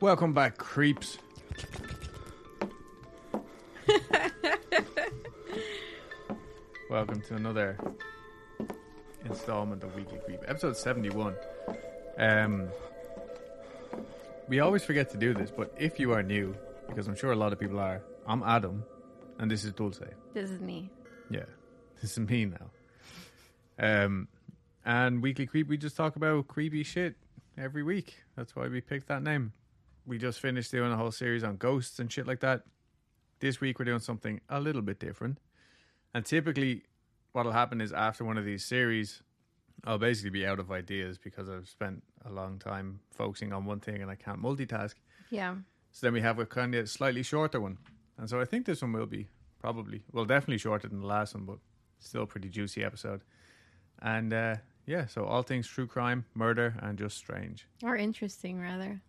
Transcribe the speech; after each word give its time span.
Welcome 0.00 0.32
back, 0.32 0.58
creeps. 0.58 1.18
Welcome 6.88 7.20
to 7.22 7.34
another 7.34 7.76
installment 9.24 9.82
of 9.82 9.96
Weekly 9.96 10.20
Creep, 10.24 10.38
episode 10.46 10.76
71. 10.76 11.34
Um, 12.16 12.68
we 14.46 14.60
always 14.60 14.84
forget 14.84 15.10
to 15.10 15.16
do 15.16 15.34
this, 15.34 15.50
but 15.50 15.74
if 15.76 15.98
you 15.98 16.12
are 16.12 16.22
new, 16.22 16.54
because 16.86 17.08
I'm 17.08 17.16
sure 17.16 17.32
a 17.32 17.36
lot 17.36 17.52
of 17.52 17.58
people 17.58 17.80
are, 17.80 18.00
I'm 18.24 18.44
Adam, 18.44 18.84
and 19.40 19.50
this 19.50 19.64
is 19.64 19.72
Dulce. 19.72 19.98
This 20.32 20.50
is 20.50 20.60
me. 20.60 20.90
Yeah, 21.28 21.46
this 22.00 22.12
is 22.12 22.20
me 22.20 22.44
now. 22.44 22.70
Um, 23.80 24.28
and 24.84 25.20
Weekly 25.20 25.46
Creep, 25.46 25.66
we 25.66 25.76
just 25.76 25.96
talk 25.96 26.14
about 26.14 26.46
creepy 26.46 26.84
shit 26.84 27.16
every 27.56 27.82
week. 27.82 28.14
That's 28.36 28.54
why 28.54 28.68
we 28.68 28.80
picked 28.80 29.08
that 29.08 29.24
name. 29.24 29.54
We 30.08 30.16
just 30.16 30.40
finished 30.40 30.70
doing 30.70 30.90
a 30.90 30.96
whole 30.96 31.10
series 31.10 31.44
on 31.44 31.58
ghosts 31.58 31.98
and 31.98 32.10
shit 32.10 32.26
like 32.26 32.40
that. 32.40 32.62
This 33.40 33.60
week 33.60 33.78
we're 33.78 33.84
doing 33.84 33.98
something 33.98 34.40
a 34.48 34.58
little 34.58 34.80
bit 34.80 34.98
different. 34.98 35.36
And 36.14 36.24
typically, 36.24 36.84
what'll 37.32 37.52
happen 37.52 37.82
is 37.82 37.92
after 37.92 38.24
one 38.24 38.38
of 38.38 38.46
these 38.46 38.64
series, 38.64 39.22
I'll 39.84 39.98
basically 39.98 40.30
be 40.30 40.46
out 40.46 40.60
of 40.60 40.72
ideas 40.72 41.18
because 41.18 41.50
I've 41.50 41.68
spent 41.68 42.02
a 42.24 42.32
long 42.32 42.58
time 42.58 43.00
focusing 43.10 43.52
on 43.52 43.66
one 43.66 43.80
thing 43.80 44.00
and 44.00 44.10
I 44.10 44.14
can't 44.14 44.42
multitask. 44.42 44.94
Yeah. 45.28 45.56
So 45.92 46.06
then 46.06 46.14
we 46.14 46.22
have 46.22 46.38
a 46.38 46.46
kind 46.46 46.74
of 46.74 46.88
slightly 46.88 47.22
shorter 47.22 47.60
one. 47.60 47.76
And 48.16 48.30
so 48.30 48.40
I 48.40 48.46
think 48.46 48.64
this 48.64 48.80
one 48.80 48.94
will 48.94 49.04
be 49.04 49.28
probably, 49.60 50.04
well, 50.12 50.24
definitely 50.24 50.58
shorter 50.58 50.88
than 50.88 51.00
the 51.00 51.06
last 51.06 51.34
one, 51.34 51.44
but 51.44 51.58
still 51.98 52.22
a 52.22 52.26
pretty 52.26 52.48
juicy 52.48 52.82
episode. 52.82 53.20
And 54.00 54.32
uh, 54.32 54.56
yeah, 54.86 55.04
so 55.04 55.26
all 55.26 55.42
things 55.42 55.66
true 55.66 55.86
crime, 55.86 56.24
murder, 56.34 56.76
and 56.80 56.96
just 56.96 57.18
strange. 57.18 57.68
Or 57.82 57.94
interesting, 57.94 58.58
rather. 58.58 59.02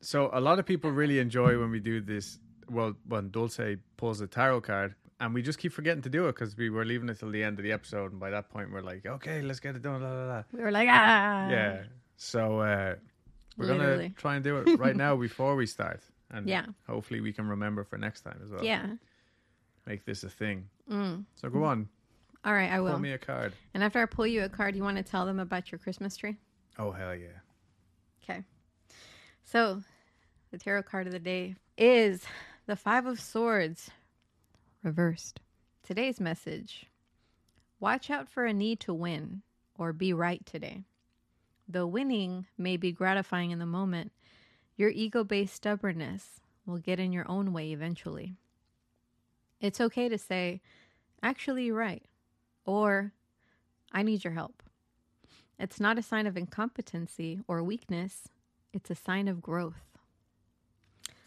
So 0.00 0.30
a 0.32 0.40
lot 0.40 0.58
of 0.58 0.66
people 0.66 0.90
really 0.90 1.18
enjoy 1.18 1.58
when 1.58 1.70
we 1.70 1.80
do 1.80 2.00
this. 2.00 2.38
Well, 2.68 2.94
when 3.08 3.30
Dulce 3.30 3.76
pulls 3.96 4.18
the 4.18 4.26
tarot 4.26 4.62
card, 4.62 4.94
and 5.20 5.32
we 5.32 5.40
just 5.42 5.58
keep 5.58 5.72
forgetting 5.72 6.02
to 6.02 6.10
do 6.10 6.26
it 6.28 6.34
because 6.34 6.56
we 6.56 6.68
were 6.68 6.84
leaving 6.84 7.08
it 7.08 7.18
till 7.18 7.30
the 7.30 7.42
end 7.42 7.58
of 7.58 7.62
the 7.62 7.72
episode, 7.72 8.10
and 8.12 8.20
by 8.20 8.30
that 8.30 8.50
point 8.50 8.72
we're 8.72 8.82
like, 8.82 9.06
okay, 9.06 9.40
let's 9.42 9.60
get 9.60 9.76
it 9.76 9.82
done. 9.82 10.02
La, 10.02 10.10
la, 10.12 10.26
la. 10.26 10.42
We 10.52 10.62
were 10.62 10.70
like, 10.72 10.88
ah. 10.90 11.48
Yeah. 11.48 11.82
So 12.16 12.60
uh, 12.60 12.94
we're 13.56 13.66
Literally. 13.66 13.96
gonna 14.08 14.10
try 14.16 14.34
and 14.34 14.44
do 14.44 14.58
it 14.58 14.78
right 14.78 14.96
now 14.96 15.16
before 15.16 15.54
we 15.56 15.64
start, 15.66 16.02
and 16.30 16.48
Yeah. 16.48 16.66
hopefully 16.86 17.20
we 17.20 17.32
can 17.32 17.48
remember 17.48 17.84
for 17.84 17.96
next 17.98 18.22
time 18.22 18.40
as 18.44 18.50
well. 18.50 18.64
Yeah. 18.64 18.86
Make 19.86 20.04
this 20.04 20.24
a 20.24 20.28
thing. 20.28 20.68
Mm. 20.90 21.24
So 21.36 21.48
go 21.48 21.62
on, 21.64 21.88
All 22.44 22.52
right, 22.52 22.70
I 22.70 22.80
will. 22.80 22.90
pull 22.90 22.98
me 23.00 23.12
a 23.12 23.18
card. 23.18 23.52
And 23.74 23.82
after 23.84 24.02
I 24.02 24.06
pull 24.06 24.26
you 24.26 24.42
a 24.42 24.48
card, 24.48 24.74
you 24.76 24.82
want 24.82 24.96
to 24.96 25.02
tell 25.04 25.24
them 25.24 25.38
about 25.38 25.70
your 25.70 25.78
Christmas 25.78 26.16
tree? 26.16 26.36
Oh 26.78 26.90
hell 26.90 27.14
yeah! 27.14 27.28
Okay. 28.24 28.42
So, 29.48 29.84
the 30.50 30.58
tarot 30.58 30.82
card 30.82 31.06
of 31.06 31.12
the 31.12 31.20
day 31.20 31.54
is 31.78 32.24
the 32.66 32.74
Five 32.74 33.06
of 33.06 33.20
Swords 33.20 33.92
reversed. 34.82 35.38
Today's 35.84 36.18
message 36.18 36.86
Watch 37.78 38.10
out 38.10 38.28
for 38.28 38.44
a 38.44 38.52
need 38.52 38.80
to 38.80 38.92
win 38.92 39.42
or 39.76 39.92
be 39.92 40.12
right 40.12 40.44
today. 40.44 40.82
Though 41.68 41.86
winning 41.86 42.46
may 42.58 42.76
be 42.76 42.90
gratifying 42.90 43.52
in 43.52 43.60
the 43.60 43.66
moment, 43.66 44.10
your 44.76 44.90
ego 44.90 45.22
based 45.22 45.54
stubbornness 45.54 46.40
will 46.66 46.78
get 46.78 46.98
in 46.98 47.12
your 47.12 47.30
own 47.30 47.52
way 47.52 47.70
eventually. 47.70 48.34
It's 49.60 49.80
okay 49.80 50.08
to 50.08 50.18
say, 50.18 50.60
actually, 51.22 51.66
you're 51.66 51.76
right, 51.76 52.02
or 52.64 53.12
I 53.92 54.02
need 54.02 54.24
your 54.24 54.32
help. 54.32 54.64
It's 55.56 55.78
not 55.78 55.98
a 55.98 56.02
sign 56.02 56.26
of 56.26 56.36
incompetency 56.36 57.38
or 57.46 57.62
weakness, 57.62 58.28
it's 58.76 58.90
a 58.90 58.94
sign 58.94 59.26
of 59.28 59.40
growth. 59.40 59.80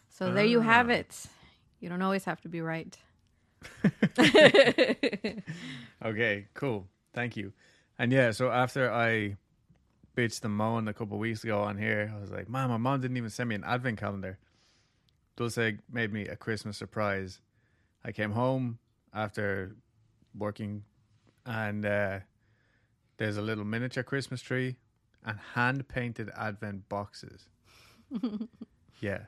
So 0.10 0.32
there 0.32 0.46
you 0.46 0.62
have 0.62 0.90
Ah. 0.90 0.94
it. 1.02 1.26
You 1.80 1.90
don't 1.90 2.02
always 2.02 2.26
have 2.26 2.40
to 2.42 2.50
be 2.50 2.62
right. 2.62 2.98
Okay, 6.06 6.48
cool. 6.54 6.88
Thank 7.14 7.36
you. 7.36 7.52
And 7.98 8.12
yeah, 8.12 8.32
so 8.32 8.50
after 8.52 8.90
I 8.92 9.36
bitched 10.16 10.46
and 10.46 10.54
moaned 10.54 10.88
a 10.88 10.94
couple 10.94 11.16
of 11.16 11.20
weeks 11.20 11.44
ago 11.44 11.62
on 11.62 11.78
here, 11.78 12.14
I 12.16 12.20
was 12.22 12.32
like, 12.32 12.48
"Man, 12.50 12.70
my 12.70 12.78
mom 12.78 13.02
didn't 13.02 13.18
even 13.18 13.30
send 13.30 13.50
me 13.50 13.56
an 13.56 13.64
advent 13.66 14.00
calendar." 14.00 14.38
Dulce 15.36 15.58
made 15.92 16.14
me 16.14 16.28
a 16.28 16.36
Christmas 16.38 16.78
surprise. 16.78 17.42
I 18.04 18.12
came 18.14 18.32
home 18.32 18.80
after 19.14 19.76
working, 20.38 20.84
and 21.46 21.86
uh, 21.86 22.20
there's 23.18 23.38
a 23.38 23.42
little 23.42 23.66
miniature 23.66 24.04
Christmas 24.04 24.42
tree 24.42 24.78
and 25.26 25.40
hand 25.54 25.88
painted 25.88 26.30
advent 26.38 26.88
boxes. 26.90 27.48
yeah, 29.00 29.24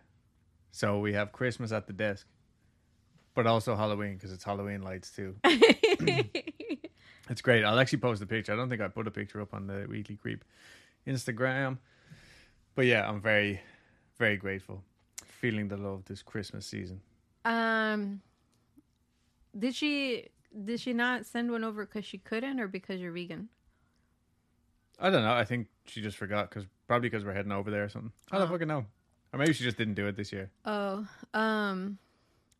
so 0.72 1.00
we 1.00 1.14
have 1.14 1.32
Christmas 1.32 1.72
at 1.72 1.88
the 1.88 1.94
desk, 1.94 2.28
but 3.36 3.48
also 3.48 3.76
Halloween 3.76 4.16
because 4.16 4.32
it's 4.32 4.44
Halloween 4.44 4.82
lights 4.82 5.12
too. 5.12 5.36
It's 7.32 7.42
great. 7.42 7.64
I'll 7.64 7.80
actually 7.80 8.00
post 8.00 8.22
a 8.22 8.26
picture. 8.26 8.52
I 8.52 8.58
don't 8.58 8.70
think 8.70 8.82
I 8.82 8.90
put 8.90 9.08
a 9.08 9.12
picture 9.12 9.42
up 9.42 9.54
on 9.54 9.66
the 9.66 9.88
Weekly 9.90 10.18
Creep 10.18 10.44
Instagram. 11.08 11.78
But 12.76 12.88
yeah, 12.88 13.08
I'm 13.08 13.22
very, 13.22 13.62
very 14.18 14.36
grateful. 14.36 14.84
Feeling 15.26 15.70
the 15.70 15.78
love 15.78 16.04
this 16.06 16.22
Christmas 16.22 16.66
season. 16.68 17.02
um 17.46 18.22
did 19.58 19.74
she 19.74 20.28
did 20.66 20.80
she 20.80 20.94
not 20.94 21.26
send 21.26 21.52
one 21.52 21.64
over 21.64 21.86
because 21.86 22.06
she 22.06 22.18
couldn't 22.18 22.60
or 22.60 22.68
because 22.68 23.00
you're 23.00 23.14
vegan? 23.14 23.48
I 25.02 25.10
don't 25.10 25.24
know. 25.24 25.34
I 25.34 25.44
think 25.46 25.68
she 25.86 26.02
just 26.02 26.16
forgot 26.18 26.50
because 26.50 26.66
probably 26.88 27.10
because 27.10 27.26
we're 27.26 27.34
heading 27.34 27.52
over 27.52 27.72
there 27.72 27.84
or 27.84 27.90
something. 27.90 28.12
I 28.32 28.38
don't 28.38 28.48
Oh. 28.48 28.52
fucking 28.52 28.68
know. 28.68 28.86
Or 29.34 29.40
maybe 29.40 29.54
she 29.54 29.64
just 29.64 29.78
didn't 29.78 29.96
do 29.96 30.08
it 30.08 30.16
this 30.16 30.32
year. 30.32 30.52
Oh, 30.66 31.08
um, 31.34 31.98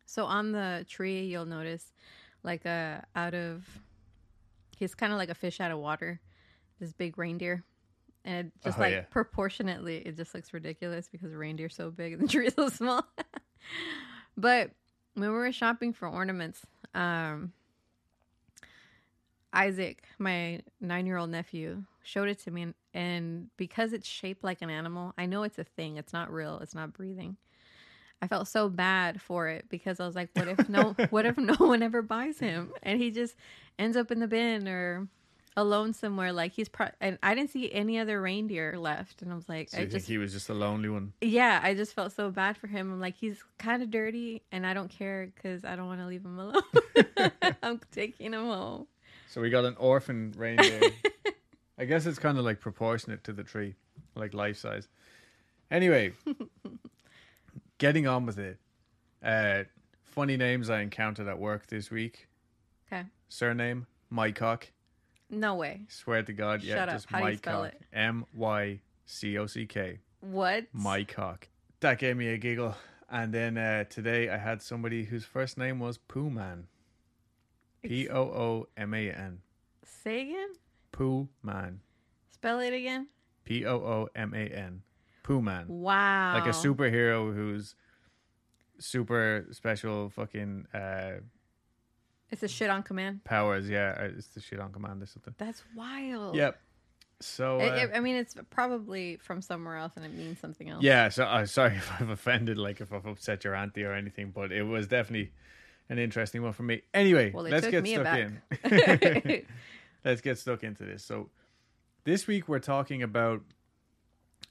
so 0.06 0.24
on 0.24 0.52
the 0.52 0.84
tree, 0.88 1.24
you'll 1.26 1.44
notice 1.46 1.92
like 2.42 2.64
a 2.64 3.04
out 3.14 3.34
of 3.34 3.64
he's 4.76 4.94
kind 4.94 5.12
of 5.12 5.18
like 5.18 5.28
a 5.28 5.34
fish 5.34 5.60
out 5.60 5.70
of 5.70 5.78
water, 5.78 6.20
this 6.80 6.92
big 6.92 7.16
reindeer, 7.18 7.62
and 8.24 8.48
it 8.48 8.52
just 8.64 8.78
Oh, 8.78 8.82
like 8.82 8.92
yeah. 8.92 9.00
proportionately, 9.02 9.98
it 9.98 10.16
just 10.16 10.34
looks 10.34 10.52
ridiculous 10.52 11.08
because 11.08 11.30
the 11.30 11.36
reindeer's 11.38 11.74
so 11.76 11.90
big 11.90 12.14
and 12.14 12.22
the 12.22 12.28
tree 12.32 12.50
so 12.50 12.68
small. 12.68 13.06
but 14.36 14.70
when 15.14 15.28
we 15.30 15.36
were 15.36 15.52
shopping 15.52 15.92
for 15.92 16.08
ornaments, 16.08 16.62
um, 16.94 17.52
Isaac, 19.52 20.02
my 20.18 20.60
nine-year-old 20.80 21.28
nephew, 21.30 21.84
showed 22.02 22.28
it 22.28 22.38
to 22.40 22.50
me, 22.50 22.62
and, 22.62 22.74
and 22.94 23.46
because 23.56 23.92
it's 23.92 24.06
shaped 24.08 24.44
like 24.44 24.62
an 24.62 24.70
animal, 24.70 25.14
I 25.16 25.26
know 25.26 25.42
it's 25.42 25.58
a 25.58 25.64
thing. 25.64 25.96
It's 25.96 26.12
not 26.12 26.32
real. 26.32 26.58
It's 26.62 26.74
not 26.74 26.92
breathing. 26.92 27.36
I 28.20 28.28
felt 28.28 28.46
so 28.46 28.68
bad 28.68 29.20
for 29.20 29.48
it 29.48 29.66
because 29.68 29.98
I 29.98 30.06
was 30.06 30.14
like, 30.14 30.30
what 30.34 30.46
if 30.46 30.68
no, 30.68 30.94
what 31.10 31.26
if 31.26 31.36
no 31.38 31.54
one 31.54 31.82
ever 31.82 32.02
buys 32.02 32.38
him 32.38 32.72
and 32.82 33.00
he 33.00 33.10
just 33.10 33.34
ends 33.80 33.96
up 33.96 34.12
in 34.12 34.20
the 34.20 34.28
bin 34.28 34.68
or 34.68 35.08
alone 35.56 35.92
somewhere? 35.92 36.32
Like 36.32 36.52
he's 36.52 36.68
pro- 36.68 36.90
and 37.00 37.18
I 37.20 37.34
didn't 37.34 37.50
see 37.50 37.72
any 37.72 37.98
other 37.98 38.22
reindeer 38.22 38.78
left, 38.78 39.22
and 39.22 39.32
I 39.32 39.34
was 39.34 39.48
like, 39.48 39.70
So 39.70 39.78
I 39.78 39.80
think 39.80 39.92
just 39.92 40.06
he 40.06 40.18
was 40.18 40.32
just 40.32 40.48
a 40.48 40.54
lonely 40.54 40.88
one? 40.88 41.12
yeah, 41.20 41.58
I 41.64 41.74
just 41.74 41.94
felt 41.94 42.12
so 42.12 42.30
bad 42.30 42.56
for 42.56 42.68
him. 42.68 42.92
I'm 42.92 43.00
like, 43.00 43.16
he's 43.16 43.42
kind 43.58 43.82
of 43.82 43.90
dirty, 43.90 44.42
and 44.52 44.64
I 44.64 44.72
don't 44.74 44.88
care 44.90 45.28
because 45.34 45.64
I 45.64 45.74
don't 45.74 45.86
want 45.88 46.00
to 46.00 46.06
leave 46.06 46.24
him 46.24 46.38
alone. 46.38 46.62
I'm 47.62 47.80
taking 47.90 48.34
him 48.34 48.44
home. 48.44 48.86
So 49.30 49.40
we 49.40 49.50
got 49.50 49.64
an 49.64 49.74
orphan 49.80 50.32
reindeer. 50.36 50.80
I 51.82 51.84
guess 51.84 52.06
it's 52.06 52.20
kind 52.20 52.38
of 52.38 52.44
like 52.44 52.60
proportionate 52.60 53.24
to 53.24 53.32
the 53.32 53.42
tree, 53.42 53.74
like 54.14 54.34
life 54.34 54.56
size. 54.56 54.86
Anyway, 55.68 56.12
getting 57.78 58.06
on 58.06 58.24
with 58.24 58.38
it. 58.38 58.58
Uh, 59.20 59.64
funny 60.00 60.36
names 60.36 60.70
I 60.70 60.80
encountered 60.82 61.26
at 61.26 61.40
work 61.40 61.66
this 61.66 61.90
week. 61.90 62.28
Okay. 62.86 63.02
Surname 63.28 63.88
Mycock. 64.12 64.70
No 65.28 65.56
way. 65.56 65.80
Swear 65.88 66.22
to 66.22 66.32
God, 66.32 66.62
yeah, 66.62 66.76
Shut 66.76 66.88
up. 66.88 66.94
just 66.94 67.06
How 67.10 67.20
do 67.24 67.32
you 67.32 67.38
spell 67.38 67.62
Mycock. 67.62 67.66
it? 67.66 67.82
M 67.92 68.26
Y 68.32 68.80
C 69.04 69.36
O 69.36 69.46
C 69.46 69.66
K. 69.66 69.98
What? 70.20 70.66
Mycock. 70.72 71.48
That 71.80 71.98
gave 71.98 72.16
me 72.16 72.28
a 72.28 72.38
giggle. 72.38 72.76
And 73.10 73.34
then 73.34 73.58
uh, 73.58 73.84
today 73.90 74.30
I 74.30 74.36
had 74.36 74.62
somebody 74.62 75.06
whose 75.06 75.24
first 75.24 75.58
name 75.58 75.80
was 75.80 75.98
Pooh 75.98 76.30
Man. 76.30 76.68
P 77.82 78.08
O 78.08 78.20
O 78.20 78.68
M 78.76 78.94
A 78.94 79.10
N. 79.10 79.40
Say 79.84 80.20
again. 80.20 80.50
Pooh 80.92 81.28
Man. 81.42 81.80
Spell 82.30 82.60
it 82.60 82.72
again. 82.72 83.08
P 83.44 83.66
O 83.66 83.76
O 83.76 84.08
M 84.14 84.32
A 84.34 84.38
N. 84.46 84.82
Pooh 85.22 85.40
Man. 85.42 85.66
Wow. 85.68 86.34
Like 86.34 86.46
a 86.46 86.50
superhero 86.56 87.34
who's 87.34 87.74
super 88.78 89.46
special 89.52 90.10
fucking 90.10 90.66
uh, 90.74 91.20
It's 92.30 92.42
a 92.42 92.48
shit 92.48 92.70
on 92.70 92.82
command. 92.82 93.24
powers. 93.24 93.68
Yeah, 93.68 93.96
uh, 94.00 94.04
it's 94.16 94.28
the 94.28 94.40
shit 94.40 94.58
on 94.60 94.72
command 94.72 95.02
or 95.02 95.06
something. 95.06 95.34
That's 95.38 95.62
wild. 95.76 96.34
Yep. 96.36 96.58
So 97.20 97.60
It- 97.60 97.68
uh, 97.70 97.74
it- 97.76 97.90
I 97.94 98.00
mean, 98.00 98.16
it's 98.16 98.34
probably 98.50 99.16
from 99.18 99.40
somewhere 99.42 99.76
else, 99.76 99.92
and 99.96 100.04
it 100.04 100.12
means 100.12 100.40
something 100.40 100.68
else. 100.68 100.82
yeah, 100.82 101.08
so 101.08 101.24
uh, 101.24 101.46
sorry 101.46 101.76
if 101.76 101.90
I've 102.00 102.08
offended, 102.10 102.58
like 102.58 102.80
if 102.80 102.92
I've 102.92 103.06
upset 103.06 103.44
your 103.44 103.54
auntie 103.54 103.84
or 103.84 103.92
anything, 103.92 104.30
but 104.34 104.50
it 104.50 104.64
was 104.64 104.88
definitely 104.88 105.30
an 105.88 105.98
interesting 105.98 106.42
one 106.42 106.52
for 106.52 106.64
me. 106.64 106.82
Anyway, 106.92 107.30
Well, 107.32 107.46
it 107.46 107.52
let's 107.52 107.64
took 107.66 107.70
get 107.72 107.82
me 107.84 107.92
stuck 107.94 108.06
aback. 108.06 109.24
in. 109.24 109.46
let's 110.04 110.20
get 110.20 110.38
stuck 110.38 110.62
into 110.64 110.84
this. 110.84 111.04
So 111.04 111.30
this 112.04 112.26
week 112.26 112.48
we're 112.48 112.58
talking 112.58 113.02
about 113.02 113.42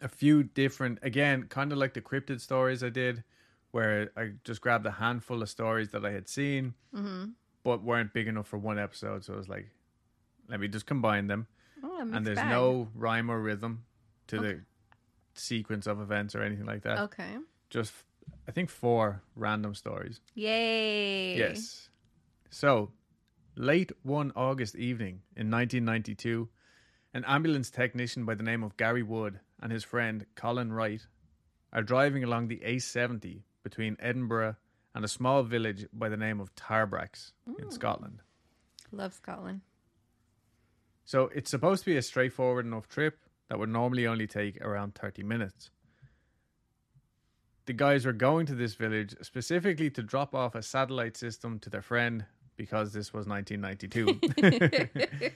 a 0.02 0.08
few 0.08 0.44
different, 0.44 1.00
again, 1.04 1.44
kind 1.44 1.72
of 1.72 1.78
like 1.78 1.94
the 1.94 2.02
cryptid 2.02 2.42
stories 2.42 2.84
I 2.84 2.90
did, 2.90 3.24
where 3.72 4.10
I 4.18 4.32
just 4.44 4.62
grabbed 4.62 4.86
a 4.86 4.92
handful 4.92 5.42
of 5.42 5.50
stories 5.50 5.90
that 5.90 6.06
I 6.06 6.12
had 6.12 6.28
seen, 6.28 6.74
Mm-hmm. 6.96 7.26
but 7.64 7.84
weren't 7.84 8.14
big 8.14 8.28
enough 8.28 8.48
for 8.48 8.58
one 8.58 8.80
episode. 8.80 9.24
So 9.24 9.34
I 9.34 9.38
was 9.38 9.48
like, 9.50 9.70
let 10.50 10.60
me 10.60 10.68
just 10.68 10.86
combine 10.86 11.28
them. 11.28 11.48
Oh, 11.84 12.00
and 12.02 12.26
there's 12.26 12.38
bag. 12.38 12.50
no 12.50 12.90
rhyme 12.96 13.30
or 13.32 13.40
rhythm 13.40 13.86
to 14.28 14.38
Okay. 14.38 14.48
the 14.54 14.62
sequence 15.34 15.88
of 15.88 16.02
events 16.02 16.36
or 16.36 16.42
anything 16.44 16.66
like 16.66 16.82
that. 16.84 16.98
Okay. 17.00 17.38
Just, 17.70 17.94
I 18.48 18.52
think, 18.52 18.70
four 18.70 19.22
random 19.36 19.74
stories. 19.76 20.20
Yay. 20.36 21.38
Yes. 21.38 21.90
So, 22.50 22.92
late 23.62 23.92
one 24.02 24.32
August 24.36 24.76
evening 24.76 25.22
in 25.36 25.52
1992, 25.52 26.50
an 27.14 27.24
ambulance 27.26 27.70
technician 27.70 28.26
by 28.26 28.34
the 28.34 28.42
name 28.44 28.64
of 28.64 28.76
Gary 28.76 29.04
Wood 29.04 29.40
and 29.62 29.72
his 29.72 29.84
friend 29.84 30.26
Colin 30.36 30.74
Wright 30.74 31.06
are 31.72 31.84
driving 31.84 32.24
along 32.24 32.48
the 32.48 32.60
A70 32.66 33.44
between 33.64 33.98
Edinburgh 34.00 34.56
and 34.96 35.06
a 35.06 35.08
small 35.08 35.44
village 35.44 35.86
by 35.94 36.10
the 36.10 36.18
name 36.18 36.40
of 36.40 36.54
Tarbrax 36.56 37.34
in 37.48 37.54
Mm. 37.68 37.72
Scotland. 37.74 38.24
Love 38.92 39.14
Scotland. 39.14 39.62
So, 41.06 41.28
it's 41.28 41.52
supposed 41.52 41.84
to 41.84 41.92
be 41.92 41.98
a 41.98 42.02
straightforward 42.02 42.66
enough 42.66 42.88
trip 42.88 43.20
that 43.48 43.60
would 43.60 43.70
normally 43.70 44.08
only 44.08 44.26
take 44.28 44.60
around 44.62 44.96
30 44.96 45.22
minutes. 45.24 45.70
The 47.66 47.74
guys 47.74 48.06
were 48.08 48.14
going 48.14 48.48
to 48.48 48.56
this 48.56 48.74
village 48.74 49.16
specifically 49.22 49.92
to 49.92 50.02
drop 50.02 50.34
off 50.34 50.56
a 50.56 50.64
satellite 50.64 51.16
system 51.16 51.60
to 51.60 51.70
their 51.70 51.82
friend 51.84 52.26
because 52.58 52.94
this 52.94 53.14
was 53.14 53.28
1992. 53.28 55.32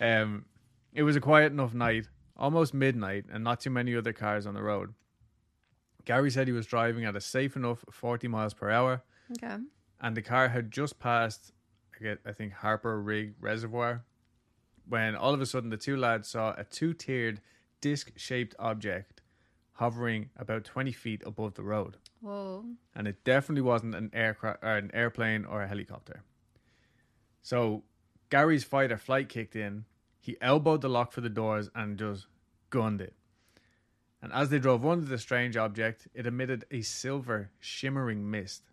um, 0.00 0.44
it 0.92 1.02
was 1.02 1.16
a 1.16 1.20
quiet 1.20 1.52
enough 1.52 1.74
night, 1.74 2.08
almost 2.36 2.74
midnight, 2.74 3.24
and 3.32 3.42
not 3.44 3.60
too 3.60 3.70
many 3.70 3.94
other 3.96 4.12
cars 4.12 4.46
on 4.46 4.54
the 4.54 4.62
road. 4.62 4.94
Gary 6.04 6.30
said 6.30 6.46
he 6.46 6.52
was 6.52 6.66
driving 6.66 7.04
at 7.04 7.16
a 7.16 7.20
safe 7.20 7.56
enough 7.56 7.84
40 7.90 8.28
miles 8.28 8.54
per 8.54 8.70
hour, 8.70 9.02
Okay. 9.32 9.56
and 10.00 10.16
the 10.16 10.22
car 10.22 10.48
had 10.48 10.70
just 10.70 10.98
passed, 10.98 11.52
I 11.98 12.02
get- 12.02 12.20
I 12.24 12.32
think, 12.32 12.52
Harper 12.54 13.00
Rig 13.00 13.34
Reservoir, 13.40 14.04
when 14.88 15.14
all 15.14 15.34
of 15.34 15.40
a 15.40 15.46
sudden 15.46 15.70
the 15.70 15.76
two 15.76 15.96
lads 15.96 16.28
saw 16.28 16.54
a 16.56 16.64
two 16.64 16.94
tiered 16.94 17.40
disc 17.80 18.12
shaped 18.16 18.54
object 18.58 19.20
hovering 19.72 20.30
about 20.36 20.64
20 20.64 20.90
feet 20.92 21.22
above 21.24 21.54
the 21.54 21.62
road. 21.62 21.96
Whoa. 22.20 22.64
And 22.96 23.06
it 23.06 23.22
definitely 23.22 23.62
wasn't 23.62 23.94
an 23.94 24.10
aircraft 24.12 24.64
or 24.64 24.76
an 24.76 24.90
airplane 24.92 25.44
or 25.44 25.62
a 25.62 25.68
helicopter. 25.68 26.24
So 27.48 27.82
Gary's 28.28 28.62
fight 28.62 28.92
or 28.92 28.98
flight 28.98 29.30
kicked 29.30 29.56
in. 29.56 29.86
He 30.20 30.36
elbowed 30.42 30.82
the 30.82 30.90
lock 30.90 31.12
for 31.12 31.22
the 31.22 31.30
doors 31.30 31.70
and 31.74 31.98
just 31.98 32.26
gunned 32.68 33.00
it. 33.00 33.14
And 34.20 34.34
as 34.34 34.50
they 34.50 34.58
drove 34.58 34.84
under 34.84 35.06
the 35.06 35.16
strange 35.16 35.56
object, 35.56 36.08
it 36.12 36.26
emitted 36.26 36.66
a 36.70 36.82
silver, 36.82 37.48
shimmering 37.58 38.30
mist. 38.30 38.64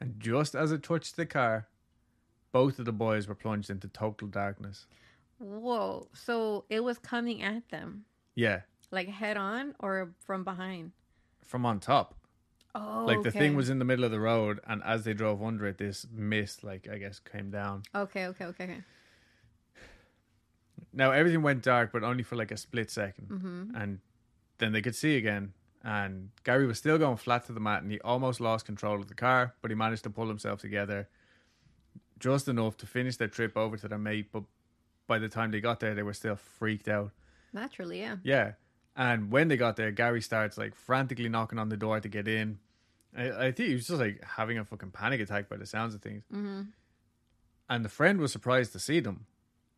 And 0.00 0.18
just 0.18 0.56
as 0.56 0.72
it 0.72 0.82
touched 0.82 1.14
the 1.14 1.24
car, 1.24 1.68
both 2.50 2.80
of 2.80 2.84
the 2.84 2.92
boys 2.92 3.28
were 3.28 3.36
plunged 3.36 3.70
into 3.70 3.86
total 3.86 4.26
darkness. 4.26 4.86
Whoa. 5.38 6.08
So 6.14 6.64
it 6.68 6.82
was 6.82 6.98
coming 6.98 7.42
at 7.42 7.68
them, 7.68 8.06
Yeah, 8.34 8.62
like 8.90 9.06
head 9.06 9.36
on 9.36 9.76
or 9.78 10.10
from 10.18 10.42
behind? 10.42 10.90
from 11.46 11.64
on 11.64 11.78
top. 11.78 12.16
Oh, 12.74 13.04
like 13.06 13.22
the 13.22 13.28
okay. 13.28 13.38
thing 13.38 13.54
was 13.56 13.70
in 13.70 13.78
the 13.78 13.84
middle 13.84 14.04
of 14.04 14.10
the 14.10 14.18
road, 14.20 14.60
and 14.66 14.82
as 14.84 15.04
they 15.04 15.14
drove 15.14 15.42
under 15.42 15.66
it, 15.66 15.78
this 15.78 16.06
mist, 16.12 16.64
like 16.64 16.88
I 16.90 16.98
guess, 16.98 17.20
came 17.20 17.50
down. 17.50 17.84
Okay, 17.94 18.26
okay, 18.26 18.46
okay, 18.46 18.64
okay. 18.64 18.82
Now 20.92 21.10
everything 21.12 21.42
went 21.42 21.62
dark, 21.62 21.92
but 21.92 22.02
only 22.02 22.22
for 22.22 22.36
like 22.36 22.50
a 22.50 22.56
split 22.56 22.88
2nd 22.88 23.26
Mm-hmm. 23.28 23.76
and 23.76 23.98
then 24.58 24.72
they 24.72 24.82
could 24.82 24.94
see 24.94 25.16
again. 25.16 25.52
And 25.82 26.30
Gary 26.44 26.66
was 26.66 26.78
still 26.78 26.96
going 26.98 27.16
flat 27.18 27.44
to 27.46 27.52
the 27.52 27.60
mat, 27.60 27.82
and 27.82 27.92
he 27.92 28.00
almost 28.00 28.40
lost 28.40 28.64
control 28.64 29.00
of 29.00 29.08
the 29.08 29.14
car, 29.14 29.54
but 29.60 29.70
he 29.70 29.74
managed 29.74 30.04
to 30.04 30.10
pull 30.10 30.28
himself 30.28 30.60
together 30.60 31.08
just 32.18 32.48
enough 32.48 32.76
to 32.78 32.86
finish 32.86 33.16
their 33.16 33.28
trip 33.28 33.56
over 33.56 33.76
to 33.76 33.88
their 33.88 33.98
mate. 33.98 34.32
But 34.32 34.44
by 35.06 35.18
the 35.18 35.28
time 35.28 35.50
they 35.50 35.60
got 35.60 35.80
there, 35.80 35.94
they 35.94 36.02
were 36.02 36.14
still 36.14 36.36
freaked 36.36 36.88
out. 36.88 37.10
Naturally, 37.52 38.00
yeah. 38.00 38.16
Yeah. 38.22 38.52
And 38.96 39.30
when 39.30 39.48
they 39.48 39.56
got 39.56 39.76
there, 39.76 39.90
Gary 39.90 40.22
starts 40.22 40.56
like 40.56 40.74
frantically 40.74 41.28
knocking 41.28 41.58
on 41.58 41.68
the 41.68 41.76
door 41.76 42.00
to 42.00 42.08
get 42.08 42.28
in. 42.28 42.58
I, 43.16 43.46
I 43.46 43.52
think 43.52 43.68
he 43.68 43.74
was 43.74 43.86
just 43.86 44.00
like 44.00 44.22
having 44.24 44.58
a 44.58 44.64
fucking 44.64 44.90
panic 44.90 45.20
attack 45.20 45.48
by 45.48 45.56
the 45.56 45.66
sounds 45.66 45.94
of 45.94 46.02
things. 46.02 46.24
Mm-hmm. 46.32 46.62
And 47.70 47.84
the 47.84 47.88
friend 47.88 48.18
was 48.20 48.32
surprised 48.32 48.72
to 48.72 48.78
see 48.78 49.00
them 49.00 49.26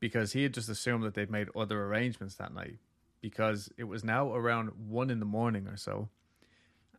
because 0.01 0.33
he 0.33 0.43
had 0.43 0.53
just 0.55 0.69
assumed 0.69 1.05
that 1.05 1.15
they'd 1.15 1.31
made 1.31 1.49
other 1.55 1.85
arrangements 1.85 2.35
that 2.37 2.53
night 2.53 2.79
because 3.21 3.71
it 3.77 3.85
was 3.85 4.05
now 4.05 4.35
around 4.35 4.71
one 4.89 5.11
in 5.11 5.21
the 5.21 5.27
morning 5.27 5.67
or 5.67 5.77
so. 5.77 6.09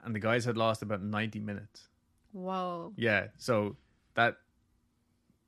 And 0.03 0.15
the 0.15 0.19
guys 0.19 0.45
had 0.45 0.57
lost 0.57 0.81
about 0.81 1.01
90 1.01 1.39
minutes. 1.39 1.87
Whoa. 2.31 2.93
Yeah. 2.95 3.27
So 3.37 3.75
that 4.13 4.37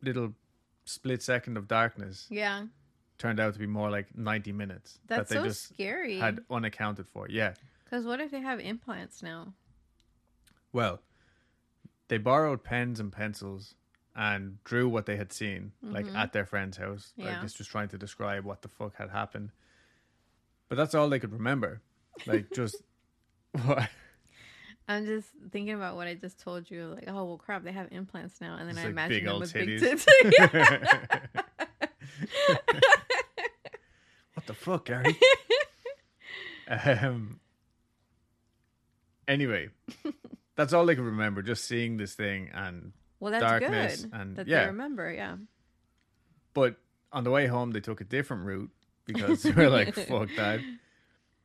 little 0.01 0.33
split 0.85 1.21
second 1.21 1.57
of 1.57 1.67
darkness 1.67 2.25
Yeah. 2.29 2.65
turned 3.17 3.39
out 3.39 3.53
to 3.53 3.59
be 3.59 3.67
more 3.67 3.89
like 3.89 4.15
90 4.17 4.51
minutes 4.53 4.99
That's 5.07 5.29
that 5.29 5.35
they 5.35 5.41
so 5.41 5.47
just 5.47 5.73
scary. 5.73 6.17
had 6.17 6.39
unaccounted 6.49 7.07
for. 7.07 7.27
Yeah. 7.29 7.53
Because 7.83 8.05
what 8.05 8.19
if 8.19 8.31
they 8.31 8.41
have 8.41 8.59
implants 8.59 9.21
now? 9.23 9.53
Well, 10.71 11.01
they 12.07 12.17
borrowed 12.17 12.63
pens 12.63 12.99
and 12.99 13.11
pencils 13.11 13.75
and 14.15 14.61
drew 14.63 14.89
what 14.89 15.05
they 15.05 15.15
had 15.15 15.31
seen, 15.31 15.71
like 15.81 16.05
Mhm. 16.05 16.15
at 16.15 16.33
their 16.33 16.45
friend's 16.45 16.77
house. 16.77 17.13
Like 17.17 17.27
Yeah. 17.27 17.43
it's 17.43 17.53
just 17.53 17.69
trying 17.71 17.87
to 17.89 17.97
describe 17.97 18.43
what 18.43 18.61
the 18.61 18.67
fuck 18.67 18.95
had 18.95 19.09
happened. 19.09 19.51
But 20.67 20.75
that's 20.75 20.93
all 20.93 21.09
they 21.09 21.19
could 21.19 21.33
remember. 21.33 21.81
Like 22.25 22.49
just 22.53 22.75
what 23.63 23.89
I'm 24.87 25.05
just 25.05 25.29
thinking 25.51 25.75
about 25.75 25.95
what 25.95 26.07
I 26.07 26.15
just 26.15 26.39
told 26.39 26.69
you. 26.69 26.87
Like, 26.87 27.05
oh 27.07 27.23
well, 27.23 27.37
crap, 27.37 27.63
they 27.63 27.71
have 27.71 27.87
implants 27.91 28.41
now, 28.41 28.55
and 28.57 28.67
then 28.67 28.75
Just, 28.75 28.85
I 28.85 28.87
like, 28.87 28.91
imagine 28.91 29.17
big 29.17 29.25
them 29.25 29.39
with 29.39 29.53
big 29.53 29.79
tits. 29.79 30.05
what 34.33 34.45
the 34.47 34.53
fuck, 34.53 34.85
Gary? 34.85 35.15
um. 36.67 37.39
Anyway, 39.27 39.69
that's 40.59 40.73
all 40.73 40.85
they 40.85 40.95
can 40.95 41.05
remember. 41.05 41.41
Just 41.41 41.63
seeing 41.65 41.95
this 41.95 42.13
thing, 42.15 42.49
and 42.53 42.91
well, 43.21 43.31
that's 43.31 43.43
Darkness 43.43 44.01
good 44.03 44.13
and- 44.13 44.35
that 44.35 44.47
yeah. 44.47 44.61
they 44.61 44.67
remember. 44.67 45.09
Yeah. 45.11 45.37
but 46.53 46.75
on 47.11 47.23
the 47.23 47.31
way 47.31 47.47
home 47.47 47.71
they 47.71 47.79
took 47.79 48.01
a 48.01 48.03
different 48.03 48.43
route 48.43 48.69
because 49.05 49.41
they 49.43 49.51
were 49.51 49.69
like, 49.69 49.95
"Fuck 50.07 50.29
that," 50.35 50.59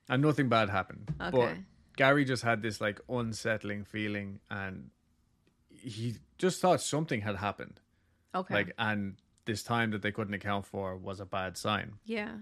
and 0.08 0.22
nothing 0.22 0.48
bad 0.48 0.68
happened. 0.68 1.14
But 1.18 1.56
Gary 1.96 2.24
just 2.24 2.42
had 2.42 2.60
this 2.60 2.80
like 2.80 3.00
unsettling 3.08 3.84
feeling, 3.84 4.40
and 4.50 4.90
he 5.70 6.16
just 6.38 6.60
thought 6.60 6.80
something 6.80 7.20
had 7.20 7.36
happened. 7.36 7.80
Okay. 8.34 8.52
Like, 8.52 8.72
and 8.78 9.14
this 9.44 9.62
time 9.62 9.92
that 9.92 10.02
they 10.02 10.10
couldn't 10.10 10.34
account 10.34 10.66
for 10.66 10.96
was 10.96 11.20
a 11.20 11.26
bad 11.26 11.56
sign. 11.56 11.92
yeah. 12.04 12.38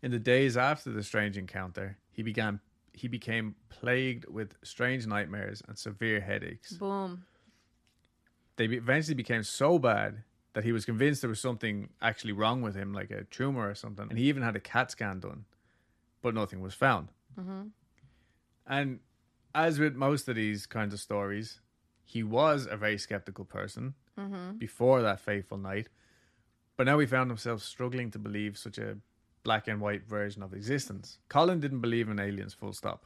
In 0.00 0.12
the 0.12 0.20
days 0.20 0.56
after 0.56 0.90
the 0.92 1.02
strange 1.02 1.36
encounter, 1.36 1.98
he 2.12 2.22
began 2.22 2.60
he 2.98 3.08
became 3.08 3.54
plagued 3.68 4.28
with 4.28 4.54
strange 4.62 5.06
nightmares 5.06 5.62
and 5.66 5.78
severe 5.78 6.20
headaches. 6.20 6.72
Boom. 6.72 7.24
They 8.56 8.64
eventually 8.64 9.14
became 9.14 9.44
so 9.44 9.78
bad 9.78 10.24
that 10.54 10.64
he 10.64 10.72
was 10.72 10.84
convinced 10.84 11.20
there 11.22 11.30
was 11.30 11.40
something 11.40 11.90
actually 12.02 12.32
wrong 12.32 12.60
with 12.60 12.74
him, 12.74 12.92
like 12.92 13.10
a 13.10 13.24
tumor 13.24 13.70
or 13.70 13.74
something. 13.74 14.08
And 14.10 14.18
he 14.18 14.24
even 14.24 14.42
had 14.42 14.56
a 14.56 14.60
CAT 14.60 14.90
scan 14.90 15.20
done, 15.20 15.44
but 16.22 16.34
nothing 16.34 16.60
was 16.60 16.74
found. 16.74 17.08
hmm 17.36 17.68
And 18.66 19.00
as 19.54 19.78
with 19.78 19.94
most 19.94 20.28
of 20.28 20.34
these 20.34 20.66
kinds 20.66 20.92
of 20.92 21.00
stories, 21.00 21.60
he 22.04 22.22
was 22.22 22.66
a 22.68 22.76
very 22.76 22.98
skeptical 22.98 23.44
person 23.44 23.94
hmm 24.16 24.52
before 24.58 25.02
that 25.02 25.20
fateful 25.20 25.58
night. 25.58 25.88
But 26.76 26.86
now 26.86 26.98
he 26.98 27.06
found 27.06 27.30
himself 27.30 27.62
struggling 27.62 28.10
to 28.10 28.18
believe 28.18 28.58
such 28.58 28.78
a 28.78 28.98
black 29.42 29.68
and 29.68 29.80
white 29.80 30.06
version 30.06 30.42
of 30.42 30.52
existence. 30.52 31.18
Colin 31.28 31.60
didn't 31.60 31.80
believe 31.80 32.08
in 32.08 32.18
aliens, 32.18 32.54
full 32.54 32.72
stop. 32.72 33.04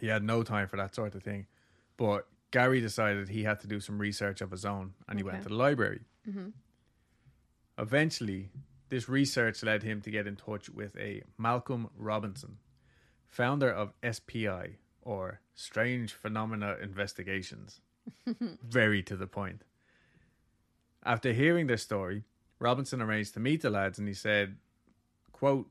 He 0.00 0.08
had 0.08 0.22
no 0.22 0.42
time 0.42 0.68
for 0.68 0.76
that 0.76 0.94
sort 0.94 1.14
of 1.14 1.22
thing. 1.22 1.46
But 1.96 2.26
Gary 2.50 2.80
decided 2.80 3.28
he 3.28 3.44
had 3.44 3.60
to 3.60 3.66
do 3.66 3.80
some 3.80 3.98
research 3.98 4.40
of 4.40 4.50
his 4.50 4.64
own 4.64 4.94
and 5.08 5.18
he 5.18 5.24
went 5.24 5.42
to 5.42 5.48
the 5.48 5.54
library. 5.54 6.00
hmm 6.24 6.48
Eventually, 7.76 8.50
this 8.88 9.08
research 9.08 9.62
led 9.64 9.82
him 9.82 10.00
to 10.02 10.10
get 10.10 10.28
in 10.28 10.36
touch 10.36 10.70
with 10.70 10.96
a 10.96 11.22
Malcolm 11.36 11.88
Robinson, 11.96 12.58
founder 13.26 13.68
of 13.68 13.92
SPI 14.08 14.78
or 15.02 15.40
Strange 15.56 16.12
Phenomena 16.12 16.76
Investigations. 16.80 17.80
Very 18.62 19.02
to 19.02 19.16
the 19.16 19.26
point. 19.26 19.62
After 21.04 21.32
hearing 21.32 21.66
their 21.66 21.76
story, 21.76 22.22
Robinson 22.58 23.02
arranged 23.02 23.34
to 23.34 23.40
meet 23.40 23.62
the 23.62 23.70
lads 23.70 23.98
and 23.98 24.06
he 24.06 24.14
said, 24.14 24.56
quote, 25.34 25.68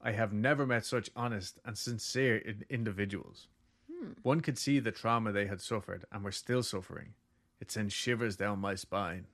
I 0.00 0.12
have 0.12 0.32
never 0.32 0.66
met 0.66 0.84
such 0.84 1.10
honest 1.16 1.58
and 1.64 1.76
sincere 1.76 2.36
in- 2.36 2.64
individuals. 2.68 3.48
Hmm. 3.90 4.12
One 4.22 4.40
could 4.40 4.58
see 4.58 4.78
the 4.78 4.92
trauma 4.92 5.32
they 5.32 5.46
had 5.46 5.60
suffered 5.60 6.04
and 6.12 6.22
were 6.22 6.30
still 6.30 6.62
suffering. 6.62 7.14
It 7.60 7.70
sent 7.70 7.90
shivers 7.92 8.36
down 8.36 8.58
my 8.60 8.74
spine. 8.74 9.26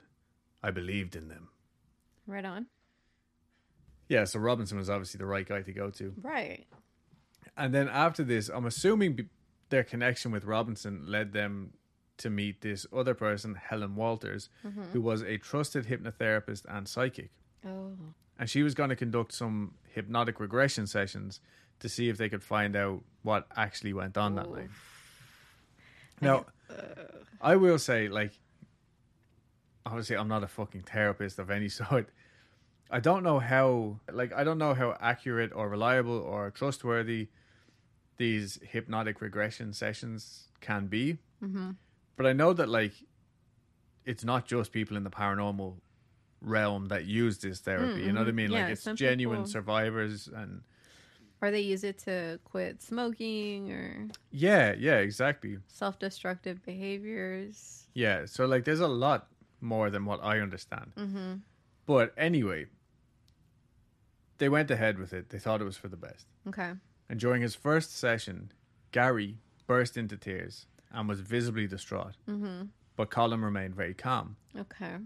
I 0.63 0.71
believed 0.71 1.17
in 1.17 1.29
them. 1.29 1.49
Right 2.27 2.45
on. 2.45 2.67
Yeah, 4.09 4.25
so 4.25 4.39
Robinson 4.39 4.79
was 4.79 4.89
obviously 4.89 5.19
the 5.19 5.27
right 5.27 5.47
guy 5.47 5.63
to 5.63 5.73
go 5.73 5.91
to. 5.91 6.15
Right. 6.23 6.67
And 7.57 7.75
then 7.75 7.89
after 7.89 8.23
this, 8.23 8.49
I'm 8.49 8.67
assuming 8.67 9.29
their 9.71 9.85
connection 9.85 10.31
with 10.31 10.45
Robinson 10.45 11.05
led 11.07 11.33
them 11.33 11.73
to 12.19 12.31
meet 12.31 12.61
this 12.61 12.87
other 12.93 13.15
person, 13.15 13.55
Helen 13.55 13.97
Walters, 13.97 14.49
mm-hmm. 14.65 14.83
who 14.93 15.01
was 15.01 15.23
a 15.23 15.39
trusted 15.39 15.87
hypnotherapist 15.87 16.65
and 16.69 16.87
psychic. 16.87 17.31
Oh. 17.67 17.93
And 18.41 18.49
she 18.49 18.63
was 18.63 18.75
going 18.75 18.89
to 18.89 18.97
conduct 18.97 19.35
some 19.35 19.75
hypnotic 19.93 20.41
regression 20.41 20.87
sessions 20.87 21.41
to 21.81 21.91
see 21.91 22.09
if 22.09 22.17
they 22.17 22.31
could 22.31 22.43
find 22.43 22.75
out 22.75 23.03
what 23.23 23.47
actually 23.55 23.93
went 23.93 24.17
on 24.17 24.35
that 24.37 24.51
night. 24.51 24.71
Now, 26.23 26.47
I 27.43 27.57
will 27.57 27.79
say, 27.79 28.09
like, 28.09 28.33
obviously, 29.85 30.17
I'm 30.17 30.29
not 30.29 30.43
a 30.43 30.49
fucking 30.49 30.83
therapist 30.83 31.39
of 31.39 31.51
any 31.51 31.69
sort. 31.81 32.09
I 32.91 32.99
don't 32.99 33.23
know 33.23 33.41
how, 33.41 34.01
like, 34.11 34.33
I 34.33 34.43
don't 34.43 34.59
know 34.59 34.73
how 34.73 34.97
accurate 34.99 35.53
or 35.55 35.69
reliable 35.69 36.19
or 36.19 36.51
trustworthy 36.51 37.29
these 38.17 38.59
hypnotic 38.63 39.21
regression 39.21 39.75
sessions 39.75 40.49
can 40.63 40.87
be. 40.87 41.19
Mm-hmm. 41.45 41.73
But 42.17 42.27
I 42.27 42.33
know 42.33 42.55
that, 42.55 42.71
like, 42.71 42.95
it's 44.07 44.25
not 44.25 44.47
just 44.47 44.73
people 44.73 44.97
in 44.97 45.05
the 45.05 45.11
paranormal 45.11 45.75
realm 46.41 46.87
that 46.87 47.05
use 47.05 47.39
this 47.39 47.61
therapy. 47.61 48.03
You 48.03 48.13
know 48.13 48.21
what 48.21 48.29
I 48.29 48.33
mhm. 48.33 48.35
mean? 48.35 48.53
Yeah, 48.53 48.63
like, 48.65 48.73
it's 48.73 48.85
genuine 48.95 49.39
people- 49.41 49.51
survivors 49.51 50.29
and. 50.29 50.63
Or 51.43 51.51
they 51.51 51.61
use 51.61 51.85
it 51.85 51.97
to 52.01 52.39
quit 52.45 52.83
smoking 52.83 53.73
or 53.73 54.09
Yeah, 54.31 54.75
yeah, 54.79 54.97
exactly. 54.99 55.59
self 55.69 55.99
destructive 55.99 56.63
behaviors. 56.65 57.87
Yeah, 57.95 58.27
so 58.27 58.45
like 58.45 58.65
there's 58.65 58.81
a 58.81 58.89
lot 58.89 59.29
more 59.61 59.89
than 59.91 60.05
what 60.05 60.23
I 60.23 60.41
understand. 60.41 60.93
Mm-hmm. 60.97 61.35
But 61.87 62.13
anyway, 62.17 62.67
they 64.39 64.49
went 64.49 64.71
ahead 64.71 64.99
with 64.99 65.13
it. 65.13 65.31
They 65.31 65.39
thought 65.39 65.61
it 65.61 65.65
was 65.65 65.77
for 65.77 65.89
the 65.89 65.97
best. 65.97 66.27
Okay. 66.49 66.73
And 67.09 67.19
during 67.19 67.43
his 67.43 67.55
first 67.55 67.97
session, 67.97 68.53
Gary 68.93 69.39
burst 69.67 69.97
into 69.97 70.17
tears 70.17 70.67
and 70.93 71.09
was 71.09 71.21
visibly 71.21 71.67
distraught. 71.67 72.17
Mm-hmm. 72.29 72.65
But 72.97 73.11
Colin 73.11 73.43
remained 73.43 73.75
very 73.75 73.95
calm. 73.95 74.37
Okay. 74.59 74.97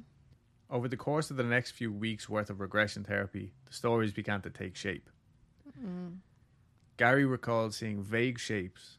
Over 0.71 0.88
the 0.88 0.97
course 0.97 1.30
of 1.30 1.37
the 1.37 1.44
next 1.44 1.73
few 1.73 1.92
weeks' 1.92 2.28
worth 2.28 2.50
of 2.50 2.61
regression 2.61 3.04
therapy, 3.04 3.52
the 3.66 3.73
stories 3.73 4.12
began 4.12 4.40
to 4.42 4.50
take 4.50 4.76
shape. 4.76 5.09
Mm. 5.85 6.18
Gary 6.97 7.25
recalled 7.25 7.75
seeing 7.75 8.02
vague 8.02 8.38
shapes, 8.38 8.99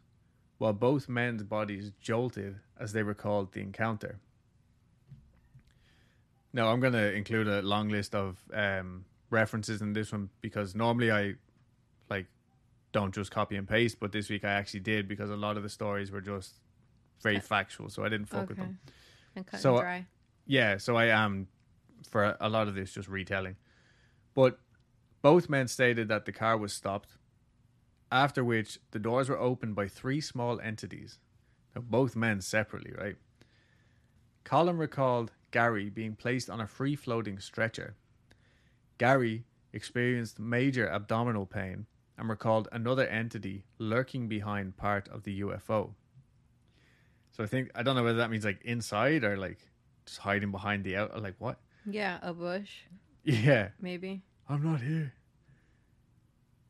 while 0.58 0.74
both 0.74 1.10
men's 1.10 1.44
bodies 1.44 1.92
jolted 2.00 2.60
as 2.80 2.94
they 2.94 3.04
recalled 3.04 3.54
the 3.54 3.62
encounter. 3.62 4.20
Now, 6.54 6.72
I'm 6.72 6.80
going 6.80 6.94
to 6.94 7.14
include 7.14 7.48
a 7.48 7.62
long 7.62 7.90
list 7.90 8.16
of 8.16 8.38
um, 8.54 9.06
references 9.30 9.82
in 9.82 9.94
this 9.94 10.12
one 10.12 10.30
because 10.42 10.76
normally 10.76 11.12
I 11.12 11.36
like 12.10 12.28
don't 12.92 13.14
just 13.14 13.32
copy 13.32 13.58
and 13.58 13.68
paste, 13.68 14.00
but 14.00 14.12
this 14.12 14.30
week 14.30 14.46
I 14.46 14.52
actually 14.52 14.80
did 14.82 15.08
because 15.08 15.30
a 15.30 15.36
lot 15.36 15.58
of 15.58 15.64
the 15.64 15.70
stories 15.70 16.12
were 16.12 16.22
just 16.22 16.54
very 17.22 17.40
factual, 17.40 17.90
so 17.90 18.06
I 18.06 18.10
didn't 18.10 18.28
fuck 18.28 18.48
with 18.48 18.58
them. 18.58 18.80
And 19.36 19.46
cut 19.46 19.60
So, 19.60 19.76
and 19.76 19.82
dry. 19.82 20.06
Yeah, 20.48 20.78
so 20.78 20.96
I 20.96 21.06
am 21.06 21.48
for 22.10 22.38
a 22.40 22.50
lot 22.50 22.68
of 22.68 22.76
this 22.76 22.94
just 22.94 23.08
retelling. 23.08 23.56
But 24.34 24.60
both 25.22 25.50
men 25.50 25.68
stated 25.68 26.08
that 26.10 26.26
the 26.26 26.32
car 26.32 26.58
was 26.58 26.74
stopped, 26.74 27.18
after 28.12 28.44
which 28.44 28.80
the 28.92 29.00
doors 29.00 29.30
were 29.30 29.40
opened 29.40 29.76
by 29.76 29.88
three 29.88 30.22
small 30.22 30.60
entities. 30.60 31.20
Now, 31.76 31.82
both 31.82 32.16
men 32.16 32.42
separately, 32.42 32.94
right? 32.98 33.16
Colin 34.44 34.78
recalled 34.78 35.32
Gary 35.52 35.90
being 35.90 36.16
placed 36.16 36.50
on 36.50 36.62
a 36.62 36.68
free 36.68 36.96
floating 36.96 37.40
stretcher. 37.40 37.96
Gary 38.98 39.46
experienced 39.74 40.40
major 40.40 40.88
abdominal 40.90 41.46
pain 41.46 41.88
and 42.18 42.30
recalled 42.30 42.68
another 42.72 43.06
entity 43.08 43.66
lurking 43.78 44.28
behind 44.28 44.78
part 44.78 45.08
of 45.10 45.24
the 45.24 45.42
UFO. 45.42 45.94
So 47.32 47.44
I 47.44 47.48
think 47.48 47.70
I 47.76 47.84
don't 47.84 47.96
know 47.96 48.04
whether 48.04 48.20
that 48.20 48.30
means 48.30 48.46
like 48.46 48.62
inside 48.64 49.24
or 49.24 49.36
like 49.36 49.60
just 50.06 50.20
hiding 50.20 50.52
behind 50.52 50.86
the 50.86 50.96
out. 50.96 51.22
Like 51.22 51.36
what? 51.40 51.60
Yeah, 51.86 52.20
a 52.22 52.34
bush, 52.34 52.70
Yeah, 53.24 53.70
maybe. 53.82 54.22
I'm 54.48 54.64
not 54.64 54.82
here. 54.82 55.14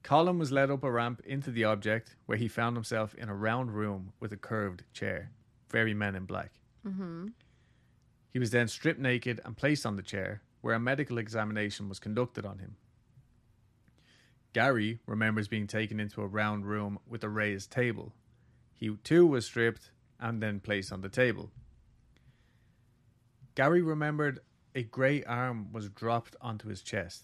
Colin 0.04 0.38
was 0.38 0.52
led 0.52 0.70
up 0.70 0.84
a 0.84 0.92
ramp 0.92 1.22
into 1.26 1.52
the 1.52 1.64
object 1.64 2.16
where 2.26 2.38
he 2.38 2.48
found 2.48 2.78
himself 2.78 3.14
in 3.16 3.28
a 3.28 3.36
round 3.36 3.72
room 3.72 4.14
with 4.20 4.32
a 4.32 4.38
curved 4.38 4.84
chair. 4.94 5.32
Very 5.70 5.94
men 5.94 6.16
in 6.16 6.26
black. 6.26 6.52
Mm-hmm. 6.88 7.28
He 8.32 8.40
was 8.40 8.52
then 8.52 8.68
stripped 8.68 9.00
naked 9.00 9.42
and 9.44 9.58
placed 9.58 9.86
on 9.86 9.96
the 9.96 10.04
chair, 10.04 10.42
where 10.62 10.76
a 10.76 10.80
medical 10.80 11.18
examination 11.18 11.90
was 11.90 12.00
conducted 12.00 12.46
on 12.46 12.60
him. 12.60 12.76
Gary 14.54 15.00
remembers 15.06 15.48
being 15.50 15.68
taken 15.68 16.00
into 16.00 16.22
a 16.22 16.28
round 16.28 16.66
room 16.66 17.00
with 17.08 17.24
a 17.24 17.30
raised 17.30 17.72
table. 17.72 18.14
He 18.74 18.96
too 19.04 19.26
was 19.26 19.46
stripped 19.46 19.92
and 20.20 20.42
then 20.42 20.60
placed 20.60 20.94
on 20.94 21.02
the 21.02 21.10
table. 21.10 21.52
Gary 23.56 23.82
remembered 23.82 24.40
a 24.76 24.84
grey 24.84 25.24
arm 25.24 25.72
was 25.72 25.90
dropped 25.90 26.36
onto 26.42 26.68
his 26.68 26.82
chest. 26.82 27.24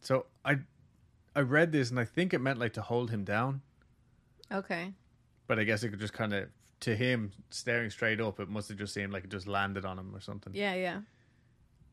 So 0.00 0.26
I 0.44 0.58
I 1.36 1.40
read 1.40 1.72
this 1.72 1.90
and 1.90 1.98
I 1.98 2.04
think 2.04 2.32
it 2.32 2.38
meant 2.40 2.58
like 2.58 2.72
to 2.74 2.82
hold 2.82 3.10
him 3.10 3.24
down, 3.24 3.60
Okay. 4.52 4.92
but 5.48 5.58
I 5.58 5.64
guess 5.64 5.82
it 5.82 5.88
could 5.90 5.98
just 6.00 6.12
kind 6.12 6.32
of 6.32 6.48
to 6.80 6.94
him 6.94 7.32
staring 7.50 7.90
straight 7.90 8.20
up 8.20 8.38
it 8.38 8.48
must 8.48 8.68
have 8.68 8.78
just 8.78 8.94
seemed 8.94 9.12
like 9.12 9.24
it 9.24 9.30
just 9.30 9.46
landed 9.48 9.84
on 9.84 9.98
him 9.98 10.14
or 10.14 10.20
something. 10.20 10.54
Yeah, 10.54 10.74
yeah. 10.74 11.00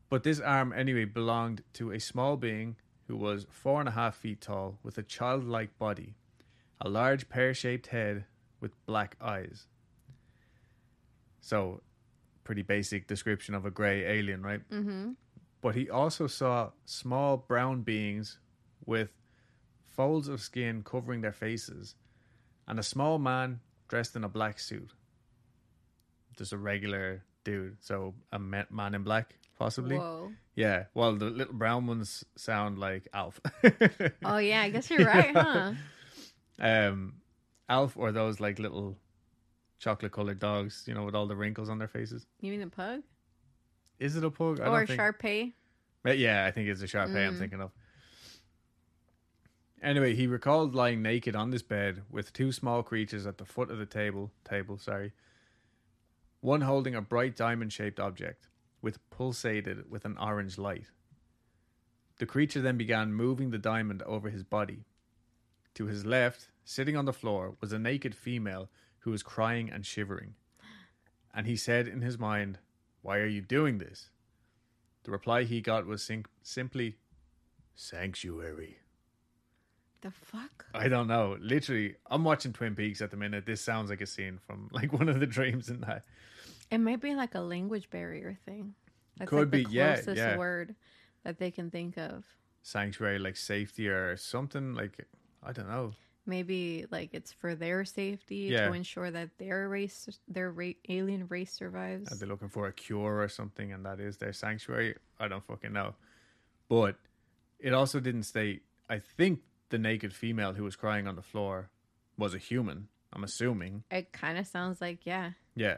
But 0.10 0.24
this 0.24 0.40
arm, 0.42 0.74
anyway, 0.74 1.06
belonged 1.06 1.64
to 1.74 1.92
a 1.92 2.00
small 2.00 2.36
being 2.38 2.76
who 3.08 3.16
was 3.16 3.48
four 3.50 3.80
and 3.80 3.88
a 3.90 3.94
half 3.94 4.16
feet 4.18 4.42
tall 4.42 4.78
with 4.84 4.98
a 4.98 5.04
childlike 5.04 5.78
body, 5.80 6.16
a 6.82 6.90
large 6.90 7.30
pear 7.30 7.54
shaped 7.54 7.88
head 7.88 8.26
with 8.60 8.74
black 8.86 9.16
eyes. 9.22 9.68
So, 11.40 11.82
pretty 12.44 12.62
basic 12.62 13.08
description 13.08 13.56
of 13.56 13.66
a 13.66 13.72
grey 13.72 14.06
alien, 14.06 14.42
right? 14.42 14.62
Mm-hmm. 14.70 15.12
But 15.62 15.76
he 15.76 15.90
also 15.90 16.28
saw 16.28 16.72
small 16.86 17.38
brown 17.38 17.82
beings 17.82 18.40
with 18.86 19.10
folds 19.88 20.28
of 20.28 20.42
skin 20.42 20.82
covering 20.84 21.22
their 21.22 21.34
faces 21.34 21.96
and 22.68 22.80
a 22.80 22.84
small 22.84 23.20
man 23.20 23.60
dressed 23.88 24.16
in 24.16 24.24
a 24.24 24.30
black 24.30 24.60
suit. 24.60 24.92
Just 26.38 26.54
a 26.54 26.58
regular 26.58 27.24
dude. 27.44 27.78
So, 27.82 28.16
a 28.32 28.40
man 28.40 28.96
in 28.96 29.04
black, 29.04 29.36
possibly. 29.60 29.98
Whoa. 29.98 30.32
Yeah, 30.56 30.86
well, 30.94 31.16
the 31.16 31.26
little 31.26 31.54
brown 31.54 31.88
ones 31.88 32.24
sound 32.36 32.80
like 32.80 33.08
Alf. 33.14 33.40
Oh 34.24 34.38
yeah, 34.38 34.62
I 34.62 34.70
guess 34.70 34.90
you're 34.90 35.06
right, 35.06 35.36
huh? 35.36 35.74
um, 36.60 37.16
Alf 37.70 37.96
or 37.98 38.12
those 38.12 38.40
like 38.40 38.60
little 38.60 38.98
chocolate 39.82 40.12
colored 40.12 40.40
dogs, 40.40 40.84
you 40.88 40.94
know, 40.94 41.04
with 41.04 41.16
all 41.16 41.26
the 41.28 41.36
wrinkles 41.36 41.68
on 41.68 41.80
their 41.80 41.88
faces. 41.88 42.28
You 42.40 42.52
mean 42.52 42.62
a 42.62 42.68
pug 42.68 43.02
Is 44.00 44.16
it 44.16 44.24
a 44.24 44.30
pug? 44.32 44.60
I 44.62 44.68
or 44.68 44.78
don't 44.78 44.88
think. 44.88 45.02
Sharpei? 45.02 45.54
But 46.04 46.18
yeah, 46.20 46.46
I 46.46 46.52
think 46.52 46.70
it's 46.70 46.82
a 46.82 46.88
Sharpei 46.88 47.28
I'm 47.28 47.36
Mm. 47.36 47.40
thinking 47.40 47.62
of. 47.62 47.72
Anyway, 49.82 50.14
he 50.16 50.28
recalled 50.28 50.76
lying 50.76 51.02
naked 51.02 51.36
on 51.36 51.50
this 51.50 51.64
bed 51.64 52.04
with 52.10 52.32
two 52.34 52.52
small 52.52 52.84
creatures 52.84 53.26
at 53.26 53.40
the 53.40 53.46
foot 53.46 53.72
of 53.72 53.80
the 53.80 53.86
table. 53.88 54.32
Table, 54.44 54.78
sorry. 54.78 55.12
One 56.40 56.62
holding 56.62 56.94
a 56.96 57.02
bright 57.02 57.36
diamond-shaped 57.36 58.00
object, 58.00 58.48
with 58.82 59.00
pulsated 59.10 59.90
with 59.90 60.06
an 60.06 60.18
orange 60.20 60.58
light. 60.60 60.92
The 62.18 62.26
creature 62.28 62.62
then 62.62 62.78
began 62.78 63.14
moving 63.14 63.50
the 63.50 63.58
diamond 63.58 64.04
over 64.04 64.30
his 64.30 64.44
body. 64.44 64.86
To 65.76 65.86
his 65.88 66.06
left, 66.06 66.50
sitting 66.64 66.96
on 66.96 67.06
the 67.06 67.14
floor, 67.14 67.56
was 67.60 67.72
a 67.72 67.80
naked 67.80 68.14
female 68.14 68.70
who 69.02 69.12
was 69.12 69.24
crying 69.24 69.70
and 69.70 69.86
shivering. 69.86 70.36
And 71.34 71.48
he 71.48 71.56
said 71.56 71.88
in 71.88 72.02
his 72.02 72.18
mind, 72.18 72.60
"Why 73.02 73.18
are 73.20 73.28
you 73.28 73.42
doing 73.42 73.78
this?" 73.78 74.10
The 75.04 75.12
reply 75.12 75.44
he 75.44 75.62
got 75.62 75.86
was 75.86 76.04
sim- 76.04 76.26
simply, 76.44 76.98
Sanctuary. 77.76 78.78
The 80.02 80.12
fuck? 80.12 80.66
I 80.74 80.88
don't 80.88 81.08
know. 81.08 81.38
Literally, 81.40 81.96
I'm 82.10 82.24
watching 82.24 82.54
Twin 82.54 82.76
Peaks 82.76 83.02
at 83.02 83.12
the 83.12 83.18
minute. 83.18 83.46
This 83.46 83.62
sounds 83.62 83.90
like 83.90 84.02
a 84.02 84.06
scene 84.08 84.40
from 84.46 84.70
like 84.72 84.94
one 85.00 85.10
of 85.10 85.20
the 85.20 85.28
dreams 85.28 85.70
in 85.70 85.82
that. 85.82 86.06
It 86.70 86.80
might 86.80 87.02
be 87.02 87.16
like 87.16 87.36
a 87.36 87.40
language 87.42 87.90
barrier 87.90 88.38
thing. 88.46 88.74
That's 89.18 89.30
Could 89.30 89.52
like 89.52 89.52
the 89.52 89.66
be, 89.66 89.74
yeah, 89.76 89.96
closest 89.96 90.18
yeah. 90.18 90.38
word 90.38 90.76
that 91.24 91.38
they 91.38 91.52
can 91.52 91.70
think 91.70 91.98
of. 91.98 92.26
Sanctuary, 92.64 93.20
like 93.20 93.36
safety 93.38 93.88
or 93.88 94.16
something. 94.18 94.74
Like, 94.74 95.06
I 95.44 95.52
don't 95.52 95.70
know. 95.70 95.94
Maybe 96.32 96.86
like 96.90 97.10
it's 97.14 97.32
for 97.34 97.56
their 97.56 97.84
safety 97.86 98.48
Yeah. 98.52 98.68
to 98.68 98.74
ensure 98.74 99.12
that 99.12 99.38
their 99.38 99.68
race, 99.68 100.08
their 100.30 100.50
ra- 100.50 100.80
alien 100.88 101.28
race 101.28 101.52
survives. 101.52 102.12
Are 102.12 102.16
they 102.16 102.26
looking 102.26 102.48
for 102.50 102.68
a 102.68 102.72
cure 102.74 103.20
or 103.22 103.28
something 103.28 103.74
and 103.74 103.86
that 103.86 104.00
is 104.00 104.16
their 104.18 104.32
sanctuary? 104.34 104.96
I 105.20 105.28
don't 105.28 105.46
fucking 105.46 105.74
know. 105.74 105.96
But 106.70 106.96
it 107.60 107.74
also 107.74 108.00
didn't 108.00 108.24
state, 108.24 108.64
I 108.90 109.00
think 109.00 109.42
the 109.70 109.78
naked 109.78 110.14
female 110.14 110.54
who 110.54 110.64
was 110.64 110.76
crying 110.78 111.06
on 111.08 111.16
the 111.18 111.22
floor 111.22 111.70
was 112.18 112.34
a 112.34 112.38
human. 112.38 112.88
I'm 113.14 113.24
assuming. 113.26 113.84
It 113.92 114.14
kind 114.14 114.38
of 114.38 114.48
sounds 114.48 114.80
like 114.80 115.06
yeah. 115.06 115.32
Yeah. 115.54 115.78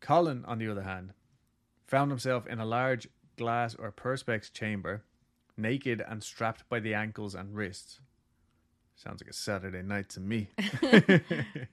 Colin, 0.00 0.44
on 0.46 0.58
the 0.58 0.68
other 0.70 0.82
hand, 0.82 1.12
found 1.86 2.10
himself 2.10 2.46
in 2.46 2.58
a 2.58 2.64
large 2.64 3.08
glass 3.36 3.74
or 3.74 3.92
perspex 3.92 4.50
chamber, 4.52 5.04
naked 5.56 6.00
and 6.06 6.22
strapped 6.22 6.68
by 6.68 6.80
the 6.80 6.94
ankles 6.94 7.34
and 7.34 7.54
wrists. 7.54 8.00
Sounds 8.96 9.22
like 9.22 9.30
a 9.30 9.34
Saturday 9.34 9.82
night 9.82 10.08
to 10.10 10.20
me. 10.20 10.48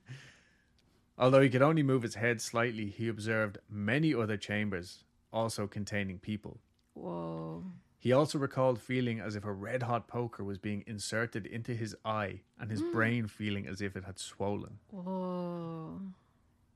Although 1.18 1.42
he 1.42 1.50
could 1.50 1.62
only 1.62 1.84
move 1.84 2.04
his 2.04 2.16
head 2.16 2.42
slightly, 2.42 2.88
he 2.88 3.08
observed 3.08 3.60
many 3.70 4.14
other 4.14 4.36
chambers, 4.36 5.06
also 5.32 5.66
containing 5.66 6.20
people. 6.20 6.60
Whoa. 6.94 7.64
He 7.98 8.12
also 8.12 8.38
recalled 8.38 8.82
feeling 8.82 9.22
as 9.22 9.38
if 9.38 9.46
a 9.46 9.54
red 9.54 9.84
hot 9.84 10.08
poker 10.10 10.44
was 10.44 10.58
being 10.58 10.84
inserted 10.86 11.46
into 11.46 11.74
his 11.74 11.96
eye 12.04 12.42
and 12.60 12.70
his 12.70 12.82
mm. 12.82 12.92
brain 12.92 13.28
feeling 13.28 13.66
as 13.68 13.80
if 13.80 13.96
it 13.96 14.04
had 14.04 14.20
swollen. 14.20 14.80
Whoa. 14.92 16.02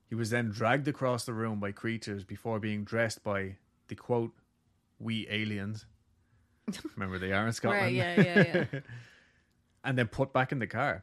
He 0.08 0.14
was 0.14 0.30
then 0.30 0.48
dragged 0.48 0.88
across 0.88 1.26
the 1.26 1.34
room 1.34 1.60
by 1.60 1.72
creatures 1.72 2.24
before 2.24 2.58
being 2.58 2.84
dressed 2.84 3.22
by 3.22 3.56
the 3.88 3.94
quote, 3.94 4.32
wee 4.98 5.26
aliens. 5.28 5.84
Remember 6.96 7.18
they 7.18 7.32
are 7.32 7.46
in 7.46 7.52
Scotland. 7.52 7.84
Right, 7.84 7.94
yeah, 7.94 8.20
yeah, 8.22 8.64
yeah. 8.72 8.80
and 9.88 9.96
then 9.96 10.06
put 10.06 10.34
back 10.34 10.52
in 10.52 10.58
the 10.58 10.66
car. 10.66 11.02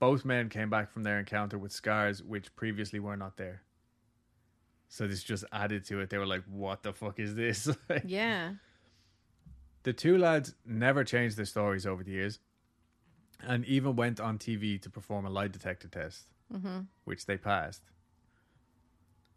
Both 0.00 0.24
men 0.24 0.48
came 0.48 0.68
back 0.68 0.90
from 0.92 1.04
their 1.04 1.20
encounter 1.20 1.56
with 1.56 1.70
scars 1.70 2.20
which 2.20 2.54
previously 2.56 2.98
were 2.98 3.16
not 3.16 3.36
there. 3.36 3.62
So 4.88 5.06
this 5.06 5.22
just 5.22 5.44
added 5.52 5.84
to 5.86 6.00
it. 6.00 6.10
They 6.10 6.18
were 6.18 6.26
like, 6.26 6.42
what 6.50 6.82
the 6.82 6.92
fuck 6.92 7.20
is 7.20 7.36
this? 7.36 7.68
Yeah. 8.04 8.54
The 9.84 9.92
two 9.92 10.18
lads 10.18 10.56
never 10.64 11.04
changed 11.04 11.36
their 11.36 11.44
stories 11.44 11.86
over 11.86 12.02
the 12.02 12.10
years 12.10 12.40
and 13.40 13.64
even 13.64 13.94
went 13.94 14.18
on 14.18 14.38
TV 14.38 14.82
to 14.82 14.90
perform 14.90 15.24
a 15.24 15.30
lie 15.30 15.46
detector 15.48 15.86
test, 15.88 16.26
Mm-hmm. 16.52 16.80
which 17.04 17.26
they 17.26 17.36
passed. 17.36 17.82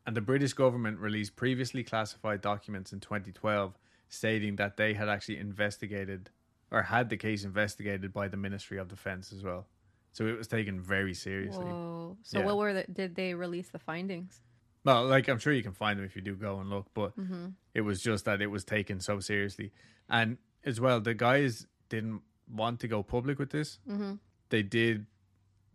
And 0.07 0.17
the 0.17 0.21
British 0.21 0.53
government 0.53 0.97
released 0.97 1.35
previously 1.35 1.83
classified 1.83 2.41
documents 2.41 2.91
in 2.91 3.01
2012 3.01 3.77
stating 4.07 4.55
that 4.55 4.77
they 4.77 4.95
had 4.95 5.07
actually 5.09 5.37
investigated 5.37 6.31
or 6.71 6.81
had 6.83 7.09
the 7.09 7.17
case 7.17 7.43
investigated 7.43 8.13
by 8.13 8.27
the 8.27 8.37
Ministry 8.37 8.77
of 8.77 8.87
Defense 8.87 9.31
as 9.31 9.43
well. 9.43 9.67
So 10.11 10.25
it 10.27 10.37
was 10.37 10.47
taken 10.47 10.81
very 10.81 11.13
seriously. 11.13 11.65
Whoa. 11.65 12.17
So 12.23 12.39
Yeah. 12.39 12.45
what 12.45 12.57
were 12.57 12.73
the 12.73 12.85
did 12.91 13.15
they 13.15 13.33
release 13.33 13.69
the 13.69 13.79
findings? 13.79 14.41
Well, 14.83 15.05
like 15.05 15.27
I'm 15.27 15.39
sure 15.39 15.53
you 15.53 15.63
can 15.63 15.73
find 15.73 15.99
them 15.99 16.05
if 16.05 16.15
you 16.15 16.21
do 16.21 16.35
go 16.35 16.59
and 16.59 16.69
look, 16.69 16.87
but 16.93 17.15
Mm-hmm. 17.17 17.47
it 17.73 17.81
was 17.81 18.01
just 18.01 18.25
that 18.25 18.41
it 18.41 18.47
was 18.47 18.63
taken 18.63 18.99
so 18.99 19.19
seriously. 19.19 19.71
And 20.09 20.37
as 20.63 20.79
well, 20.81 20.99
the 20.99 21.13
guys 21.13 21.67
didn't 21.89 22.21
want 22.51 22.79
to 22.81 22.87
go 22.87 23.03
public 23.03 23.37
with 23.39 23.51
this. 23.51 23.79
Mm-hmm. 23.87 24.13
They 24.49 24.63
did, 24.63 25.05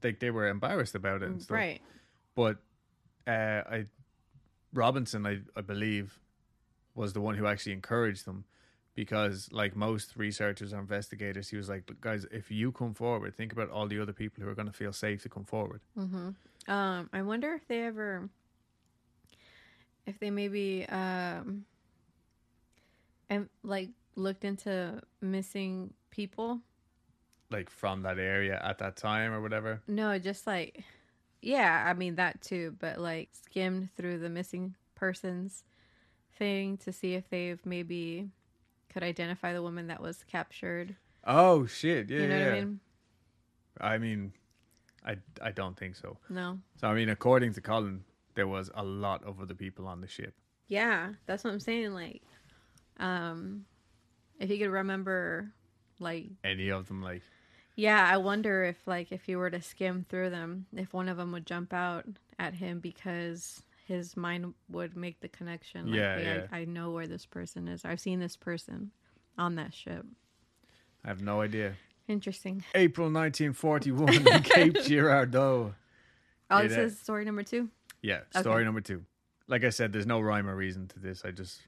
like 0.03 0.19
they 0.21 0.31
were 0.31 0.49
embarrassed 0.49 0.95
about 0.97 1.23
it 1.23 1.29
and 1.29 1.41
stuff. 1.43 1.55
Right. 1.57 1.81
But 2.35 2.59
uh, 3.27 3.63
I, 3.71 3.87
Robinson, 4.73 5.27
I, 5.27 5.41
I 5.57 5.61
believe, 5.61 6.19
was 6.95 7.13
the 7.13 7.21
one 7.21 7.37
who 7.37 7.47
actually 7.47 7.73
encouraged 7.73 8.25
them, 8.25 8.45
because 8.95 9.49
like 9.53 9.75
most 9.77 10.17
researchers 10.17 10.73
or 10.73 10.79
investigators, 10.79 11.49
he 11.49 11.57
was 11.57 11.69
like, 11.69 11.85
"Look, 11.89 12.01
guys, 12.01 12.27
if 12.31 12.51
you 12.51 12.73
come 12.73 12.95
forward, 12.95 13.35
think 13.35 13.53
about 13.53 13.71
all 13.71 13.87
the 13.87 14.01
other 14.01 14.13
people 14.13 14.43
who 14.43 14.49
are 14.49 14.55
going 14.55 14.69
to 14.69 14.73
feel 14.73 14.93
safe 14.93 15.23
to 15.23 15.29
come 15.29 15.45
forward." 15.45 15.81
Mm-hmm. 15.99 16.71
Um, 16.71 17.11
I 17.13 17.23
wonder 17.23 17.55
if 17.55 17.67
they 17.69 17.83
ever, 17.83 18.29
if 20.07 20.19
they 20.19 20.31
maybe 20.31 20.87
um, 20.89 21.65
and 23.29 23.49
like 23.63 23.91
looked 24.17 24.45
into 24.45 25.01
missing 25.21 25.93
people. 26.11 26.61
Like 27.51 27.71
from 27.71 28.03
that 28.03 28.19
area 28.19 28.61
at 28.65 28.79
that 28.79 28.97
time 28.97 29.33
or 29.33 29.41
whatever. 29.41 29.83
No, 29.87 30.19
just 30.19 30.47
like, 30.47 30.83
yeah, 31.43 31.85
I 31.87 31.93
mean 31.95 32.17
that 32.17 32.41
too, 32.41 32.75
but 32.79 32.99
like 32.99 33.31
skimmed 33.33 33.91
through 33.97 34.19
the 34.19 34.31
missing 34.31 34.75
persons 34.95 35.65
thing 36.37 36.77
to 36.79 36.93
see 36.93 37.15
if 37.15 37.29
they've 37.29 37.65
maybe 37.65 38.29
could 38.95 39.03
identify 39.03 39.53
the 39.53 39.61
woman 39.61 39.89
that 39.89 40.01
was 40.01 40.25
captured. 40.31 40.97
Oh 41.27 41.67
shit! 41.67 42.09
Yeah, 42.09 42.21
you 42.21 42.29
know 42.29 42.39
yeah. 42.39 42.45
what 42.45 42.53
I 42.53 42.61
mean? 42.61 42.81
I 43.81 43.99
mean, 43.99 44.33
I 45.05 45.17
I 45.43 45.51
don't 45.51 45.77
think 45.77 45.97
so. 45.97 46.17
No. 46.31 46.59
So 46.81 46.89
I 46.89 46.95
mean, 46.95 47.11
according 47.11 47.53
to 47.55 47.61
Colin, 47.61 48.05
there 48.35 48.49
was 48.49 48.71
a 48.75 48.85
lot 48.85 49.25
of 49.25 49.41
other 49.41 49.55
people 49.55 49.87
on 49.87 50.01
the 50.01 50.09
ship. 50.09 50.35
Yeah, 50.69 51.13
that's 51.27 51.45
what 51.45 51.53
I'm 51.53 51.61
saying. 51.61 51.93
Like, 51.93 52.23
um, 52.99 53.67
if 54.41 54.49
you 54.51 54.59
could 54.59 54.71
remember, 54.71 55.53
like, 55.99 56.27
Any 56.43 56.71
of 56.71 56.89
them, 56.89 57.03
like, 57.03 57.23
yeah, 57.77 58.09
I 58.11 58.17
wonder 58.17 58.65
if, 58.65 58.87
like, 58.87 59.13
if 59.13 59.29
you 59.29 59.39
were 59.39 59.51
to 59.51 59.61
skim 59.61 60.07
through 60.09 60.31
them, 60.31 60.67
if 60.75 60.95
one 60.95 61.09
of 61.09 61.17
them 61.17 61.33
would 61.33 61.47
jump 61.47 61.73
out 61.73 62.07
at 62.39 62.55
him 62.55 62.81
because 62.81 63.63
his 63.85 64.17
mind 64.17 64.55
would 64.69 64.97
make 64.97 65.21
the 65.21 65.29
connection. 65.29 65.87
Like, 65.87 65.97
Yeah, 65.97 66.19
yeah. 66.19 66.47
I, 66.51 66.61
I 66.61 66.65
know 66.65 66.91
where 66.91 67.07
this 67.07 67.27
person 67.27 67.69
is. 67.69 67.85
I've 67.85 68.01
seen 68.01 68.19
this 68.19 68.37
person 68.37 68.91
on 69.39 69.55
that 69.57 69.73
ship. 69.75 70.05
I 71.05 71.09
have 71.09 71.21
no 71.23 71.41
idea. 71.41 71.75
Interesting. 72.09 72.65
April 72.75 73.07
1941 73.11 74.27
in 74.27 74.43
Cape 74.43 74.75
Girardeau. 74.85 75.75
Oh, 76.51 76.59
It, 76.59 76.69
this 76.69 76.93
is 76.93 76.99
story 76.99 77.25
number 77.25 77.43
two. 77.43 77.69
Yeah, 78.03 78.21
Okay. 78.35 78.41
story 78.41 78.65
number 78.65 78.81
two. 78.81 79.05
Like 79.49 79.65
I 79.65 79.71
said, 79.71 79.93
there's 79.93 80.07
no 80.07 80.21
rhyme 80.21 80.49
or 80.49 80.57
reason 80.57 80.89
to 80.89 80.99
this. 80.99 81.23
I 81.25 81.31
just 81.31 81.61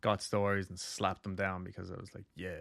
got 0.00 0.22
stories 0.22 0.68
and 0.68 0.78
slapped 0.78 1.22
them 1.24 1.34
down 1.34 1.64
because 1.64 1.90
I 1.90 1.96
was 1.96 2.14
like, 2.14 2.24
yeah, 2.36 2.58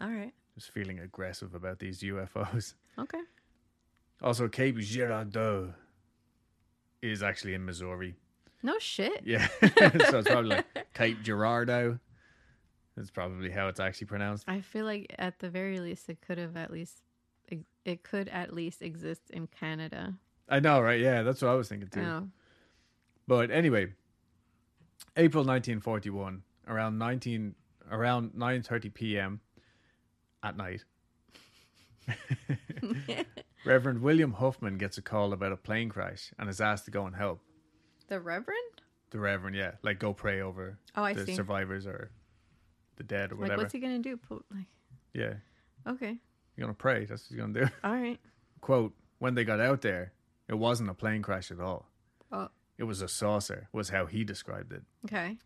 All 0.00 0.08
right. 0.10 0.32
just 0.54 0.72
feeling 0.72 0.98
aggressive 0.98 1.54
about 1.54 1.78
these 1.78 2.00
UFOs. 2.02 2.74
Okay. 2.98 3.20
Also, 4.20 4.48
Cape 4.48 4.78
Girardeau 4.78 5.74
is 7.02 7.22
actually 7.22 7.54
in 7.54 7.64
Missouri. 7.64 8.16
No 8.62 8.78
shit. 8.78 9.22
Yeah, 9.24 9.46
so 9.60 10.18
it's 10.18 10.28
probably 10.28 10.50
like 10.50 10.92
Cape 10.94 11.22
Girardeau. 11.22 11.98
That's 12.96 13.10
probably 13.10 13.50
how 13.50 13.68
it's 13.68 13.78
actually 13.78 14.08
pronounced. 14.08 14.44
I 14.48 14.60
feel 14.60 14.84
like 14.84 15.14
at 15.18 15.38
the 15.38 15.48
very 15.48 15.78
least, 15.78 16.08
it 16.08 16.20
could 16.20 16.38
have 16.38 16.56
at 16.56 16.72
least, 16.72 16.96
it 17.84 18.02
could 18.02 18.28
at 18.28 18.52
least 18.52 18.82
exist 18.82 19.22
in 19.30 19.46
Canada. 19.46 20.14
I 20.48 20.60
know, 20.60 20.80
right? 20.80 21.00
Yeah, 21.00 21.22
that's 21.22 21.42
what 21.42 21.50
I 21.50 21.54
was 21.54 21.68
thinking 21.68 21.88
too. 21.88 22.00
Oh. 22.00 22.28
But 23.28 23.50
anyway, 23.50 23.92
April 25.16 25.44
1941, 25.44 26.42
around 26.66 26.98
19 26.98 27.54
around 27.90 28.32
9:30 28.32 28.94
p.m. 28.94 29.40
at 30.42 30.56
night. 30.56 30.84
Reverend 33.64 34.00
William 34.00 34.32
Huffman 34.32 34.78
gets 34.78 34.98
a 34.98 35.02
call 35.02 35.32
about 35.32 35.52
a 35.52 35.56
plane 35.56 35.88
crash 35.88 36.32
and 36.38 36.48
is 36.48 36.60
asked 36.60 36.86
to 36.86 36.90
go 36.90 37.06
and 37.06 37.16
help. 37.16 37.40
The 38.08 38.20
Reverend? 38.20 38.82
The 39.10 39.18
Reverend, 39.20 39.56
yeah, 39.56 39.72
like 39.82 39.98
go 39.98 40.12
pray 40.12 40.40
over 40.40 40.78
Oh, 40.94 41.02
I 41.02 41.14
the 41.14 41.24
see. 41.26 41.34
survivors 41.34 41.86
or 41.86 42.10
the 42.96 43.04
dead 43.04 43.32
or 43.32 43.36
Like, 43.36 43.56
what's 43.56 43.72
he 43.72 43.78
gonna 43.78 44.00
do? 44.00 44.18
Like, 44.30 44.66
yeah, 45.14 45.34
okay, 45.86 46.18
you're 46.56 46.66
gonna 46.66 46.74
pray. 46.74 47.04
That's 47.06 47.22
what 47.22 47.28
he's 47.28 47.38
gonna 47.38 47.66
do. 47.66 47.70
all 47.84 47.94
right. 47.94 48.18
Quote: 48.60 48.94
When 49.18 49.34
they 49.34 49.44
got 49.44 49.60
out 49.60 49.80
there, 49.82 50.12
it 50.48 50.54
wasn't 50.54 50.90
a 50.90 50.94
plane 50.94 51.22
crash 51.22 51.50
at 51.50 51.60
all. 51.60 51.88
Oh. 52.32 52.48
It 52.76 52.84
was 52.84 53.00
a 53.02 53.08
saucer. 53.08 53.68
Was 53.72 53.88
how 53.88 54.06
he 54.06 54.24
described 54.24 54.72
it. 54.72 54.82
Okay. 55.06 55.38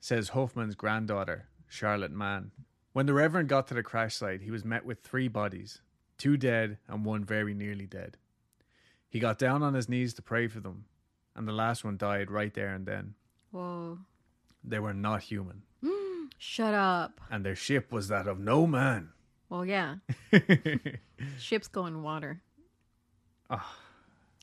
says 0.00 0.30
Huffman's 0.30 0.74
granddaughter, 0.74 1.48
Charlotte 1.68 2.12
Mann. 2.12 2.52
When 2.92 3.06
the 3.06 3.14
Reverend 3.14 3.48
got 3.48 3.66
to 3.68 3.74
the 3.74 3.82
crash 3.82 4.16
site, 4.16 4.40
he 4.40 4.50
was 4.50 4.64
met 4.64 4.84
with 4.84 5.02
three 5.02 5.28
bodies 5.28 5.82
two 6.16 6.36
dead 6.36 6.78
and 6.88 7.04
one 7.04 7.24
very 7.24 7.54
nearly 7.54 7.86
dead. 7.86 8.16
He 9.08 9.20
got 9.20 9.38
down 9.38 9.62
on 9.62 9.74
his 9.74 9.88
knees 9.88 10.14
to 10.14 10.22
pray 10.22 10.48
for 10.48 10.58
them, 10.60 10.84
and 11.38 11.46
the 11.48 11.52
last 11.52 11.84
one 11.84 11.96
died 11.96 12.30
right 12.30 12.52
there 12.52 12.74
and 12.74 12.84
then. 12.84 13.14
Whoa. 13.52 13.98
They 14.64 14.78
were 14.80 14.92
not 14.92 15.22
human, 15.22 15.62
Shut 16.38 16.74
up. 16.74 17.20
and 17.30 17.44
their 17.46 17.54
ship 17.56 17.90
was 17.92 18.08
that 18.08 18.26
of 18.26 18.38
no 18.38 18.66
man. 18.66 19.10
Well, 19.48 19.64
yeah. 19.64 19.96
Ships 21.38 21.68
go 21.68 21.86
in 21.86 22.02
water. 22.02 22.42
Ah, 23.48 23.74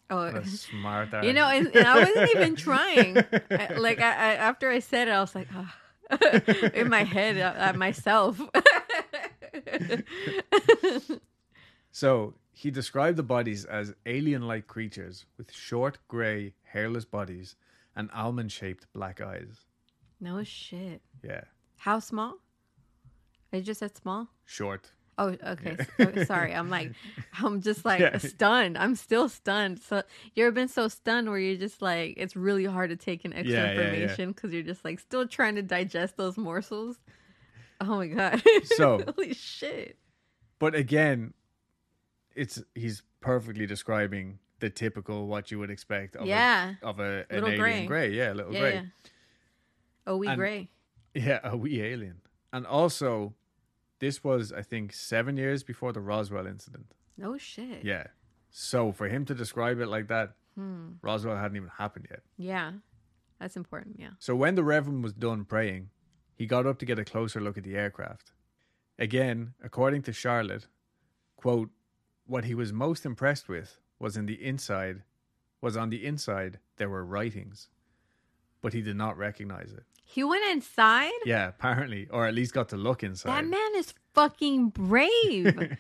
Oh, 0.10 0.20
a 0.20 0.46
smart 0.46 1.10
you 1.24 1.34
know, 1.34 1.48
and, 1.48 1.68
and 1.76 1.86
I 1.88 2.00
wasn't 2.04 2.30
even 2.36 2.56
trying. 2.56 3.18
I- 3.52 3.74
like 3.78 4.00
I, 4.00 4.10
I, 4.12 4.34
after 4.36 4.70
I 4.70 4.80
said 4.80 5.08
it, 5.08 5.12
I 5.12 5.20
was 5.20 5.36
like, 5.36 5.48
oh. 5.56 5.72
in 6.76 6.90
my 6.90 7.04
head 7.04 7.38
uh, 7.38 7.54
at 7.58 7.76
myself. 7.76 8.40
So 11.92 12.34
he 12.52 12.72
described 12.72 13.18
the 13.18 13.24
bodies 13.24 13.66
as 13.66 13.94
alien 14.06 14.48
like 14.48 14.68
creatures 14.68 15.26
with 15.38 15.52
short, 15.52 15.98
grey, 16.08 16.54
hairless 16.76 17.06
bodies 17.06 17.56
and 17.96 18.10
almond 18.14 18.52
shaped 18.52 18.86
black 18.94 19.22
eyes. 19.22 19.66
no 20.20 20.44
shit. 20.44 21.02
Yeah, 21.24 21.46
How 21.78 22.00
small? 22.00 22.36
I 23.54 23.62
just 23.62 23.80
said 23.80 23.96
small. 23.96 24.28
short. 24.46 24.92
Oh, 25.18 25.34
okay. 25.48 25.78
So- 25.98 26.26
sorry. 26.26 26.54
I'm 26.54 26.70
like, 26.70 26.92
I'm 27.42 27.62
just 27.62 27.86
like 27.86 28.02
Yeah. 28.02 28.18
stunned. 28.18 28.78
I'm 28.78 28.96
still 28.96 29.30
stunned. 29.30 29.80
So 29.80 30.04
you 30.34 30.44
ever 30.46 30.52
been 30.52 30.68
so 30.68 30.90
stunned 30.90 31.30
where 31.30 31.40
you're 31.40 31.56
just 31.58 31.82
like, 31.82 32.16
it's 32.18 32.36
really 32.36 32.66
hard 32.66 32.90
to 32.90 32.98
take 32.98 33.24
in 33.24 33.32
extra 33.32 33.54
Yeah, 33.54 33.64
yeah, 33.66 33.72
yeah. 33.80 33.94
information 33.94 34.32
because 34.34 34.52
you're 34.52 34.62
just 34.64 34.84
like 34.84 35.00
still 35.00 35.26
trying 35.26 35.56
to 35.56 35.62
digest 35.62 36.18
those 36.18 36.38
morsels. 36.38 36.98
Oh 37.80 37.96
my 37.96 38.08
god. 38.08 38.44
So- 38.76 39.04
holy 39.16 39.34
shit. 39.34 39.98
But 40.60 40.76
again, 40.76 41.34
it's 42.36 42.62
he's 42.76 43.02
perfectly 43.22 43.66
describing 43.66 44.40
the 44.60 44.70
typical 44.70 45.28
what 45.28 45.52
you 45.52 45.60
would 45.60 45.70
expect 45.70 46.16
of 46.16 46.26
Yeah. 46.26 46.76
a, 46.82 46.86
of 46.86 47.00
a 47.00 47.26
an 47.30 47.42
Little 47.44 47.50
alien 47.50 47.60
gray. 47.60 47.86
gray. 47.88 48.12
Yeah, 48.12 48.32
little 48.34 48.54
Yeah, 48.54 48.60
gray. 48.60 48.74
yeah. 48.76 48.84
Oh, 50.08 50.18
we 50.18 50.28
And- 50.28 50.38
gray. 50.38 50.70
Yeah, 51.14 51.40
a 51.44 51.56
wee 51.56 51.82
alien. 51.82 52.22
And 52.52 52.66
also, 52.66 53.36
this 54.00 54.24
was, 54.24 54.52
I 54.52 54.62
think, 54.62 54.92
seven 54.94 55.38
years 55.38 55.64
before 55.64 55.94
the 55.94 56.02
Roswell 56.02 56.46
incident. 56.48 56.94
No 57.18 57.38
shit. 57.38 57.84
Yeah. 57.86 58.08
So 58.50 58.92
for 58.92 59.08
him 59.08 59.26
to 59.26 59.34
describe 59.36 59.80
it 59.80 59.88
like 59.88 60.08
that, 60.08 60.36
Hmm. 60.56 60.94
Roswell 61.02 61.36
hadn't 61.38 61.58
even 61.58 61.70
happened 61.70 62.08
yet. 62.10 62.24
Yeah. 62.38 62.74
That's 63.40 63.58
important. 63.58 64.00
Yeah. 64.00 64.12
So 64.20 64.36
when 64.36 64.56
the 64.56 64.64
Reverend 64.64 65.04
was 65.04 65.14
done 65.14 65.44
praying, 65.44 65.90
he 66.34 66.46
got 66.46 66.66
up 66.66 66.80
to 66.80 66.86
get 66.86 66.98
a 67.00 67.04
closer 67.06 67.42
look 67.42 67.58
at 67.58 67.64
the 67.66 67.76
aircraft. 67.76 68.32
Again, 68.98 69.54
according 69.62 70.04
to 70.04 70.14
Charlotte, 70.14 70.68
quote, 71.36 71.70
what 72.26 72.46
he 72.46 72.56
was 72.56 72.72
most 72.72 73.06
impressed 73.06 73.50
with 73.50 73.80
was 74.00 74.18
in 74.18 74.26
the 74.26 74.44
inside 74.44 75.04
was 75.62 75.76
on 75.78 75.90
the 75.90 76.06
inside 76.06 76.60
there 76.78 76.90
were 76.90 77.04
writings. 77.04 77.70
But 78.62 78.74
he 78.74 78.82
did 78.82 78.96
not 78.96 79.18
recognize 79.18 79.72
it. 79.74 79.84
He 80.04 80.24
went 80.24 80.46
inside? 80.52 81.12
Yeah, 81.26 81.48
apparently, 81.48 82.08
or 82.12 82.26
at 82.28 82.34
least 82.34 82.54
got 82.54 82.70
to 82.70 82.78
look 82.78 83.04
inside 83.04 83.30
That 83.32 83.46
man 83.46 83.72
is 83.76 83.94
fucking 84.14 84.70
brave. 84.70 85.78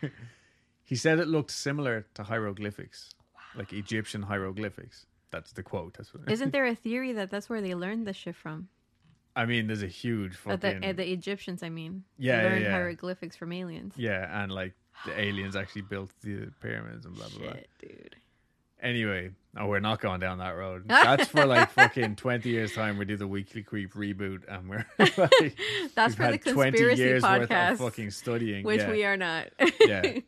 he 0.84 0.96
said 0.96 1.20
it 1.20 1.28
looked 1.28 1.52
similar 1.52 2.08
to 2.16 2.24
hieroglyphics, 2.24 3.12
like 3.56 3.72
Egyptian 3.74 4.24
hieroglyphics. 4.24 5.06
That's 5.32 5.52
the 5.52 5.64
quote. 5.64 5.96
That's 5.98 6.14
what. 6.14 6.30
Isn't 6.30 6.52
there 6.54 6.66
a 6.66 6.76
theory 6.76 7.14
that 7.14 7.30
that's 7.30 7.50
where 7.50 7.62
they 7.62 7.76
learned 7.76 8.08
this 8.08 8.16
shit 8.16 8.36
from? 8.36 8.70
I 9.36 9.46
mean, 9.46 9.68
there's 9.68 9.84
a 9.84 9.88
huge 9.88 10.34
Uh, 10.46 10.58
fucking 10.58 10.82
the, 10.82 10.90
uh, 10.90 10.94
the 10.94 11.12
Egyptians, 11.12 11.62
I 11.62 11.70
mean. 11.70 12.04
Yeah, 12.18 12.38
yeah, 12.38 12.44
learned 12.48 12.64
yeah. 12.64 12.72
hieroglyphics 12.72 13.36
from 13.36 13.52
aliens. 13.52 13.94
yeah, 13.98 14.42
and 14.42 14.52
like 14.52 14.74
the 15.06 15.20
aliens 15.20 15.56
actually 15.56 15.84
built 15.84 16.12
the 16.22 16.52
pyramids 16.62 17.06
and 17.06 17.16
blah 17.16 17.28
blah 17.30 17.40
blah. 17.40 17.54
Shit, 17.54 17.70
dude. 17.80 18.16
Anyway, 18.82 19.32
oh, 19.58 19.68
we're 19.68 19.80
not 19.80 20.00
going 20.00 20.20
down 20.20 20.40
that 20.40 20.52
road. 20.52 20.84
That's 20.88 21.28
for 21.28 21.46
like 21.46 21.72
fucking 21.72 22.18
twenty 22.18 22.50
years 22.50 22.74
time. 22.74 22.98
We 22.98 23.06
do 23.06 23.18
the 23.18 23.28
weekly 23.28 23.64
creep 23.64 23.94
reboot, 23.94 24.44
and 24.48 24.70
we're 24.70 24.86
like, 25.00 25.58
That's 25.96 26.16
for 26.16 26.32
the 26.32 26.38
conspiracy 26.38 27.02
years 27.02 27.24
worth 27.24 27.50
podcast, 27.50 27.72
of 27.72 27.78
fucking 27.80 28.12
studying, 28.12 28.64
which 28.64 28.82
yeah. 28.82 28.92
we 28.92 29.04
are 29.06 29.18
not. 29.18 29.48
Yeah. 29.80 30.20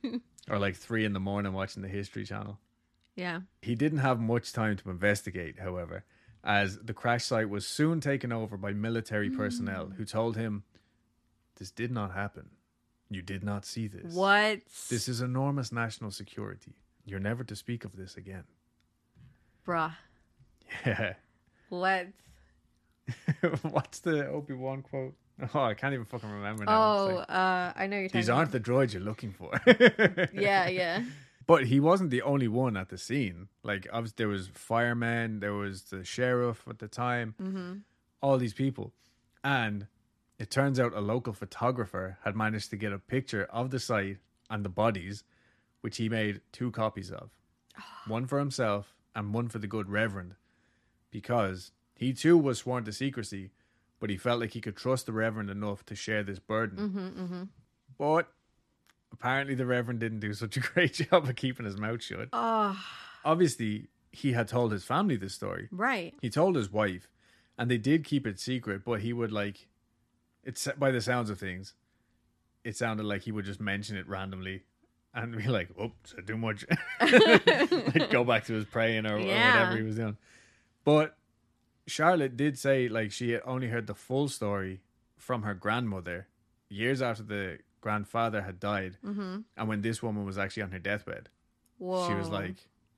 or 0.49 0.59
like 0.59 0.75
three 0.75 1.05
in 1.05 1.13
the 1.13 1.19
morning 1.19 1.53
watching 1.53 1.81
the 1.83 1.89
History 1.89 2.25
Channel. 2.25 2.57
yeah. 3.15 3.41
He 3.61 3.75
didn't 3.75 3.99
have 3.99 4.19
much 4.19 4.53
time 4.53 4.77
to 4.77 4.89
investigate, 4.89 5.59
however, 5.59 6.05
as 6.43 6.79
the 6.79 6.93
crash 6.93 7.25
site 7.25 7.49
was 7.49 7.67
soon 7.67 7.99
taken 7.99 8.31
over 8.31 8.57
by 8.57 8.71
military 8.71 9.29
personnel 9.29 9.87
mm. 9.87 9.97
who 9.97 10.05
told 10.05 10.37
him, 10.37 10.63
"This 11.57 11.69
did 11.69 11.91
not 11.91 12.13
happen. 12.13 12.49
You 13.09 13.21
did 13.21 13.43
not 13.43 13.65
see 13.65 13.87
this. 13.87 14.13
What? 14.13 14.59
This 14.89 15.07
is 15.07 15.21
enormous 15.21 15.71
national 15.71 16.11
security. 16.11 16.75
You're 17.05 17.19
never 17.21 17.43
to 17.45 17.55
speak 17.55 17.85
of 17.85 17.95
this 17.95 18.17
again." 18.17 18.43
Bruh. 19.65 19.93
Yeah. 20.85 21.13
What? 21.69 22.07
What's 23.61 23.99
the 23.99 24.27
Obi 24.27 24.53
Wan 24.53 24.81
quote? 24.81 25.15
Oh, 25.53 25.61
I 25.61 25.73
can't 25.75 25.93
even 25.93 26.05
fucking 26.05 26.29
remember 26.29 26.65
now. 26.65 26.97
Oh, 26.97 27.05
like, 27.17 27.29
uh, 27.29 27.73
I 27.75 27.87
know 27.87 27.97
you're 27.97 28.07
talking 28.09 28.19
These 28.21 28.29
aren't 28.29 28.51
the 28.51 28.59
droids 28.59 28.93
you're 28.93 29.03
looking 29.03 29.31
for. 29.33 29.51
Yeah, 30.33 30.67
yeah. 30.67 31.03
But 31.45 31.67
he 31.67 31.79
wasn't 31.79 32.09
the 32.09 32.23
only 32.23 32.49
one 32.49 32.75
at 32.75 32.89
the 32.89 32.97
scene. 32.97 33.47
Like, 33.63 33.87
obviously, 33.93 34.15
there 34.17 34.27
was 34.27 34.49
firemen, 34.53 35.39
there 35.39 35.53
was 35.53 35.83
the 35.83 36.03
sheriff 36.03 36.65
at 36.69 36.79
the 36.79 36.89
time, 36.89 37.35
Mm-hmm. 37.41 37.73
all 38.21 38.37
these 38.37 38.53
people. 38.53 38.91
And 39.45 39.87
it 40.39 40.51
turns 40.51 40.79
out 40.79 40.93
a 40.93 40.99
local 41.01 41.33
photographer 41.33 42.17
had 42.23 42.35
managed 42.35 42.69
to 42.71 42.77
get 42.77 42.93
a 42.93 42.99
picture 42.99 43.47
of 43.51 43.71
the 43.71 43.79
site 43.79 44.17
and 44.49 44.63
the 44.63 44.69
bodies, 44.69 45.23
which 45.81 45.97
he 45.97 46.09
made 46.09 46.41
two 46.51 46.71
copies 46.71 47.11
of 47.11 47.31
one 48.07 48.25
for 48.25 48.39
himself 48.39 48.93
and 49.15 49.33
one 49.33 49.47
for 49.49 49.59
the 49.59 49.67
good 49.67 49.89
reverend, 49.89 50.35
because 51.11 51.71
he 51.95 52.13
too 52.13 52.37
was 52.37 52.59
sworn 52.59 52.83
to 52.85 52.91
secrecy, 52.91 53.51
but 53.99 54.09
he 54.09 54.17
felt 54.17 54.39
like 54.39 54.51
he 54.53 54.61
could 54.61 54.75
trust 54.75 55.05
the 55.05 55.11
reverend 55.13 55.49
enough 55.49 55.85
to 55.85 55.95
share 55.95 56.23
this 56.23 56.39
burden. 56.39 56.77
Mm-hmm, 56.89 57.23
mm-hmm. 57.23 57.43
But 57.97 58.27
apparently, 59.11 59.55
the 59.55 59.65
reverend 59.65 59.99
didn't 59.99 60.19
do 60.19 60.33
such 60.33 60.57
a 60.57 60.59
great 60.59 60.93
job 60.93 61.25
of 61.27 61.35
keeping 61.35 61.65
his 61.65 61.77
mouth 61.77 62.03
shut. 62.03 62.29
Oh, 62.33 62.79
Obviously, 63.25 63.89
he 64.11 64.33
had 64.33 64.47
told 64.47 64.71
his 64.71 64.83
family 64.83 65.15
this 65.17 65.33
story. 65.33 65.67
right. 65.71 66.13
He 66.21 66.29
told 66.29 66.55
his 66.55 66.71
wife, 66.71 67.07
and 67.57 67.69
they 67.69 67.77
did 67.77 68.03
keep 68.05 68.25
it 68.25 68.39
secret. 68.39 68.83
But 68.85 69.01
he 69.01 69.11
would 69.13 69.31
like, 69.31 69.67
it's 70.47 70.67
by 70.79 70.89
the 70.91 71.01
sounds 71.01 71.29
of 71.29 71.37
things, 71.39 71.75
it 72.63 72.75
sounded 72.75 73.05
like 73.05 73.21
he 73.21 73.31
would 73.31 73.45
just 73.45 73.61
mention 73.61 73.95
it 73.97 74.07
randomly, 74.07 74.63
and 75.13 75.37
be 75.37 75.47
like, 75.47 75.69
"Oops, 75.79 76.15
I 76.17 76.21
too 76.21 76.37
much." 76.37 76.65
like 77.01 78.09
go 78.09 78.23
back 78.23 78.45
to 78.45 78.53
his 78.53 78.65
praying 78.65 79.05
or, 79.05 79.17
or 79.17 79.19
whatever 79.19 79.77
he 79.77 79.83
was 79.83 79.95
doing. 79.97 80.17
But 80.83 81.15
Charlotte 81.85 82.35
did 82.37 82.57
say 82.57 82.87
like 82.89 83.11
she 83.11 83.31
had 83.31 83.41
only 83.45 83.67
heard 83.67 83.87
the 83.87 83.93
full 83.95 84.27
story 84.29 84.81
from 85.17 85.43
her 85.43 85.53
grandmother 85.53 86.27
years 86.69 87.01
after 87.01 87.23
the 87.23 87.59
grandfather 87.81 88.41
had 88.41 88.59
died, 88.59 88.97
Mm-hmm. 89.05 89.37
and 89.55 89.67
when 89.69 89.81
this 89.81 90.01
woman 90.03 90.25
was 90.25 90.37
actually 90.37 90.63
on 90.63 90.71
her 90.71 90.79
deathbed, 90.79 91.29
Whoa. 91.77 92.07
she 92.07 92.13
was 92.15 92.29
like, 92.29 92.55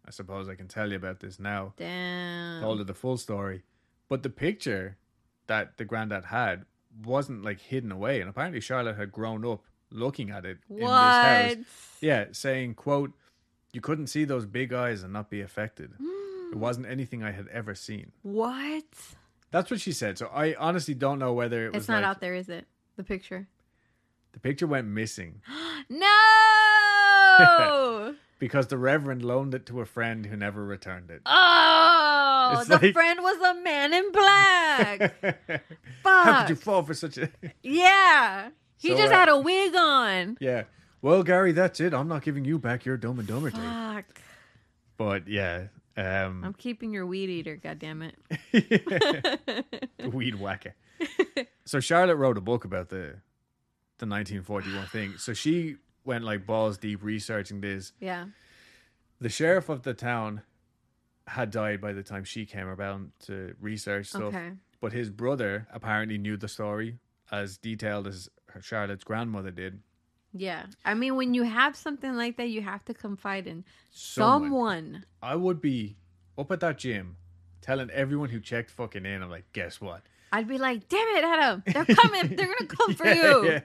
"I 0.07 0.11
suppose 0.11 0.47
I 0.49 0.55
can 0.55 0.67
tell 0.67 0.89
you 0.89 0.95
about 0.95 1.19
this 1.19 1.39
now." 1.39 1.73
damn. 1.77 2.61
told 2.61 2.77
her 2.79 2.83
the 2.85 2.93
full 2.93 3.17
story. 3.17 3.63
But 4.07 4.23
the 4.23 4.29
picture 4.29 4.97
that 5.47 5.77
the 5.77 5.85
granddad 5.85 6.25
had 6.25 6.65
wasn't 7.03 7.43
like 7.43 7.59
hidden 7.59 7.91
away, 7.91 8.21
and 8.21 8.29
apparently 8.29 8.61
Charlotte 8.61 8.97
had 8.97 9.11
grown 9.11 9.45
up 9.45 9.63
looking 9.91 10.29
at 10.29 10.45
it 10.45 10.59
in 10.69 10.77
this 10.77 10.83
What? 10.85 10.93
house. 10.93 11.55
Yeah, 12.01 12.25
saying, 12.31 12.75
"quote 12.75 13.11
You 13.73 13.81
couldn't 13.81 14.07
see 14.07 14.25
those 14.25 14.45
big 14.45 14.73
eyes 14.73 15.03
and 15.03 15.13
not 15.13 15.29
be 15.29 15.41
affected. 15.41 15.91
It 15.91 15.97
hmm. 16.53 16.59
wasn't 16.59 16.87
anything 16.87 17.23
I 17.23 17.31
had 17.31 17.47
ever 17.49 17.75
seen." 17.75 18.11
What? 18.23 18.83
That's 19.51 19.71
what 19.71 19.79
she 19.79 19.91
said. 19.91 20.17
So 20.17 20.27
I 20.27 20.55
honestly 20.55 20.93
don't 20.93 21.19
know 21.19 21.33
whether 21.33 21.65
it 21.65 21.73
was 21.73 21.83
It's 21.83 21.89
not 21.89 22.03
like 22.03 22.05
out 22.05 22.21
there, 22.21 22.35
is 22.35 22.49
it? 22.49 22.67
The 22.97 23.03
picture. 23.03 23.47
the 24.33 24.39
picture 24.39 24.67
went 24.67 24.87
missing 24.87 25.41
No. 25.89 28.15
because 28.39 28.67
the 28.67 28.77
Reverend 28.77 29.23
loaned 29.23 29.53
it 29.55 29.65
to 29.67 29.81
a 29.81 29.85
friend 29.85 30.25
who 30.25 30.35
never 30.35 30.63
returned 30.65 31.09
it. 31.11 31.21
oh, 31.25 31.29
It's 32.59 32.67
the 32.67 32.77
like- 32.77 32.93
friend 32.93 33.19
was 33.21 33.37
a 33.41 33.61
man 33.61 33.93
in 33.93 34.11
black. 34.11 35.15
Fuck. 35.21 35.61
How 36.03 36.41
could 36.41 36.49
you 36.49 36.55
Fuck. 36.55 36.63
fall 36.63 36.83
for 36.83 36.93
such 36.93 37.17
a? 37.17 37.29
yeah. 37.63 38.49
He 38.77 38.89
So, 38.89 38.97
just 38.97 39.11
uh, 39.13 39.15
had 39.15 39.29
a 39.29 39.37
wig 39.37 39.75
on. 39.75 40.37
yeah. 40.39 40.63
Well, 41.01 41.23
Gary, 41.23 41.51
that's 41.53 41.79
it. 41.79 41.93
I'm 41.93 42.07
not 42.09 42.23
giving 42.23 42.43
you 42.45 42.59
back 42.59 42.83
your 42.85 42.97
Dumb 42.97 43.19
and 43.19 43.27
Dumber 43.27 43.51
tape. 43.51 43.61
Fuck. 43.61 44.05
But 44.97 45.27
yeah, 45.29 45.67
um, 45.95 46.43
I'm 46.43 46.53
keeping 46.53 46.91
your 46.91 47.05
weed 47.05 47.29
eater, 47.29 47.55
goddammit. 47.57 48.13
the 48.51 50.09
weed 50.11 50.35
whacker. 50.35 50.75
so 51.65 51.79
Charlotte 51.79 52.15
wrote 52.17 52.37
a 52.37 52.41
book 52.41 52.65
about 52.65 52.89
the 52.89 53.15
the 53.99 54.05
1941 54.05 54.85
thing. 54.91 55.13
So 55.17 55.33
she 55.33 55.77
went 56.05 56.23
like 56.23 56.45
balls 56.45 56.77
deep 56.77 57.03
researching 57.03 57.61
this. 57.61 57.93
yeah. 57.99 58.25
The 59.21 59.29
sheriff 59.29 59.67
of 59.67 59.83
the 59.83 59.93
town 59.93 60.43
had 61.29 61.51
died 61.51 61.79
by 61.79 61.93
the 61.93 62.03
time 62.03 62.23
she 62.23 62.45
came 62.45 62.67
around 62.67 63.11
to 63.27 63.53
research 63.61 64.07
stuff. 64.07 64.33
Okay. 64.35 64.51
But 64.81 64.93
his 64.93 65.09
brother 65.09 65.67
apparently 65.71 66.17
knew 66.17 66.37
the 66.37 66.47
story 66.47 66.97
as 67.31 67.57
detailed 67.57 68.07
as 68.07 68.29
Charlotte's 68.61 69.03
grandmother 69.03 69.51
did. 69.51 69.81
Yeah. 70.33 70.65
I 70.85 70.93
mean, 70.93 71.15
when 71.15 71.33
you 71.33 71.43
have 71.43 71.75
something 71.75 72.15
like 72.15 72.37
that, 72.37 72.49
you 72.49 72.61
have 72.61 72.83
to 72.85 72.93
confide 72.93 73.47
in 73.47 73.65
Someone. 73.91 74.41
someone. 74.49 75.05
I 75.21 75.35
would 75.35 75.61
be 75.61 75.97
up 76.37 76.51
at 76.51 76.59
that 76.61 76.77
gym 76.77 77.17
telling 77.61 77.89
everyone 77.91 78.29
who 78.29 78.39
checked 78.39 78.71
fucking 78.71 79.05
in, 79.05 79.21
I'm 79.21 79.29
like, 79.29 79.51
guess 79.53 79.81
what? 79.81 80.03
I'd 80.31 80.47
be 80.47 80.57
like, 80.57 80.87
damn 80.87 81.07
it, 81.17 81.23
Adam. 81.23 81.63
They're 81.65 81.85
coming. 81.95 82.35
They're 82.35 82.45
going 82.45 82.67
to 82.67 82.75
come 82.75 82.93
for 82.95 83.07
you. 83.07 83.61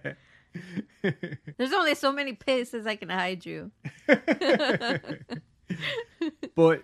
Yeah. 1.03 1.11
There's 1.57 1.73
only 1.73 1.95
so 1.95 2.13
many 2.13 2.33
places 2.33 2.87
I 2.87 2.97
can 2.97 3.11
hide 3.11 3.45
you. 3.47 3.71
But 6.55 6.83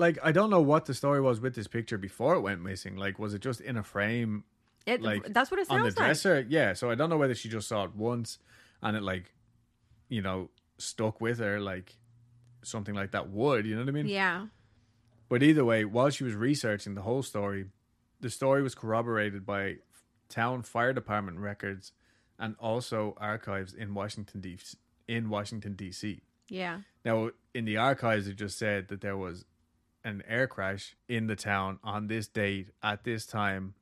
like, 0.00 0.18
I 0.22 0.32
don't 0.32 0.50
know 0.50 0.60
what 0.60 0.86
the 0.86 0.94
story 0.94 1.20
was 1.20 1.40
with 1.40 1.54
this 1.54 1.68
picture 1.68 1.98
before 1.98 2.34
it 2.34 2.40
went 2.40 2.62
missing. 2.62 2.96
Like, 2.96 3.18
was 3.18 3.34
it 3.34 3.40
just 3.42 3.60
in 3.60 3.76
a 3.76 3.82
frame 3.82 4.44
It, 4.86 5.02
Like, 5.02 5.32
that's 5.32 5.50
what 5.50 5.60
it 5.60 5.66
sounds 5.68 5.78
on 5.80 5.84
the 5.86 5.90
sounds 5.92 5.98
like. 5.98 6.06
dresser? 6.06 6.46
Yeah. 6.48 6.72
So 6.72 6.90
I 6.90 6.94
don't 6.94 7.10
know 7.10 7.18
whether 7.18 7.34
she 7.34 7.48
just 7.48 7.68
saw 7.68 7.84
it 7.84 7.94
once 7.94 8.38
and 8.82 8.96
it 8.96 9.02
like, 9.02 9.32
you 10.08 10.22
know, 10.22 10.50
stuck 10.78 11.20
with 11.20 11.38
her 11.38 11.60
like 11.60 11.96
something 12.62 12.94
like 12.94 13.12
that 13.12 13.30
would. 13.30 13.66
You 13.66 13.74
know 13.76 13.82
what 13.82 13.88
I 13.88 13.92
mean? 13.92 14.08
Yeah. 14.08 14.46
But 15.28 15.42
either 15.42 15.64
way, 15.64 15.84
while 15.84 16.10
she 16.10 16.24
was 16.24 16.34
researching 16.34 16.94
the 16.94 17.02
whole 17.02 17.22
story, 17.22 17.66
the 18.20 18.30
story 18.30 18.62
was 18.62 18.74
corroborated 18.74 19.46
by 19.46 19.76
town 20.28 20.62
fire 20.62 20.92
department 20.92 21.38
records 21.38 21.92
and 22.38 22.56
also 22.58 23.14
archives 23.18 23.74
in 23.74 23.94
Washington 23.94 24.40
D.C. 24.40 24.76
in 25.06 25.28
Washington 25.28 25.74
D.C. 25.74 26.20
Yeah. 26.48 26.80
Now, 27.04 27.30
in 27.54 27.64
the 27.64 27.76
archives, 27.76 28.26
it 28.26 28.36
just 28.36 28.58
said 28.58 28.88
that 28.88 29.02
there 29.02 29.16
was 29.16 29.44
an 30.04 30.22
air 30.28 30.46
crash 30.46 30.96
in 31.08 31.26
the 31.26 31.36
town 31.36 31.78
on 31.84 32.06
this 32.06 32.26
date 32.28 32.68
at 32.82 33.04
this 33.04 33.26
time. 33.26 33.74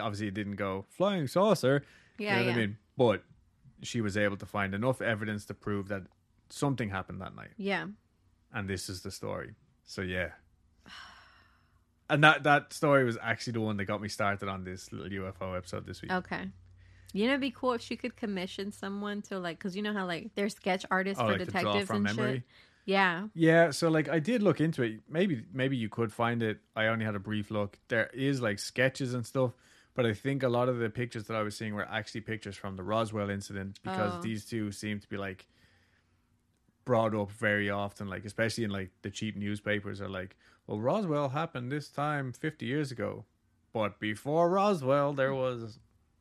Obviously, 0.00 0.28
it 0.28 0.34
didn't 0.34 0.56
go 0.56 0.86
flying 0.88 1.26
saucer. 1.26 1.84
Yeah. 2.18 2.30
you 2.30 2.36
know 2.36 2.40
yeah. 2.42 2.46
what 2.48 2.56
I 2.56 2.60
mean? 2.66 2.76
But 2.96 3.22
she 3.82 4.00
was 4.00 4.16
able 4.16 4.36
to 4.36 4.46
find 4.46 4.74
enough 4.74 5.00
evidence 5.00 5.44
to 5.46 5.54
prove 5.54 5.88
that 5.88 6.02
something 6.50 6.90
happened 6.90 7.20
that 7.22 7.34
night, 7.34 7.50
Yeah. 7.56 7.86
and 8.52 8.68
this 8.68 8.88
is 8.88 9.02
the 9.02 9.10
story. 9.10 9.54
So 9.84 10.02
yeah, 10.02 10.30
and 12.10 12.22
that 12.24 12.42
that 12.44 12.72
story 12.72 13.04
was 13.04 13.16
actually 13.22 13.54
the 13.54 13.60
one 13.60 13.76
that 13.76 13.84
got 13.84 14.00
me 14.02 14.08
started 14.08 14.48
on 14.48 14.64
this 14.64 14.92
little 14.92 15.08
UFO 15.08 15.56
episode 15.56 15.86
this 15.86 16.02
week. 16.02 16.12
Okay. 16.12 16.48
You 17.12 17.24
know, 17.24 17.32
it'd 17.32 17.40
be 17.40 17.50
cool 17.50 17.72
if 17.72 17.80
she 17.82 17.96
could 17.96 18.16
commission 18.16 18.70
someone 18.70 19.22
to 19.22 19.38
like, 19.40 19.58
because 19.58 19.74
you 19.74 19.82
know 19.82 19.92
how 19.92 20.06
like 20.06 20.30
they're 20.36 20.48
sketch 20.48 20.84
artists 20.90 21.20
Oh, 21.20 21.26
for 21.26 21.32
like 21.38 21.46
detectives 21.46 21.90
and 21.90 22.02
memory. 22.04 22.32
shit. 22.34 22.42
Yeah. 22.86 23.28
Yeah, 23.34 23.70
so 23.70 23.88
like 23.88 24.08
I 24.08 24.18
did 24.18 24.42
look 24.42 24.60
into 24.60 24.82
it. 24.82 25.00
Maybe 25.08 25.44
maybe 25.52 25.76
you 25.76 25.88
could 25.88 26.12
find 26.12 26.42
it. 26.42 26.58
I 26.74 26.86
only 26.86 27.04
had 27.04 27.14
a 27.14 27.20
brief 27.20 27.50
look. 27.50 27.78
There 27.88 28.08
is 28.12 28.40
like 28.40 28.58
sketches 28.58 29.14
and 29.14 29.24
stuff, 29.24 29.52
but 29.94 30.06
I 30.06 30.14
think 30.14 30.42
a 30.42 30.48
lot 30.48 30.68
of 30.68 30.78
the 30.78 30.90
pictures 30.90 31.24
that 31.24 31.36
I 31.36 31.42
was 31.42 31.56
seeing 31.56 31.74
were 31.74 31.88
actually 31.88 32.22
pictures 32.22 32.56
from 32.56 32.76
the 32.76 32.82
Roswell 32.82 33.30
incident 33.30 33.78
because 33.82 34.14
Oh. 34.16 34.20
these 34.22 34.44
two 34.44 34.72
seem 34.72 34.98
to 35.00 35.08
be 35.08 35.16
like 35.16 35.46
brought 36.84 37.14
up 37.14 37.30
very 37.30 37.70
often, 37.70 38.08
like 38.08 38.24
especially 38.24 38.64
in 38.64 38.70
like 38.70 38.90
the 39.02 39.10
cheap 39.10 39.36
newspapers 39.36 40.00
are 40.00 40.08
like, 40.08 40.36
well, 40.66 40.80
Roswell 40.80 41.28
happened 41.28 41.70
this 41.70 41.88
time 41.88 42.32
50 42.32 42.66
years 42.66 42.90
ago, 42.90 43.24
but 43.72 44.00
before 44.00 44.48
Roswell 44.50 45.12
there 45.12 45.34
was, 45.34 45.78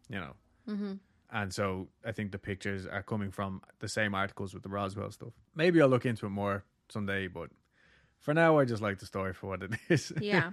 you 0.09 0.19
know. 0.19 0.33
Mm-hmm. 0.67 0.93
And 1.31 1.53
so 1.53 1.89
I 2.05 2.11
think 2.11 2.31
the 2.31 2.39
pictures 2.39 2.87
are 2.87 3.03
coming 3.03 3.31
from 3.31 3.61
the 3.79 3.87
same 3.87 4.15
articles 4.15 4.53
with 4.53 4.63
the 4.63 4.69
Roswell 4.69 5.11
stuff. 5.11 5.33
Maybe 5.55 5.81
I'll 5.81 5.87
look 5.87 6.05
into 6.05 6.25
it 6.25 6.29
more 6.29 6.63
someday, 6.89 7.27
but 7.27 7.49
for 8.19 8.33
now, 8.33 8.57
I 8.57 8.65
just 8.65 8.81
like 8.81 8.99
the 8.99 9.05
story 9.05 9.33
for 9.33 9.47
what 9.47 9.63
it 9.63 9.71
is. 9.89 10.11
Yeah. 10.19 10.51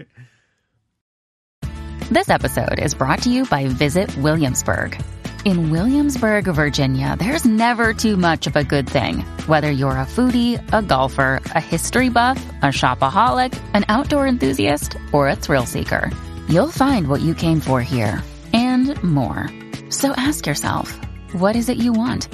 This 2.10 2.28
episode 2.28 2.78
is 2.78 2.94
brought 2.94 3.22
to 3.22 3.30
you 3.30 3.46
by 3.46 3.66
Visit 3.66 4.16
Williamsburg. 4.18 5.00
In 5.44 5.70
Williamsburg, 5.70 6.44
Virginia, 6.44 7.16
there's 7.18 7.44
never 7.44 7.94
too 7.94 8.16
much 8.16 8.46
of 8.46 8.56
a 8.56 8.64
good 8.64 8.88
thing. 8.88 9.20
Whether 9.46 9.70
you're 9.70 9.92
a 9.92 10.06
foodie, 10.06 10.60
a 10.72 10.82
golfer, 10.82 11.40
a 11.46 11.60
history 11.60 12.08
buff, 12.08 12.44
a 12.62 12.66
shopaholic, 12.66 13.58
an 13.74 13.84
outdoor 13.88 14.26
enthusiast, 14.26 14.96
or 15.12 15.28
a 15.28 15.36
thrill 15.36 15.66
seeker, 15.66 16.10
you'll 16.48 16.70
find 16.70 17.08
what 17.08 17.20
you 17.20 17.34
came 17.34 17.60
for 17.60 17.80
here 17.80 18.22
and 18.52 19.00
more. 19.02 19.48
So 19.88 20.12
ask 20.16 20.46
yourself, 20.46 20.98
what 21.32 21.56
is 21.56 21.68
it 21.68 21.76
you 21.76 21.92
want? 21.92 22.28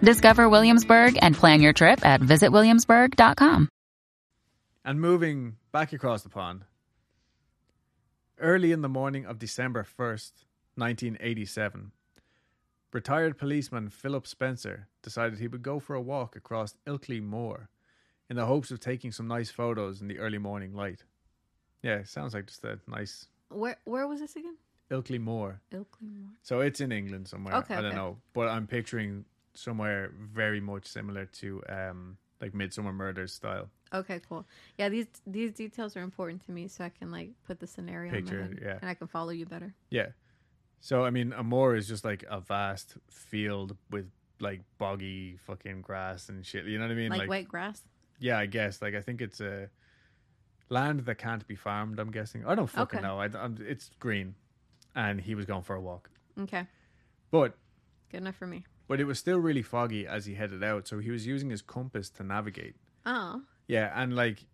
Discover 0.00 0.48
Williamsburg 0.48 1.18
and 1.22 1.34
plan 1.34 1.62
your 1.62 1.72
trip 1.72 2.04
at 2.04 2.20
visitwilliamsburg.com. 2.20 3.68
and 4.84 5.00
moving 5.00 5.56
back 5.72 5.92
across 5.92 6.22
the 6.22 6.28
pond, 6.28 6.64
early 8.38 8.72
in 8.72 8.82
the 8.82 8.88
morning 8.88 9.24
of 9.24 9.38
December 9.38 9.82
1st, 9.82 10.32
1987, 10.74 11.92
retired 12.92 13.38
policeman 13.38 13.88
Philip 13.88 14.26
Spencer 14.26 14.88
decided 15.02 15.38
he 15.38 15.48
would 15.48 15.62
go 15.62 15.78
for 15.80 15.94
a 15.94 16.00
walk 16.00 16.36
across 16.36 16.74
Ilkley 16.86 17.22
Moor 17.22 17.68
in 18.28 18.36
the 18.36 18.46
hopes 18.46 18.70
of 18.70 18.80
taking 18.80 19.12
some 19.12 19.28
nice 19.28 19.50
photos 19.50 20.00
in 20.00 20.08
the 20.08 20.18
early 20.18 20.38
morning 20.38 20.74
light. 20.74 21.04
Yeah, 21.82 22.02
sounds 22.04 22.34
like 22.34 22.46
just 22.46 22.64
a 22.64 22.78
nice 22.88 23.28
Where 23.48 23.76
Where 23.84 24.06
was 24.06 24.20
this 24.20 24.36
again? 24.36 24.56
Ilkley 24.90 25.20
Moor. 25.20 25.60
Ilkley 25.72 26.02
Moor. 26.02 26.30
So 26.42 26.60
it's 26.60 26.80
in 26.80 26.92
England 26.92 27.28
somewhere. 27.28 27.56
Okay, 27.56 27.74
I 27.74 27.80
don't 27.80 27.86
okay. 27.86 27.96
know, 27.96 28.18
but 28.32 28.48
I'm 28.48 28.66
picturing 28.66 29.24
somewhere 29.54 30.12
very 30.18 30.60
much 30.60 30.86
similar 30.86 31.24
to 31.24 31.62
um 31.68 32.18
like 32.40 32.52
Midsomer 32.52 32.92
Murders 32.94 33.32
style 33.32 33.70
Okay, 33.92 34.20
cool. 34.28 34.46
Yeah, 34.78 34.88
these 34.88 35.06
these 35.26 35.52
details 35.52 35.96
are 35.96 36.02
important 36.02 36.44
to 36.46 36.52
me, 36.52 36.68
so 36.68 36.84
I 36.84 36.88
can 36.88 37.10
like 37.10 37.30
put 37.46 37.60
the 37.60 37.66
scenario 37.66 38.10
Picture, 38.10 38.40
in 38.40 38.58
yeah. 38.62 38.78
and 38.80 38.90
I 38.90 38.94
can 38.94 39.06
follow 39.06 39.30
you 39.30 39.46
better. 39.46 39.74
Yeah. 39.90 40.08
So 40.80 41.04
I 41.04 41.10
mean, 41.10 41.32
a 41.32 41.42
moor 41.42 41.76
is 41.76 41.86
just 41.88 42.04
like 42.04 42.24
a 42.28 42.40
vast 42.40 42.96
field 43.10 43.76
with 43.90 44.10
like 44.40 44.62
boggy 44.78 45.38
fucking 45.46 45.82
grass 45.82 46.28
and 46.28 46.44
shit. 46.44 46.64
You 46.66 46.78
know 46.78 46.84
what 46.84 46.92
I 46.92 46.94
mean? 46.94 47.10
like, 47.10 47.28
wet 47.28 47.48
grass. 47.48 47.82
yeah, 48.18 48.38
I 48.38 48.46
guess. 48.46 48.82
Like 48.82 48.94
I 48.94 49.00
think 49.00 49.20
it's 49.20 49.40
a 49.40 49.70
land 50.68 51.00
that 51.00 51.18
can't 51.18 51.46
be 51.46 51.54
farmed. 51.54 51.98
I'm 52.00 52.10
guessing. 52.10 52.44
I 52.44 52.54
don't 52.54 52.66
fucking 52.66 52.98
Okay. 52.98 53.06
know. 53.06 53.20
I, 53.20 53.26
I'm, 53.26 53.56
it's 53.66 53.90
green, 54.00 54.34
and 54.96 55.20
he 55.20 55.36
was 55.36 55.44
going 55.46 55.62
for 55.62 55.76
a 55.76 55.80
walk, 55.80 56.10
Okay, 56.40 56.66
but 57.30 57.56
good 58.10 58.18
enough 58.22 58.34
for 58.36 58.46
me. 58.48 58.64
but 58.88 58.98
it 59.00 59.04
was 59.04 59.18
still 59.20 59.38
really 59.38 59.62
foggy 59.62 60.06
as 60.06 60.26
he 60.26 60.34
headed 60.34 60.64
out. 60.64 60.88
So 60.88 60.98
he 60.98 61.10
was 61.10 61.24
using 61.26 61.50
his 61.50 61.62
compass 61.62 62.10
to 62.10 62.24
navigate. 62.24 62.74
Oh, 63.04 63.42
Yeah, 63.68 63.92
and 63.94 64.16
like 64.16 64.46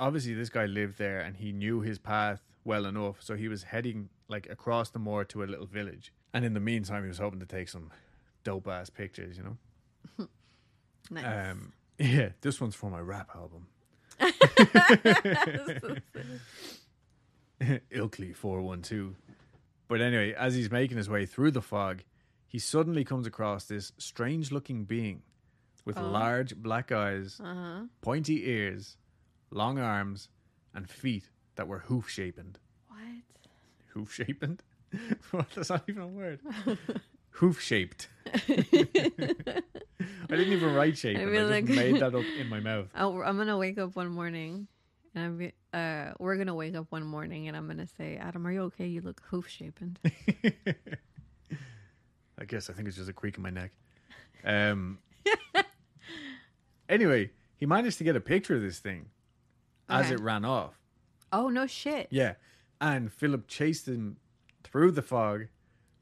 obviously 0.00 0.34
this 0.34 0.48
guy 0.50 0.66
lived 0.66 0.98
there 0.98 1.20
and 1.20 1.36
he 1.36 1.52
knew 1.52 1.80
his 1.82 1.98
path 1.98 2.42
well 2.64 2.84
enough, 2.86 3.16
so 3.22 3.36
he 3.36 3.46
was 3.48 3.62
heading 3.64 4.08
like 4.28 4.48
across 4.50 4.90
the 4.90 4.98
moor 4.98 5.24
to 5.26 5.44
a 5.44 5.46
little 5.46 5.66
village. 5.66 6.12
And 6.34 6.44
in 6.44 6.52
the 6.54 6.60
meantime, 6.60 7.02
he 7.02 7.08
was 7.08 7.18
hoping 7.18 7.38
to 7.40 7.46
take 7.46 7.68
some 7.68 7.90
dope 8.44 8.66
ass 8.68 8.90
pictures, 8.90 9.36
you 9.38 9.44
know. 9.44 10.26
nice. 11.10 11.50
Um, 11.52 11.72
yeah, 11.98 12.30
this 12.40 12.60
one's 12.60 12.74
for 12.74 12.90
my 12.90 12.98
rap 13.00 13.30
album. 13.34 13.68
Ilkley 17.90 18.34
412. 18.36 19.14
But 19.88 20.00
anyway, 20.00 20.32
as 20.34 20.54
he's 20.54 20.70
making 20.70 20.96
his 20.96 21.08
way 21.08 21.26
through 21.26 21.52
the 21.52 21.62
fog, 21.62 22.02
he 22.46 22.58
suddenly 22.58 23.04
comes 23.04 23.26
across 23.26 23.64
this 23.66 23.92
strange 23.98 24.50
looking 24.52 24.84
being 24.84 25.22
with 25.84 25.96
Oh. 25.98 26.08
large 26.08 26.56
black 26.56 26.90
eyes, 26.92 27.40
uh 27.42 27.54
huh. 27.54 27.80
pointy 28.00 28.48
ears, 28.48 28.96
long 29.50 29.78
arms, 29.78 30.28
and 30.74 30.88
feet 30.90 31.28
that 31.54 31.68
were 31.68 31.78
hoof 31.80 32.08
shaped. 32.08 32.58
What? 32.88 32.98
Hoof 33.94 34.12
shaped? 34.12 34.44
what? 35.30 35.46
That's 35.54 35.70
not 35.70 35.84
even 35.88 36.02
a 36.02 36.06
word. 36.08 36.40
hoof 37.30 37.60
shaped. 37.60 38.08
I 38.34 39.62
didn't 40.28 40.52
even 40.52 40.74
write 40.74 40.98
shapen. 40.98 41.28
I, 41.28 41.30
I 41.30 41.36
just 41.36 41.50
like- 41.50 41.64
made 41.64 42.00
that 42.00 42.14
up 42.14 42.24
in 42.38 42.48
my 42.48 42.60
mouth. 42.60 42.86
Oh, 42.96 43.22
I'm 43.22 43.36
gonna 43.38 43.56
wake 43.58 43.78
up 43.78 43.94
one 43.96 44.08
morning, 44.10 44.66
and 45.16 45.24
I'm 45.24 45.52
uh, 45.72 46.12
we're 46.20 46.36
gonna 46.36 46.54
wake 46.54 46.76
up 46.76 46.86
one 46.90 47.04
morning, 47.04 47.48
and 47.48 47.56
I'm 47.56 47.66
gonna 47.66 47.88
say, 47.98 48.16
Adam, 48.16 48.46
are 48.46 48.52
you 48.52 48.62
okay? 48.64 48.86
You 48.86 49.00
look 49.00 49.20
hoof 49.28 49.48
shapen. 49.48 49.96
I 52.38 52.44
guess 52.46 52.68
I 52.68 52.74
think 52.74 52.86
it's 52.86 52.96
just 52.96 53.08
a 53.08 53.12
creak 53.14 53.36
in 53.36 53.42
my 53.42 53.50
neck. 53.50 53.72
Um. 54.44 54.98
anyway, 56.88 57.30
he 57.56 57.66
managed 57.66 57.98
to 57.98 58.04
get 58.04 58.14
a 58.14 58.20
picture 58.20 58.54
of 58.54 58.62
this 58.62 58.78
thing 58.78 59.06
as 59.88 60.06
Okay. 60.06 60.14
it 60.14 60.20
ran 60.20 60.44
off. 60.44 60.78
oh 61.32 61.48
no 61.48 61.66
shit. 61.66 62.08
Yeah, 62.10 62.34
and 62.80 63.12
Philip 63.12 63.48
chased 63.48 63.88
him 63.88 64.18
through 64.64 64.90
the 64.92 65.02
fog, 65.02 65.46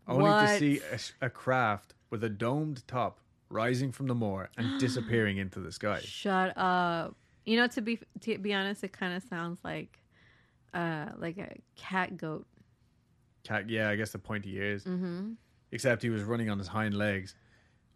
only 0.09 0.31
to 0.31 0.59
see 0.59 0.81
a, 0.92 1.27
a 1.27 1.31
craft 1.31 1.94
with 2.11 2.24
a 2.24 2.29
domed 2.29 2.87
top 2.88 3.20
rising 3.48 3.92
from 3.92 4.09
the 4.09 4.14
moor 4.14 4.50
and 4.59 4.81
disappearing 4.81 5.37
into 5.38 5.61
the 5.61 5.70
sky. 5.70 6.00
Shut 6.03 6.53
up. 6.57 7.16
You 7.44 7.57
know, 7.57 7.66
to 7.68 7.80
be 7.83 7.98
to 8.20 8.38
be 8.38 8.54
honest, 8.54 8.85
it 8.85 8.92
kind 8.92 9.14
of 9.14 9.22
sounds 9.22 9.59
like, 9.64 9.98
uh, 10.72 11.07
like 11.16 11.38
a 11.38 11.57
cat 11.76 12.16
goat. 12.16 12.46
Cat, 13.44 13.68
yeah, 13.68 13.90
I 13.90 13.96
guess 13.96 14.12
the 14.12 14.18
pointy 14.18 14.57
ears. 14.57 14.85
Mm-hmm. 14.85 15.33
Except 15.72 16.02
he 16.02 16.11
was 16.11 16.22
running 16.22 16.48
on 16.48 16.59
his 16.59 16.68
hind 16.68 16.94
legs, 16.94 17.35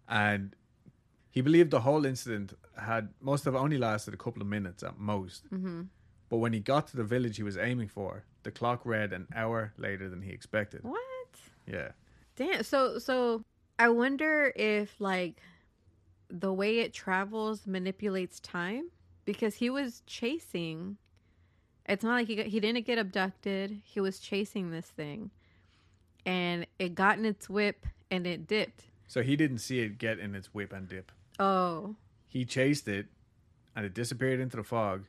and 0.09 0.55
he 1.31 1.41
believed 1.41 1.71
the 1.71 1.81
whole 1.81 2.05
incident 2.05 2.53
had 2.77 3.09
must 3.21 3.45
have 3.45 3.55
only 3.55 3.79
lasted 3.79 4.15
a 4.15 4.17
couple 4.17 4.43
of 4.43 4.49
minutes 4.49 4.83
at 4.83 4.99
most. 4.99 5.49
Mm-hmm. 5.51 5.83
But 6.29 6.39
when 6.39 6.53
he 6.53 6.61
got 6.61 6.89
to 6.89 6.97
the 6.97 7.05
village 7.05 7.37
he 7.37 7.43
was 7.43 7.57
aiming 7.57 7.89
for, 7.89 8.25
the 8.43 8.51
clock 8.51 8.83
read 8.85 9.13
an 9.13 9.27
hour 9.35 9.73
later 9.79 10.09
than 10.09 10.23
he 10.23 10.31
expected. 10.31 10.81
What? 10.83 10.99
Yeah. 11.67 11.93
Damn. 12.37 12.63
So 12.63 12.99
so 12.99 13.43
I 13.79 13.89
wonder 13.89 14.53
if 14.57 15.01
like 15.01 15.41
the 16.29 16.53
way 16.53 16.81
it 16.81 16.93
travels 16.93 17.67
manipulates 17.67 18.41
time 18.41 18.91
because 19.29 19.57
he 19.57 19.69
was 19.69 20.03
chasing. 20.07 20.97
It's 21.85 22.03
not 22.03 22.13
like 22.13 22.29
he 22.29 22.37
got, 22.37 22.47
he 22.47 22.61
didn't 22.61 22.87
get 22.87 22.97
abducted. 22.97 23.83
He 23.85 24.01
was 24.01 24.21
chasing 24.21 24.71
this 24.71 24.87
thing, 24.87 25.31
and 26.25 26.67
it 26.79 26.95
got 26.95 27.19
in 27.19 27.27
its 27.27 27.47
whip 27.51 27.85
and 28.11 28.27
it 28.27 28.47
dipped. 28.47 28.85
So 29.07 29.21
he 29.21 29.37
didn't 29.37 29.59
see 29.59 29.81
it 29.81 29.99
get 29.99 30.19
in 30.19 30.35
its 30.35 30.55
whip 30.55 30.73
and 30.73 30.89
dip. 30.89 31.13
Oh, 31.39 31.97
He 32.27 32.47
chased 32.47 32.89
it, 32.89 33.09
and 33.77 33.85
it 33.85 33.93
disappeared 33.93 34.41
into 34.41 34.57
the 34.57 34.65
fog. 34.65 35.05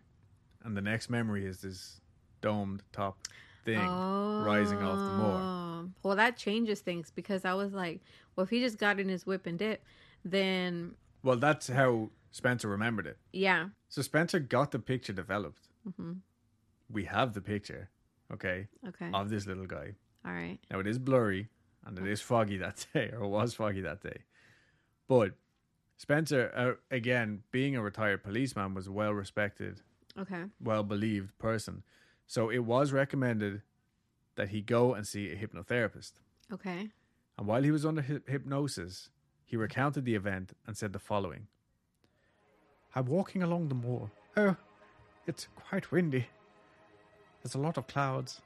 And 0.65 0.75
the 0.75 0.81
next 0.81 1.09
memory 1.09 1.45
is 1.45 1.61
this 1.61 2.01
domed 2.41 2.83
top 2.91 3.19
thing 3.63 3.79
oh. 3.79 4.43
rising 4.45 4.79
off 4.79 4.97
the 4.97 5.17
moor. 5.17 5.39
Oh. 5.39 5.89
Well, 6.03 6.17
that 6.17 6.35
changes 6.35 6.81
things 6.81 7.09
because 7.09 7.45
I 7.45 7.53
was 7.53 7.71
like, 7.71 8.01
well, 8.35 8.43
if 8.43 8.49
he 8.49 8.59
just 8.59 8.77
got 8.79 8.99
in 8.99 9.07
his 9.07 9.25
whip 9.25 9.45
and 9.45 9.57
dip, 9.57 9.81
then 10.25 10.95
Well, 11.23 11.37
that's 11.37 11.69
how 11.69 12.09
Spencer 12.31 12.67
remembered 12.67 13.07
it. 13.07 13.17
yeah. 13.31 13.69
So 13.89 14.01
Spencer 14.01 14.39
got 14.39 14.71
the 14.71 14.79
picture 14.79 15.13
developed. 15.13 15.67
hmm 15.97 16.13
We 16.89 17.05
have 17.05 17.33
the 17.33 17.41
picture, 17.41 17.89
okay, 18.31 18.67
Okay. 18.87 19.09
of 19.13 19.29
this 19.29 19.45
little 19.47 19.65
guy. 19.67 19.95
All 20.25 20.31
right. 20.33 20.59
Now 20.71 20.79
it 20.79 20.87
is 20.87 20.99
blurry 20.99 21.49
and 21.85 21.97
it 21.99 22.07
is 22.07 22.21
foggy 22.21 22.57
that 22.57 22.85
day, 22.93 23.11
or 23.11 23.27
was 23.27 23.53
foggy 23.53 23.81
that 23.81 24.01
day. 24.01 24.19
But 25.07 25.33
Spencer, 25.97 26.51
uh, 26.55 26.73
again, 26.95 27.43
being 27.51 27.75
a 27.75 27.81
retired 27.81 28.23
policeman, 28.23 28.73
was 28.73 28.87
a 28.87 28.91
well 28.91 29.13
respected, 29.13 29.81
Okay. 30.17 30.43
well 30.61 30.83
believed 30.83 31.37
person. 31.39 31.83
So 32.27 32.49
it 32.49 32.59
was 32.59 32.91
recommended 32.91 33.61
that 34.35 34.49
he 34.49 34.61
go 34.61 34.93
and 34.93 35.05
see 35.07 35.29
a 35.31 35.35
hypnotherapist. 35.35 36.13
Okay. 36.53 36.91
And 37.37 37.47
while 37.47 37.63
he 37.63 37.71
was 37.71 37.85
under 37.85 38.01
hy- 38.01 38.21
hypnosis, 38.27 39.09
he 39.45 39.57
recounted 39.57 40.05
the 40.05 40.15
event 40.15 40.53
and 40.67 40.77
said 40.77 40.93
the 40.93 40.99
following 40.99 41.47
I'm 42.95 43.05
walking 43.05 43.43
along 43.43 43.67
the 43.67 43.75
moor. 43.75 44.09
Oh, 44.35 44.55
it's 45.27 45.47
quite 45.55 45.91
windy. 45.91 46.27
There's 47.43 47.55
a 47.55 47.59
lot 47.59 47.77
of 47.77 47.87
clouds. 47.87 48.41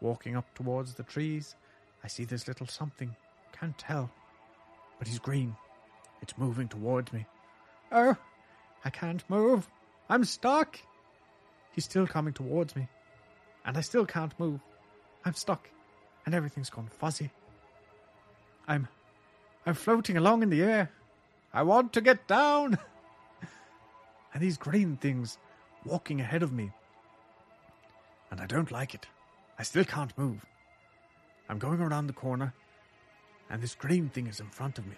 Walking 0.00 0.36
up 0.36 0.52
towards 0.54 0.94
the 0.94 1.04
trees, 1.04 1.54
I 2.02 2.08
see 2.08 2.24
this 2.24 2.48
little 2.48 2.66
something 2.66 3.14
can't 3.52 3.78
tell. 3.78 4.10
But 4.98 5.06
he's 5.06 5.20
green. 5.20 5.54
It's 6.20 6.36
moving 6.36 6.68
towards 6.68 7.12
me. 7.12 7.26
Oh, 7.92 8.16
I 8.84 8.90
can't 8.90 9.22
move. 9.28 9.68
I'm 10.08 10.24
stuck. 10.24 10.78
He's 11.72 11.84
still 11.84 12.06
coming 12.06 12.34
towards 12.34 12.74
me. 12.74 12.88
And 13.64 13.76
I 13.76 13.80
still 13.80 14.06
can't 14.06 14.38
move. 14.38 14.60
I'm 15.24 15.34
stuck. 15.34 15.70
And 16.26 16.34
everything's 16.34 16.70
gone 16.70 16.88
fuzzy. 16.98 17.30
I'm. 18.66 18.88
I'm 19.64 19.74
floating 19.74 20.16
along 20.16 20.42
in 20.42 20.50
the 20.50 20.62
air. 20.62 20.90
I 21.52 21.62
want 21.62 21.92
to 21.92 22.00
get 22.00 22.26
down. 22.26 22.78
and 24.32 24.42
these 24.42 24.56
green 24.56 24.96
things 24.96 25.38
walking 25.84 26.20
ahead 26.20 26.42
of 26.42 26.52
me. 26.52 26.70
And 28.30 28.40
I 28.40 28.46
don't 28.46 28.70
like 28.70 28.94
it. 28.94 29.06
I 29.58 29.62
still 29.62 29.84
can't 29.84 30.16
move. 30.16 30.44
I'm 31.48 31.58
going 31.58 31.80
around 31.80 32.06
the 32.06 32.12
corner, 32.12 32.54
and 33.50 33.62
this 33.62 33.74
green 33.74 34.08
thing 34.08 34.26
is 34.26 34.40
in 34.40 34.48
front 34.48 34.78
of 34.78 34.86
me. 34.86 34.96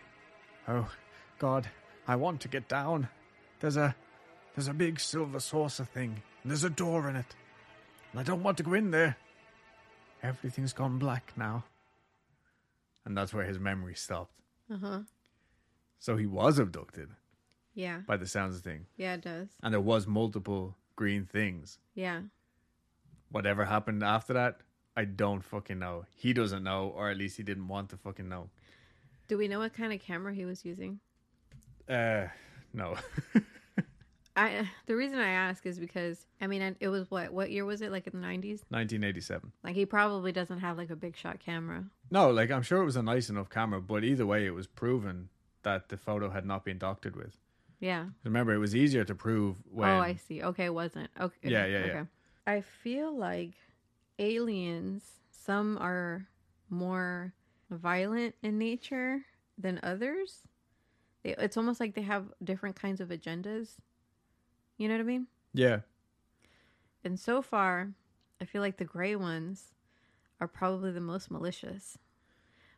Oh, 0.68 0.88
God, 1.38 1.68
I 2.06 2.16
want 2.16 2.40
to 2.42 2.48
get 2.48 2.68
down. 2.68 3.08
There's 3.60 3.76
a 3.76 3.94
there's 4.54 4.68
a 4.68 4.74
big 4.74 5.00
silver 5.00 5.40
saucer 5.40 5.84
thing, 5.84 6.22
and 6.42 6.50
there's 6.50 6.62
a 6.62 6.70
door 6.70 7.08
in 7.08 7.16
it. 7.16 7.34
And 8.12 8.20
I 8.20 8.22
don't 8.22 8.42
want 8.44 8.56
to 8.58 8.62
go 8.62 8.74
in 8.74 8.92
there. 8.92 9.16
Everything's 10.22 10.72
gone 10.72 10.98
black 10.98 11.32
now. 11.36 11.64
And 13.04 13.16
that's 13.18 13.34
where 13.34 13.44
his 13.44 13.58
memory 13.58 13.94
stopped. 13.96 14.40
Uh 14.70 14.78
huh. 14.80 15.00
So 15.98 16.16
he 16.16 16.26
was 16.26 16.58
abducted 16.58 17.10
Yeah. 17.74 18.00
by 18.06 18.16
the 18.16 18.26
sounds 18.26 18.56
of 18.56 18.62
thing. 18.62 18.86
Yeah, 18.96 19.14
it 19.14 19.22
does. 19.22 19.48
And 19.62 19.72
there 19.74 19.80
was 19.80 20.06
multiple 20.06 20.76
green 20.96 21.24
things. 21.24 21.78
Yeah. 21.94 22.22
Whatever 23.30 23.64
happened 23.64 24.02
after 24.04 24.32
that, 24.34 24.60
I 24.96 25.04
don't 25.04 25.42
fucking 25.44 25.78
know. 25.78 26.04
He 26.14 26.32
doesn't 26.32 26.62
know, 26.62 26.92
or 26.96 27.10
at 27.10 27.16
least 27.16 27.36
he 27.36 27.42
didn't 27.42 27.66
want 27.66 27.90
to 27.90 27.96
fucking 27.96 28.28
know. 28.28 28.48
Do 29.26 29.36
we 29.38 29.48
know 29.48 29.58
what 29.58 29.74
kind 29.74 29.92
of 29.92 30.00
camera 30.00 30.32
he 30.32 30.44
was 30.44 30.64
using? 30.64 31.00
Uh, 31.88 32.26
no. 32.72 32.96
I 34.36 34.68
the 34.86 34.96
reason 34.96 35.18
I 35.18 35.28
ask 35.28 35.64
is 35.64 35.78
because 35.78 36.26
I 36.40 36.48
mean 36.48 36.76
it 36.80 36.88
was 36.88 37.08
what 37.08 37.32
what 37.32 37.50
year 37.52 37.64
was 37.64 37.82
it 37.82 37.92
like 37.92 38.06
in 38.08 38.12
the 38.14 38.26
nineties? 38.26 38.64
1987. 38.70 39.52
Like 39.62 39.76
he 39.76 39.86
probably 39.86 40.32
doesn't 40.32 40.58
have 40.58 40.76
like 40.76 40.90
a 40.90 40.96
big 40.96 41.16
shot 41.16 41.38
camera. 41.38 41.84
No, 42.10 42.30
like 42.30 42.50
I'm 42.50 42.62
sure 42.62 42.82
it 42.82 42.84
was 42.84 42.96
a 42.96 43.02
nice 43.02 43.30
enough 43.30 43.48
camera, 43.48 43.80
but 43.80 44.02
either 44.02 44.26
way, 44.26 44.44
it 44.46 44.50
was 44.50 44.66
proven 44.66 45.28
that 45.62 45.88
the 45.88 45.96
photo 45.96 46.30
had 46.30 46.44
not 46.44 46.64
been 46.64 46.78
doctored 46.78 47.14
with. 47.16 47.36
Yeah. 47.80 48.06
Remember, 48.24 48.54
it 48.54 48.58
was 48.58 48.74
easier 48.74 49.04
to 49.04 49.14
prove 49.14 49.56
oh, 49.58 49.70
when. 49.70 49.90
Oh, 49.90 50.00
I 50.00 50.14
see. 50.16 50.42
Okay, 50.42 50.66
it 50.66 50.74
wasn't. 50.74 51.10
Okay. 51.20 51.36
Yeah, 51.42 51.66
yeah, 51.66 51.84
yeah. 51.84 51.92
okay. 51.92 52.08
I 52.46 52.60
feel 52.60 53.16
like 53.16 53.52
aliens. 54.18 55.04
Some 55.30 55.76
are 55.78 56.26
more 56.70 57.34
violent 57.70 58.34
in 58.42 58.58
nature 58.58 59.22
than 59.58 59.80
others. 59.82 60.42
They, 61.22 61.34
it's 61.38 61.56
almost 61.56 61.80
like 61.80 61.94
they 61.94 62.02
have 62.02 62.32
different 62.42 62.76
kinds 62.76 63.00
of 63.00 63.08
agendas. 63.08 63.76
You 64.78 64.88
know 64.88 64.94
what 64.94 65.00
I 65.00 65.04
mean? 65.04 65.26
Yeah, 65.52 65.80
And 67.04 67.18
so 67.20 67.42
far, 67.42 67.90
I 68.40 68.44
feel 68.44 68.60
like 68.60 68.78
the 68.78 68.84
gray 68.84 69.14
ones 69.14 69.72
are 70.40 70.48
probably 70.48 70.90
the 70.90 71.00
most 71.00 71.30
malicious, 71.30 71.98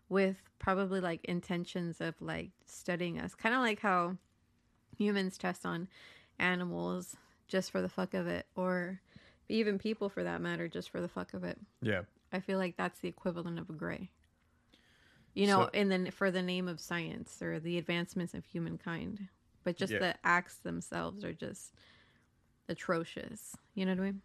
with 0.09 0.43
probably 0.59 1.01
like 1.01 1.25
intentions 1.25 2.01
of 2.01 2.15
like 2.21 2.51
studying 2.67 3.19
us. 3.19 3.35
Kind 3.35 3.55
of 3.55 3.61
like 3.63 3.81
how 3.81 4.17
humans 4.97 5.37
test 5.39 5.65
on 5.67 5.89
animals 6.39 7.17
just 7.49 7.71
for 7.71 7.81
the 7.83 7.89
fuck 7.89 8.15
of 8.15 8.27
it, 8.27 8.47
or 8.57 9.01
even 9.49 9.79
people 9.79 10.09
for 10.09 10.25
that 10.25 10.41
matter, 10.41 10.69
just 10.69 10.91
for 10.91 11.01
the 11.01 11.09
fuck 11.09 11.33
of 11.35 11.45
it. 11.45 11.59
yeah, 11.81 12.03
I 12.33 12.41
feel 12.41 12.59
like 12.59 12.77
that's 12.77 12.99
the 13.01 13.09
equivalent 13.09 13.59
of 13.59 13.71
a 13.71 13.73
gray. 13.73 14.11
You 15.35 15.47
know, 15.47 15.65
So- 15.67 15.71
in 15.79 15.89
the 15.91 16.11
for 16.11 16.31
the 16.31 16.43
name 16.43 16.67
of 16.69 16.81
science 16.81 17.41
or 17.43 17.61
the 17.61 17.79
advancements 17.79 18.35
of 18.35 18.45
humankind, 18.45 19.29
but 19.65 19.77
just 19.77 19.93
Yeah. 19.93 19.99
the 20.01 20.17
acts 20.25 20.57
themselves 20.59 21.23
are 21.25 21.33
just 21.35 21.73
atrocious. 22.69 23.57
You 23.75 23.85
know 23.87 23.93
what 23.93 24.01
I 24.01 24.05
mean? 24.05 24.23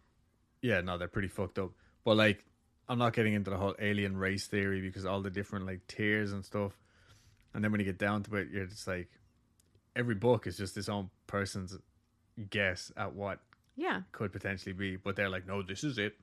yeah. 0.62 0.80
No, 0.80 0.96
they're 0.98 1.08
pretty 1.08 1.28
fucked 1.28 1.58
up. 1.58 1.72
But 2.04 2.16
like, 2.16 2.44
I'm 2.88 2.98
not 2.98 3.12
getting 3.12 3.34
into 3.34 3.50
the 3.50 3.56
whole 3.56 3.74
alien 3.78 4.16
race 4.16 4.46
theory 4.46 4.80
because 4.80 5.04
all 5.04 5.20
the 5.22 5.30
different 5.30 5.66
like 5.66 5.86
tiers 5.86 6.32
and 6.32 6.44
stuff. 6.44 6.72
And 7.54 7.62
then 7.62 7.70
when 7.70 7.80
you 7.80 7.84
get 7.84 7.98
down 7.98 8.22
to 8.24 8.36
it, 8.36 8.48
you're 8.50 8.66
just 8.66 8.86
like, 8.88 9.10
every 9.96 10.14
book 10.14 10.46
is 10.46 10.56
just 10.56 10.74
this 10.74 10.88
own 10.88 11.10
person's 11.26 11.76
guess 12.50 12.90
at 12.96 13.14
what 13.14 13.40
Yeah. 13.76 14.02
could 14.12 14.32
potentially 14.32 14.72
be. 14.72 14.96
But 14.96 15.16
they're 15.16 15.28
like, 15.28 15.46
no, 15.46 15.62
this 15.62 15.84
is 15.84 15.98
it. 15.98 16.16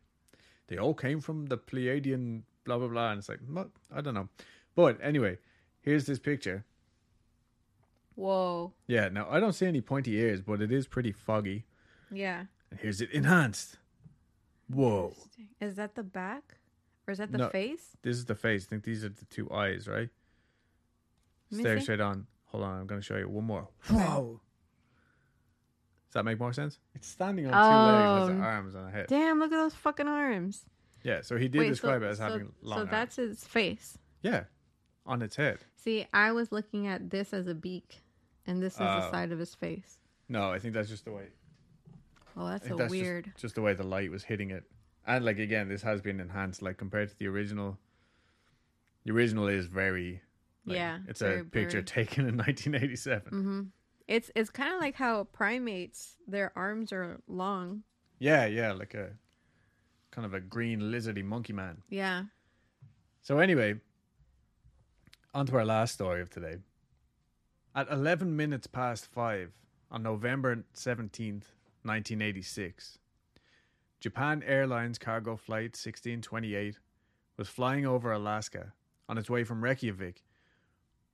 They 0.67 0.77
all 0.77 0.93
came 0.93 1.19
from 1.21 1.47
the 1.47 1.57
Pleiadian 1.57 2.43
blah 2.65 2.77
blah 2.77 2.87
blah. 2.87 3.11
And 3.11 3.19
it's 3.19 3.29
like, 3.29 3.39
what? 3.47 3.69
I 3.93 4.01
don't 4.01 4.13
know. 4.13 4.29
But 4.75 4.99
anyway, 5.01 5.37
here's 5.81 6.05
this 6.05 6.19
picture. 6.19 6.65
Whoa. 8.15 8.73
Yeah, 8.87 9.09
now 9.09 9.27
I 9.29 9.39
don't 9.39 9.53
see 9.53 9.65
any 9.65 9.81
pointy 9.81 10.15
ears, 10.17 10.41
but 10.41 10.61
it 10.61 10.71
is 10.71 10.87
pretty 10.87 11.11
foggy. 11.11 11.65
Yeah. 12.11 12.45
And 12.69 12.79
here's 12.79 13.01
it 13.01 13.11
enhanced. 13.11 13.77
Whoa. 14.67 15.13
Is 15.59 15.75
that 15.75 15.95
the 15.95 16.03
back? 16.03 16.57
Or 17.07 17.11
is 17.11 17.17
that 17.17 17.31
the 17.31 17.37
No. 17.39 17.49
face? 17.49 17.95
This 18.03 18.17
is 18.17 18.25
the 18.25 18.35
face. 18.35 18.65
I 18.65 18.69
think 18.69 18.83
these 18.83 19.03
are 19.03 19.09
the 19.09 19.25
two 19.25 19.49
eyes, 19.51 19.87
right? 19.87 20.09
Stare 21.51 21.79
straight 21.81 22.01
on. 22.01 22.27
Hold 22.49 22.63
on, 22.63 22.81
I'm 22.81 22.87
going 22.87 22.99
to 23.01 23.05
show 23.05 23.17
you 23.17 23.27
one 23.29 23.45
more. 23.45 23.67
Whoa. 23.89 24.41
Does 26.07 26.13
that 26.13 26.25
make 26.25 26.39
more 26.39 26.53
sense? 26.53 26.79
It's 26.95 27.07
standing 27.07 27.45
on 27.47 27.51
two 27.53 28.27
legs 28.27 28.29
with 28.31 28.39
Oh. 28.39 28.43
arms 28.43 28.75
on 28.75 28.87
a 28.87 28.91
head. 28.91 29.05
Damn, 29.07 29.39
look 29.39 29.51
at 29.51 29.57
those 29.57 29.75
fucking 29.75 30.07
arms. 30.07 30.65
Yeah, 31.03 31.21
so 31.21 31.37
he 31.37 31.47
did 31.47 31.59
Wait, 31.59 31.69
describe 31.69 32.01
so, 32.01 32.07
it 32.07 32.09
as 32.11 32.17
so- 32.17 32.23
having 32.23 32.53
long 32.61 32.77
So 32.77 32.79
arms. 32.81 32.91
that's 32.91 33.15
his 33.17 33.45
face. 33.45 33.97
Yeah, 34.21 34.45
on 35.05 35.21
its 35.21 35.35
head. 35.35 35.59
See, 35.75 36.07
I 36.13 36.31
was 36.31 36.51
looking 36.51 36.87
at 36.87 37.09
this 37.11 37.31
as 37.33 37.47
a 37.47 37.53
beak, 37.53 38.01
and 38.47 38.61
this 38.61 38.73
is 38.73 38.79
the 38.79 39.07
Oh. 39.07 39.11
side 39.11 39.31
of 39.31 39.39
his 39.39 39.53
face. 39.55 39.99
No, 40.27 40.51
I 40.51 40.57
think 40.59 40.73
that's 40.73 40.89
just 40.89 41.05
the 41.05 41.11
way. 41.11 41.27
Oh, 42.35 42.47
that's 42.47 42.63
think 42.63 42.73
so 42.73 42.77
that's 42.77 42.91
just- 42.93 43.01
weird. 43.03 43.31
Just, 43.37 43.55
the 43.55 43.61
way 43.61 43.73
the 43.73 43.83
light 43.83 44.09
was 44.11 44.23
hitting 44.23 44.49
it, 44.49 44.63
and 45.05 45.23
like 45.23 45.37
again, 45.39 45.69
this 45.69 45.83
has 45.83 46.01
been 46.01 46.19
enhanced. 46.19 46.61
Like 46.63 46.77
compared 46.77 47.09
to 47.09 47.17
the 47.17 47.27
original, 47.27 47.77
the 49.05 49.11
original 49.11 49.47
is 49.47 49.67
very. 49.67 50.21
Like, 50.69 50.77
Yeah, 50.77 50.99
it's 51.07 51.19
very 51.21 51.41
a 51.41 51.43
picture 51.43 51.81
taken 51.81 52.27
in 52.27 52.37
1987. 52.37 53.29
hmm 53.31 53.61
It's 54.07 54.31
it's 54.35 54.49
kind 54.49 54.73
of 54.73 54.79
like 54.79 54.95
how 54.95 55.25
primates, 55.25 56.17
their 56.27 56.51
arms 56.55 56.91
are 56.93 57.19
long. 57.27 57.83
Yeah, 58.19 58.45
yeah, 58.45 58.71
like 58.73 58.93
a 58.93 59.11
kind 60.11 60.25
of 60.25 60.33
a 60.33 60.39
green 60.39 60.79
lizardy 60.91 61.23
monkey 61.23 61.53
man. 61.53 61.81
Yeah. 61.89 62.23
So 63.21 63.39
anyway, 63.39 63.75
on 65.33 65.45
to 65.47 65.55
our 65.57 65.65
last 65.65 65.93
story 65.93 66.21
of 66.21 66.29
today. 66.29 66.57
At 67.75 67.89
11 67.91 68.35
minutes 68.35 68.67
past 68.67 69.05
5 69.05 69.51
on 69.91 70.03
November 70.03 70.65
17th, 70.73 71.45
1986, 71.83 72.97
Japan 73.99 74.43
Airlines 74.45 74.97
cargo 74.97 75.35
flight 75.35 75.75
1628 75.77 76.79
was 77.37 77.47
flying 77.47 77.85
over 77.85 78.11
Alaska 78.11 78.73
on 79.07 79.17
its 79.17 79.29
way 79.29 79.43
from 79.43 79.63
Reykjavik 79.63 80.23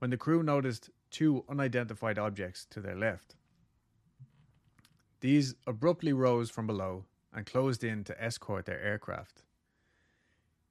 when 0.05 0.11
the 0.11 0.17
crew 0.17 0.43
noticed 0.43 0.91
two 1.09 1.43
unidentified 1.49 2.19
objects 2.19 2.63
to 2.69 2.79
their 2.79 2.95
left. 2.95 3.33
These 5.19 5.55
abruptly 5.65 6.13
rose 6.13 6.51
from 6.51 6.67
below 6.67 7.05
and 7.33 7.43
closed 7.43 7.83
in 7.83 8.03
to 8.03 8.23
escort 8.23 8.67
their 8.67 8.79
aircraft. 8.79 9.41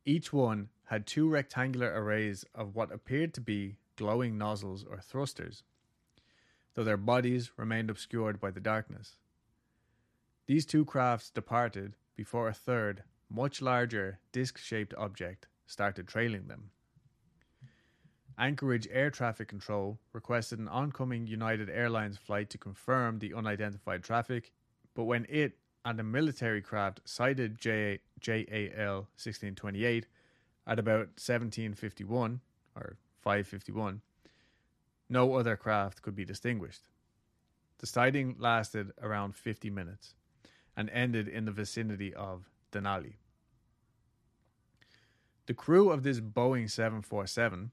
Each 0.04 0.32
one 0.32 0.68
had 0.84 1.04
two 1.04 1.28
rectangular 1.28 1.92
arrays 2.00 2.44
of 2.54 2.76
what 2.76 2.92
appeared 2.92 3.34
to 3.34 3.40
be 3.40 3.74
glowing 3.96 4.38
nozzles 4.38 4.84
or 4.88 5.00
thrusters, 5.00 5.64
though 6.74 6.84
their 6.84 6.96
bodies 6.96 7.50
remained 7.56 7.90
obscured 7.90 8.38
by 8.38 8.52
the 8.52 8.60
darkness. 8.60 9.16
These 10.46 10.64
two 10.64 10.84
crafts 10.84 11.28
departed 11.28 11.96
before 12.14 12.46
a 12.46 12.54
third, 12.54 13.02
much 13.28 13.60
larger, 13.60 14.20
disc 14.30 14.58
shaped 14.58 14.94
object 14.94 15.48
started 15.66 16.06
trailing 16.06 16.46
them. 16.46 16.70
Anchorage 18.38 18.88
Air 18.90 19.10
Traffic 19.10 19.48
Control 19.48 19.98
requested 20.12 20.58
an 20.58 20.68
oncoming 20.68 21.26
United 21.26 21.70
Airlines 21.70 22.18
flight 22.18 22.50
to 22.50 22.58
confirm 22.58 23.18
the 23.18 23.32
unidentified 23.32 24.02
traffic, 24.02 24.52
but 24.94 25.04
when 25.04 25.26
it 25.28 25.58
and 25.84 26.00
a 26.00 26.02
military 26.02 26.62
craft 26.62 27.00
sighted 27.04 27.58
J- 27.58 28.00
JAL 28.20 29.06
1628 29.16 30.06
at 30.66 30.78
about 30.78 31.20
1751 31.20 32.40
or 32.74 32.96
551, 33.20 34.00
no 35.08 35.34
other 35.34 35.56
craft 35.56 36.02
could 36.02 36.16
be 36.16 36.24
distinguished. 36.24 36.88
The 37.78 37.86
sighting 37.86 38.36
lasted 38.38 38.92
around 39.02 39.36
50 39.36 39.68
minutes 39.70 40.14
and 40.76 40.88
ended 40.90 41.28
in 41.28 41.44
the 41.44 41.52
vicinity 41.52 42.14
of 42.14 42.48
Denali. 42.72 43.14
The 45.46 45.54
crew 45.54 45.90
of 45.90 46.02
this 46.02 46.20
Boeing 46.20 46.70
747 46.70 47.70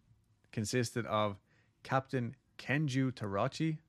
consisted 0.52 1.06
of 1.06 1.38
Captain 1.84 2.36
Kenju 2.58 3.14
Tarachi, 3.14 3.80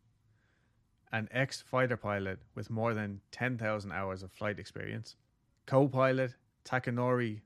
an 1.13 1.29
ex 1.31 1.61
fighter 1.61 1.97
pilot 1.97 2.39
with 2.55 2.71
more 2.71 2.95
than 2.95 3.21
10,000 3.33 3.93
hours 3.93 4.23
of 4.23 4.33
flight 4.33 4.59
experience, 4.59 5.17
co 5.67 5.89
pilot 5.89 6.35
Takanori 6.65 7.41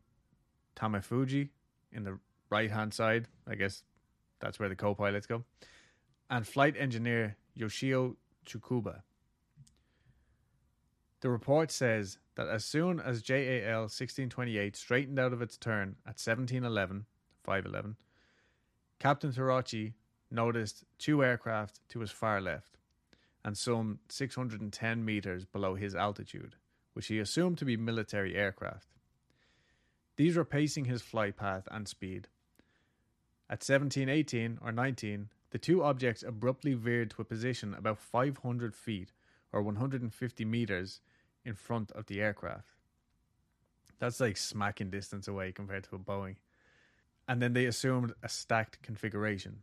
Tamafuji 0.77 1.49
in 1.93 2.05
the 2.05 2.19
right 2.51 2.71
hand 2.71 2.95
side, 2.95 3.27
I 3.47 3.55
guess 3.55 3.83
That's 4.41 4.59
where 4.59 4.69
the 4.69 4.77
co 4.77 4.95
pilots 4.95 5.27
go. 5.27 5.45
And 6.29 6.47
flight 6.47 6.77
engineer 6.79 7.37
Yoshio 7.55 8.17
Tsukuba. 8.45 9.03
The 11.21 11.31
report 11.31 11.71
says 11.71 12.19
that 12.37 12.47
as 12.49 12.65
soon 12.65 13.01
as 13.01 13.23
JAL 13.23 13.83
1628 13.83 14.77
straightened 14.77 15.19
out 15.19 15.33
of 15.33 15.41
its 15.41 15.57
turn 15.57 15.97
at 16.05 16.21
1711, 16.21 17.07
511, 17.43 17.97
Captain 18.99 19.33
Tarachi 19.33 19.95
noticed 20.31 20.85
two 20.99 21.23
aircraft 21.23 21.81
to 21.89 22.01
his 22.01 22.11
far 22.11 22.41
left 22.41 22.79
and 23.45 23.57
some 23.57 24.01
610 24.09 25.05
meters 25.05 25.45
below 25.45 25.77
his 25.77 25.95
altitude, 25.95 26.57
which 26.95 27.07
he 27.07 27.19
assumed 27.19 27.59
to 27.59 27.65
be 27.65 27.77
military 27.77 28.35
aircraft. 28.35 28.89
These 30.17 30.37
were 30.37 30.45
pacing 30.45 30.87
his 30.87 31.03
flight 31.03 31.37
path 31.37 31.69
and 31.71 31.87
speed. 31.87 32.29
At 33.49 33.63
1718 33.63 34.59
or 34.61 34.73
19, 34.73 35.29
the 35.51 35.59
two 35.59 35.85
objects 35.85 36.25
abruptly 36.25 36.75
veered 36.75 37.11
to 37.11 37.23
a 37.23 37.25
position 37.25 37.75
about 37.75 37.99
500 37.99 38.75
feet 38.75 39.13
or 39.53 39.63
150 39.63 40.45
meters 40.45 41.01
in 41.45 41.55
front 41.55 41.93
of 41.93 42.07
the 42.07 42.21
aircraft. 42.21 42.75
That's 44.01 44.21
like 44.21 44.37
smacking 44.37 44.91
distance 44.91 45.29
away 45.29 45.53
compared 45.53 45.85
to 45.85 45.97
a 45.97 45.99
Boeing. 45.99 46.37
And 47.29 47.43
then 47.43 47.53
they 47.53 47.67
assumed 47.67 48.15
a 48.23 48.29
stacked 48.29 48.83
configuration. 48.83 49.59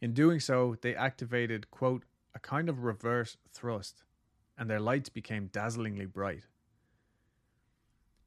In 0.00 0.12
doing 0.12 0.40
so, 0.40 0.76
they 0.80 0.94
activated, 0.94 1.70
quote, 1.70 2.04
a 2.34 2.38
kind 2.38 2.68
of 2.68 2.84
reverse 2.84 3.36
thrust, 3.52 4.04
and 4.56 4.68
their 4.68 4.80
lights 4.80 5.08
became 5.08 5.48
dazzlingly 5.52 6.06
bright. 6.06 6.44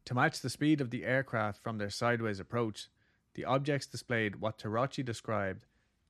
To 0.05 0.13
match 0.13 0.41
the 0.41 0.49
speed 0.49 0.81
of 0.81 0.89
the 0.89 1.05
aircraft 1.05 1.61
from 1.61 1.77
their 1.77 1.89
sideways 1.89 2.39
approach, 2.39 2.89
the 3.33 3.45
objects 3.45 3.87
displayed 3.87 4.37
what 4.37 4.57
Tarachi 4.57 5.03
described 5.03 5.65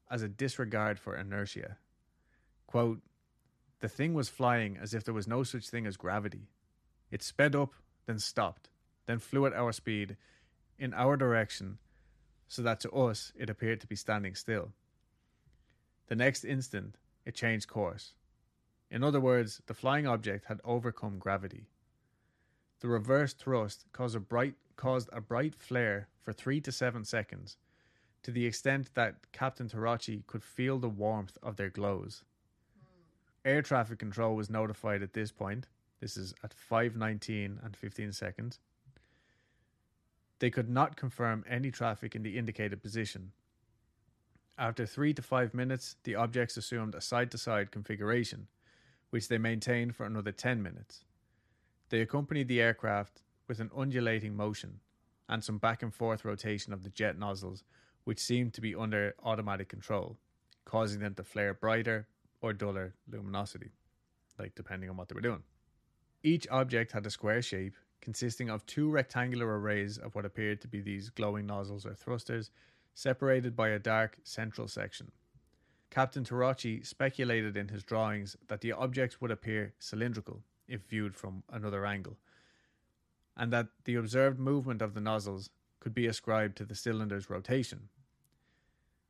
as 0.09 0.22
a 0.22 0.30
disregard 0.30 0.97
for 0.97 1.15
inertia. 1.15 1.78
Quote, 2.67 3.01
the 3.80 3.89
thing 3.89 4.13
was 4.13 4.30
flying 4.30 4.78
as 4.78 4.93
if 4.93 5.03
there 5.03 5.13
was 5.13 5.28
no 5.28 5.43
such 5.43 5.67
thing 5.67 5.86
as 5.86 5.97
gravity. 5.97 6.49
It 7.09 7.24
sped 7.24 7.55
up, 7.55 7.74
then 8.05 8.19
stopped, 8.19 8.69
then 9.07 9.19
flew 9.19 9.45
at 9.45 9.53
our 9.53 9.72
speed, 9.72 10.17
in 10.78 10.93
our 10.93 11.17
direction, 11.17 11.78
so 12.52 12.62
that 12.62 12.82
to 12.82 12.91
us 12.91 13.32
it 13.38 13.49
appeared 13.49 13.80
to 13.80 13.88
be 13.88 13.95
standing 13.95 14.36
still. 14.36 14.74
The 16.08 16.18
next 16.18 16.43
instant, 16.43 16.97
it 17.26 17.34
changed 17.34 17.70
course. 17.70 18.14
In 18.89 19.06
other 19.06 19.22
words, 19.22 19.62
the 19.68 19.74
flying 19.74 20.06
object 20.06 20.47
had 20.47 20.60
overcome 20.66 21.18
gravity. 21.18 21.68
The 22.82 22.89
reverse 22.89 23.32
thrust 23.32 23.86
caused 23.93 24.18
a 24.18 24.20
bright, 24.20 24.56
caused 24.76 25.08
a 25.14 25.22
bright 25.22 25.56
flare 25.56 26.10
for 26.20 26.34
three 26.34 26.60
to 26.60 26.74
seven 26.74 27.06
seconds, 27.06 27.56
to 28.24 28.32
the 28.32 28.45
extent 28.45 28.93
that 28.95 29.32
Captain 29.32 29.70
Tarachi 29.70 30.26
could 30.28 30.43
feel 30.43 30.78
the 30.78 30.89
warmth 30.89 31.38
of 31.41 31.56
their 31.56 31.70
glows. 31.70 32.26
Air 33.45 33.62
traffic 33.62 33.97
control 33.97 34.36
was 34.36 34.49
notified 34.49 35.02
at 35.02 35.14
this 35.14 35.32
point. 35.32 35.68
This 36.02 36.18
is 36.18 36.34
at 36.43 36.54
5:19 36.54 37.60
and 37.64 37.78
15 37.78 38.12
seconds. 38.12 38.60
They 40.42 40.50
could 40.50 40.70
not 40.70 40.98
confirm 40.98 41.46
any 41.48 41.70
traffic 41.70 42.16
in 42.16 42.24
the 42.24 42.36
indicated 42.36 42.82
position. 42.82 43.32
After 44.58 44.88
3 44.88 45.14
to 45.14 45.22
5 45.22 45.54
minutes, 45.54 45.98
the 46.04 46.16
objects 46.16 46.58
assumed 46.58 46.96
a 46.96 47.02
side-to-side 47.02 47.70
configuration, 47.70 48.48
which 49.12 49.28
they 49.28 49.38
maintained 49.38 49.96
for 49.96 50.04
another 50.04 50.32
10 50.32 50.64
minutes. 50.64 51.06
They 51.89 52.02
accompanied 52.02 52.48
the 52.48 52.60
aircraft 52.60 53.22
with 53.48 53.60
an 53.60 53.70
undulating 53.78 54.36
motion 54.36 54.80
and 55.30 55.44
some 55.44 55.60
back 55.60 55.84
and 55.84 55.94
forth 55.94 56.26
rotation 56.26 56.74
of 56.74 56.82
the 56.82 56.89
jet 56.89 57.20
nozzles, 57.20 57.64
which 58.06 58.18
seemed 58.18 58.56
to 58.56 58.62
be 58.62 58.74
under 58.74 59.14
automatic 59.24 59.70
control, 59.70 60.18
causing 60.66 61.02
them 61.02 61.14
to 61.14 61.24
flare 61.24 61.54
brighter 61.54 62.08
or 62.42 62.52
duller 62.52 62.96
luminosity, 63.08 63.70
like 64.39 64.56
depending 64.56 64.89
on 64.89 64.98
what 64.98 65.08
they 65.08 65.14
were 65.14 65.22
doing. 65.22 65.44
Each 66.24 66.48
object 66.50 66.94
had 66.94 67.06
a 67.06 67.12
square 67.12 67.44
shape 67.44 67.76
consisting 68.02 68.49
of 68.49 68.66
two 68.66 68.89
rectangular 68.89 69.60
arrays 69.60 69.97
of 69.97 70.16
what 70.16 70.26
appeared 70.26 70.60
to 70.62 70.68
be 70.68 70.82
these 70.82 71.10
glowing 71.10 71.45
nozzles 71.45 71.86
or 71.86 71.93
thrusters, 71.93 72.49
separated 72.93 73.56
by 73.56 73.70
a 73.70 73.80
dark 73.80 74.18
central 74.24 74.68
section. 74.68 75.12
Captain 75.89 76.24
Tarachi 76.24 76.84
speculated 76.84 77.58
in 77.58 77.68
his 77.68 77.84
drawings 77.84 78.38
that 78.47 78.62
the 78.62 78.72
objects 78.72 79.20
would 79.20 79.32
appear 79.32 79.74
cylindrical 79.78 80.41
if 80.68 80.82
viewed 80.88 81.16
from 81.16 81.43
another 81.52 81.86
angle, 81.86 82.18
and 83.36 83.52
that 83.52 83.68
the 83.84 83.95
observed 83.95 84.39
movement 84.39 84.82
of 84.82 84.93
the 84.93 85.02
nozzles 85.02 85.49
could 85.80 85.93
be 85.93 86.08
ascribed 86.08 86.56
to 86.58 86.66
the 86.66 86.76
cylinder's 86.76 87.30
rotation. 87.30 87.89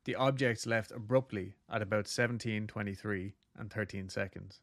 The 0.06 0.16
objects 0.16 0.66
left 0.66 0.92
abruptly 0.92 1.54
at 1.70 1.84
about 1.84 2.08
1723 2.08 3.34
and 3.58 3.72
13 3.72 4.10
seconds, 4.10 4.62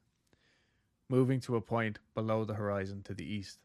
moving 1.09 1.39
to 1.41 1.55
a 1.55 1.61
point 1.61 2.01
below 2.15 2.45
the 2.45 2.55
horizon 2.55 3.03
to 3.05 3.15
the 3.15 3.25
east. 3.25 3.59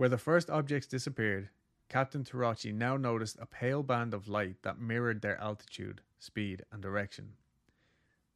Where 0.00 0.08
the 0.08 0.16
first 0.16 0.48
objects 0.48 0.86
disappeared, 0.86 1.50
Captain 1.90 2.24
Tarachi 2.24 2.72
now 2.72 2.96
noticed 2.96 3.36
a 3.38 3.44
pale 3.44 3.82
band 3.82 4.14
of 4.14 4.28
light 4.28 4.56
that 4.62 4.80
mirrored 4.80 5.20
their 5.20 5.38
altitude, 5.38 6.00
speed, 6.18 6.64
and 6.72 6.80
direction. 6.80 7.34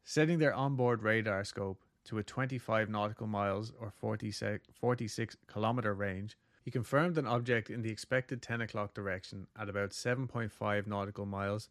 Setting 0.05 0.41
their 0.41 0.53
onboard 0.53 1.03
radar 1.03 1.43
scope 1.43 1.83
to 2.05 2.19
a 2.19 2.23
25 2.23 2.91
nautical 2.91 3.27
miles 3.27 3.73
or 3.81 3.91
46 3.91 5.37
kilometer 5.47 5.95
range, 5.95 6.37
he 6.63 6.71
confirmed 6.71 7.17
an 7.17 7.27
object 7.27 7.71
in 7.71 7.81
the 7.81 7.91
expected 7.91 8.43
10 8.43 8.61
o'clock 8.61 8.93
direction 8.93 9.47
at 9.59 9.71
about 9.71 9.93
7.5 9.93 10.87
nautical 10.87 11.25
miles 11.25 11.71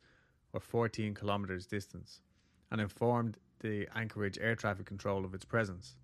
or 0.54 0.60
14 0.60 1.14
kilometers 1.14 1.68
distance 1.68 2.20
and 2.72 2.82
informed 2.82 3.38
the 3.60 3.88
Anchorage 3.94 4.40
air 4.42 4.56
traffic 4.56 4.88
control 4.88 5.24
of 5.24 5.36
its 5.36 5.46
presence. 5.46 5.98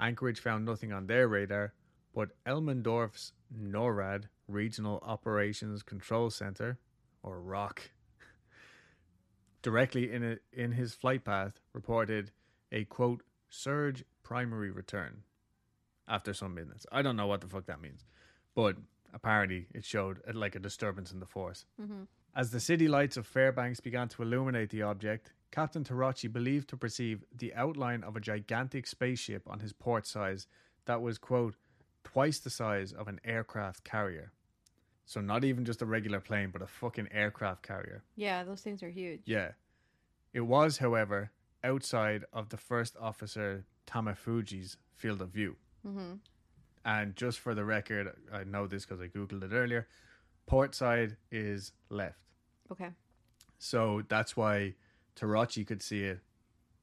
Anchorage 0.00 0.40
found 0.40 0.64
nothing 0.64 0.94
on 0.94 1.06
their 1.08 1.28
radar, 1.28 1.74
but 2.14 2.30
Elmendorf's 2.46 3.32
NORAD 3.56 4.24
Regional 4.48 5.02
Operations 5.02 5.82
Control 5.82 6.30
Center, 6.30 6.78
or 7.22 7.40
ROC, 7.40 7.90
directly 9.62 10.12
in 10.12 10.22
a, 10.24 10.36
in 10.52 10.72
his 10.72 10.94
flight 10.94 11.24
path 11.24 11.60
reported 11.72 12.32
a 12.70 12.84
quote 12.84 13.22
surge 13.48 14.04
primary 14.22 14.70
return 14.70 15.22
after 16.08 16.34
some 16.34 16.54
minutes. 16.54 16.86
I 16.90 17.02
don't 17.02 17.16
know 17.16 17.26
what 17.26 17.40
the 17.40 17.46
fuck 17.46 17.66
that 17.66 17.80
means, 17.80 18.04
but 18.54 18.76
apparently 19.14 19.66
it 19.72 19.84
showed 19.84 20.20
uh, 20.28 20.32
like 20.34 20.54
a 20.54 20.60
disturbance 20.60 21.12
in 21.12 21.20
the 21.20 21.26
force. 21.26 21.64
Mm-hmm. 21.80 22.02
As 22.34 22.50
the 22.50 22.60
city 22.60 22.88
lights 22.88 23.16
of 23.16 23.26
Fairbanks 23.26 23.80
began 23.80 24.08
to 24.08 24.22
illuminate 24.22 24.70
the 24.70 24.82
object, 24.82 25.32
Captain 25.50 25.84
Tarachi 25.84 26.28
believed 26.28 26.68
to 26.70 26.78
perceive 26.78 27.24
the 27.36 27.52
outline 27.54 28.02
of 28.02 28.16
a 28.16 28.20
gigantic 28.20 28.86
spaceship 28.86 29.42
on 29.48 29.60
his 29.60 29.74
port 29.74 30.06
size 30.06 30.46
that 30.86 31.02
was, 31.02 31.18
quote, 31.18 31.56
twice 32.12 32.38
the 32.40 32.50
size 32.50 32.92
of 32.92 33.08
an 33.08 33.20
aircraft 33.24 33.84
carrier. 33.84 34.32
So 35.04 35.20
not 35.20 35.44
even 35.44 35.64
just 35.64 35.82
a 35.82 35.86
regular 35.86 36.20
plane, 36.20 36.50
but 36.52 36.62
a 36.62 36.66
fucking 36.66 37.08
aircraft 37.12 37.62
carrier. 37.62 38.02
Yeah, 38.16 38.44
those 38.44 38.60
things 38.60 38.82
are 38.82 38.90
huge. 38.90 39.22
Yeah. 39.24 39.52
It 40.32 40.42
was, 40.42 40.78
however, 40.78 41.30
outside 41.64 42.24
of 42.32 42.48
the 42.50 42.56
first 42.56 42.96
officer 43.00 43.64
Tamafuji's 43.86 44.76
field 44.96 45.20
of 45.20 45.30
view. 45.30 45.56
Mm-hmm. 45.86 46.14
And 46.84 47.16
just 47.16 47.38
for 47.40 47.54
the 47.54 47.64
record, 47.64 48.12
I 48.32 48.44
know 48.44 48.66
this 48.66 48.84
because 48.84 49.00
I 49.00 49.08
googled 49.08 49.42
it 49.42 49.52
earlier. 49.54 49.88
Port 50.46 50.74
side 50.74 51.16
is 51.30 51.72
left. 51.90 52.18
Okay. 52.70 52.88
So 53.58 54.02
that's 54.08 54.36
why 54.36 54.74
Tarachi 55.14 55.64
could 55.64 55.82
see 55.82 56.02
it, 56.04 56.20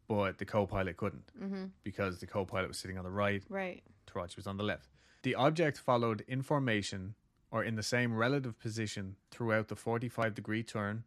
but 0.07 0.37
the 0.37 0.45
co-pilot 0.45 0.97
couldn't 0.97 1.31
Mm-hmm. 1.41 1.65
because 1.83 2.19
the 2.19 2.27
co-pilot 2.27 2.67
was 2.67 2.77
sitting 2.77 2.97
on 2.97 3.03
the 3.03 3.11
right, 3.11 3.43
Right. 3.49 3.83
Tarachi 4.07 4.35
was 4.37 4.47
on 4.47 4.57
the 4.57 4.63
left. 4.63 4.87
The 5.21 5.35
object 5.35 5.77
followed 5.77 6.23
in 6.27 6.41
formation 6.41 7.15
or 7.51 7.63
in 7.63 7.75
the 7.75 7.83
same 7.83 8.15
relative 8.15 8.59
position 8.59 9.15
throughout 9.31 9.67
the 9.67 9.75
45 9.75 10.33
degree 10.33 10.63
turn, 10.63 11.03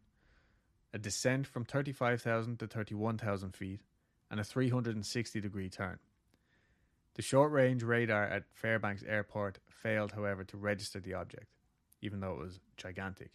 a 0.93 0.99
descent 0.99 1.47
from 1.47 1.65
35,000 1.65 2.59
to 2.59 2.67
31,000 2.67 3.55
feet, 3.55 3.81
and 4.29 4.39
a 4.39 4.43
360 4.43 5.41
degree 5.41 5.69
turn. 5.69 5.99
The 7.15 7.21
short 7.21 7.51
range 7.51 7.83
radar 7.83 8.23
at 8.23 8.43
Fairbanks 8.51 9.03
Airport 9.07 9.59
failed, 9.67 10.11
however, 10.11 10.43
to 10.45 10.57
register 10.57 10.99
the 10.99 11.13
object, 11.13 11.47
even 12.01 12.19
though 12.19 12.33
it 12.33 12.39
was 12.39 12.59
gigantic. 12.77 13.31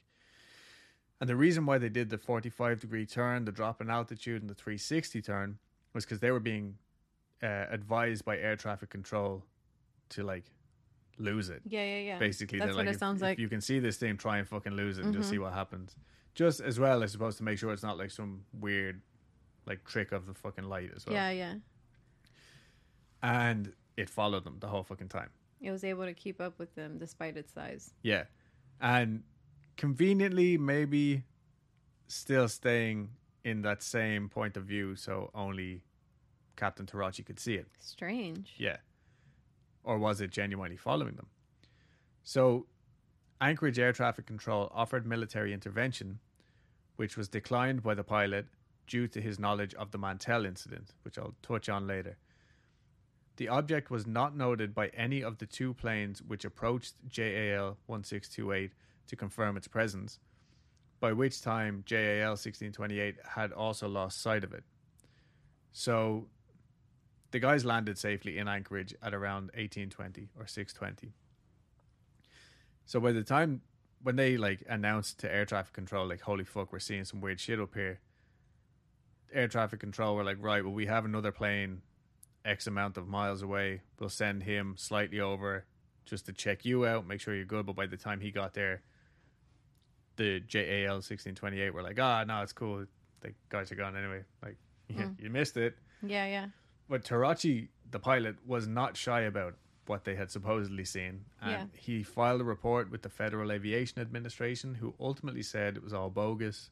And 1.20 1.28
the 1.28 1.36
reason 1.36 1.66
why 1.66 1.78
they 1.78 1.88
did 1.88 2.10
the 2.10 2.18
45 2.18 2.80
degree 2.80 3.06
turn, 3.06 3.44
the 3.44 3.52
drop 3.52 3.80
in 3.80 3.90
altitude, 3.90 4.42
and 4.42 4.50
the 4.50 4.54
360 4.54 5.22
turn 5.22 5.58
was 5.92 6.04
because 6.04 6.20
they 6.20 6.30
were 6.30 6.40
being 6.40 6.76
uh, 7.42 7.66
advised 7.70 8.24
by 8.24 8.38
air 8.38 8.56
traffic 8.56 8.90
control 8.90 9.44
to 10.10 10.22
like 10.22 10.44
lose 11.18 11.48
it. 11.50 11.62
Yeah, 11.66 11.84
yeah, 11.84 11.98
yeah. 12.00 12.18
Basically, 12.18 12.58
That's 12.58 12.68
what 12.70 12.78
like, 12.78 12.86
it 12.88 12.90
if- 12.94 12.98
sounds 12.98 13.18
if 13.20 13.22
like. 13.22 13.38
you 13.38 13.48
can 13.48 13.60
see 13.60 13.78
this 13.78 13.96
thing, 13.96 14.16
try 14.16 14.38
and 14.38 14.46
fucking 14.48 14.72
lose 14.72 14.98
it 14.98 15.04
and 15.04 15.12
just 15.14 15.28
Mhm. 15.28 15.30
see 15.32 15.38
what 15.38 15.52
happens. 15.52 15.96
Just 16.34 16.60
as 16.60 16.78
well, 16.78 17.02
I 17.02 17.06
suppose, 17.06 17.36
to 17.36 17.42
make 17.42 17.58
sure 17.58 17.72
it's 17.72 17.82
not 17.82 17.98
like 17.98 18.10
some 18.10 18.44
weird, 18.52 19.02
like 19.66 19.84
trick 19.84 20.12
of 20.12 20.26
the 20.26 20.34
fucking 20.34 20.64
light 20.64 20.90
as 20.94 21.04
well. 21.06 21.14
Yeah, 21.14 21.30
yeah. 21.30 21.54
And 23.22 23.72
it 23.96 24.08
followed 24.08 24.44
them 24.44 24.58
the 24.60 24.68
whole 24.68 24.84
fucking 24.84 25.08
time. 25.08 25.30
It 25.60 25.70
was 25.72 25.82
able 25.82 26.04
to 26.04 26.14
keep 26.14 26.40
up 26.40 26.58
with 26.58 26.74
them 26.76 26.98
despite 26.98 27.36
its 27.36 27.52
size. 27.52 27.92
Yeah. 28.02 28.24
And 28.80 29.24
conveniently, 29.76 30.56
maybe 30.56 31.24
still 32.06 32.48
staying 32.48 33.10
in 33.44 33.62
that 33.62 33.82
same 33.82 34.28
point 34.28 34.56
of 34.56 34.64
view, 34.64 34.94
so 34.94 35.30
only 35.34 35.82
Captain 36.56 36.86
Tarachi 36.86 37.24
could 37.24 37.40
see 37.40 37.54
it. 37.54 37.66
Strange. 37.78 38.54
Yeah. 38.56 38.76
Or 39.88 39.96
was 39.96 40.20
it 40.20 40.30
genuinely 40.30 40.76
following 40.76 41.16
them? 41.16 41.28
So, 42.22 42.66
Anchorage 43.40 43.78
Air 43.78 43.94
Traffic 43.94 44.26
Control 44.26 44.70
offered 44.74 45.06
military 45.06 45.54
intervention, 45.54 46.18
which 46.96 47.16
was 47.16 47.26
declined 47.30 47.82
by 47.82 47.94
the 47.94 48.04
pilot 48.04 48.48
due 48.86 49.08
to 49.08 49.18
his 49.18 49.38
knowledge 49.38 49.72
of 49.76 49.90
the 49.90 49.96
Mantell 49.96 50.44
incident, 50.44 50.92
which 51.04 51.16
I'll 51.16 51.34
touch 51.40 51.70
on 51.70 51.86
later. 51.86 52.18
The 53.36 53.48
object 53.48 53.90
was 53.90 54.06
not 54.06 54.36
noted 54.36 54.74
by 54.74 54.88
any 54.88 55.22
of 55.22 55.38
the 55.38 55.46
two 55.46 55.72
planes 55.72 56.20
which 56.20 56.44
approached 56.44 56.96
JAL 57.08 57.78
1628 57.86 58.72
to 59.06 59.16
confirm 59.16 59.56
its 59.56 59.68
presence, 59.68 60.18
by 61.00 61.14
which 61.14 61.40
time 61.40 61.82
JAL 61.86 62.32
1628 62.32 63.16
had 63.24 63.52
also 63.52 63.88
lost 63.88 64.20
sight 64.20 64.44
of 64.44 64.52
it. 64.52 64.64
So 65.72 66.26
the 67.30 67.38
guys 67.38 67.64
landed 67.64 67.98
safely 67.98 68.38
in 68.38 68.48
Anchorage 68.48 68.94
at 69.02 69.14
around 69.14 69.50
1820 69.54 70.28
or 70.38 70.46
620. 70.46 71.12
So 72.86 73.00
by 73.00 73.12
the 73.12 73.22
time 73.22 73.60
when 74.02 74.16
they 74.16 74.36
like 74.36 74.62
announced 74.68 75.18
to 75.20 75.32
air 75.32 75.44
traffic 75.44 75.74
control, 75.74 76.08
like, 76.08 76.22
holy 76.22 76.44
fuck, 76.44 76.72
we're 76.72 76.78
seeing 76.78 77.04
some 77.04 77.20
weird 77.20 77.40
shit 77.40 77.60
up 77.60 77.74
here, 77.74 78.00
air 79.32 79.48
traffic 79.48 79.80
control 79.80 80.16
were 80.16 80.24
like, 80.24 80.38
right, 80.40 80.64
well, 80.64 80.72
we 80.72 80.86
have 80.86 81.04
another 81.04 81.32
plane 81.32 81.82
X 82.44 82.66
amount 82.66 82.96
of 82.96 83.06
miles 83.06 83.42
away. 83.42 83.82
We'll 83.98 84.08
send 84.08 84.42
him 84.42 84.74
slightly 84.78 85.20
over 85.20 85.66
just 86.06 86.26
to 86.26 86.32
check 86.32 86.64
you 86.64 86.86
out, 86.86 87.06
make 87.06 87.20
sure 87.20 87.34
you're 87.34 87.44
good. 87.44 87.66
But 87.66 87.76
by 87.76 87.86
the 87.86 87.96
time 87.96 88.20
he 88.20 88.30
got 88.30 88.54
there, 88.54 88.82
the 90.16 90.40
JAL 90.40 90.94
1628 90.94 91.74
were 91.74 91.82
like, 91.82 91.98
ah, 92.00 92.24
no, 92.26 92.42
it's 92.42 92.52
cool. 92.52 92.86
The 93.20 93.34
guys 93.50 93.70
are 93.70 93.74
gone 93.74 93.96
anyway. 93.96 94.22
Like, 94.42 94.56
yeah, 94.88 95.08
you 95.18 95.30
missed 95.30 95.56
it. 95.56 95.76
Yeah, 96.02 96.26
yeah. 96.26 96.46
But 96.88 97.04
Tarachi, 97.04 97.68
the 97.90 97.98
pilot, 97.98 98.36
was 98.46 98.66
not 98.66 98.96
shy 98.96 99.20
about 99.22 99.54
what 99.86 100.04
they 100.04 100.14
had 100.14 100.30
supposedly 100.30 100.84
seen. 100.84 101.24
And 101.40 101.50
Yeah. 101.52 101.66
he 101.80 102.02
filed 102.02 102.40
a 102.40 102.44
report 102.44 102.90
with 102.90 103.02
the 103.02 103.08
Federal 103.08 103.50
Aviation 103.52 104.00
Administration, 104.00 104.74
who 104.74 104.94
ultimately 105.00 105.42
said 105.42 105.76
it 105.76 105.82
was 105.82 105.92
all 105.94 106.10
bogus 106.10 106.70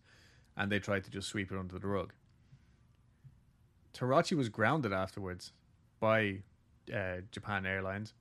and 0.57 0.71
they 0.73 0.79
tried 0.79 1.05
to 1.05 1.11
just 1.11 1.29
sweep 1.29 1.51
it 1.53 1.59
under 1.59 1.79
the 1.79 1.87
rug. 1.87 2.13
Tarachi 3.93 4.35
was 4.35 4.49
grounded 4.49 4.93
afterwards 4.93 5.53
by 6.01 6.43
uh, 6.95 7.19
Japan 7.31 7.65
Airlines 7.67 8.15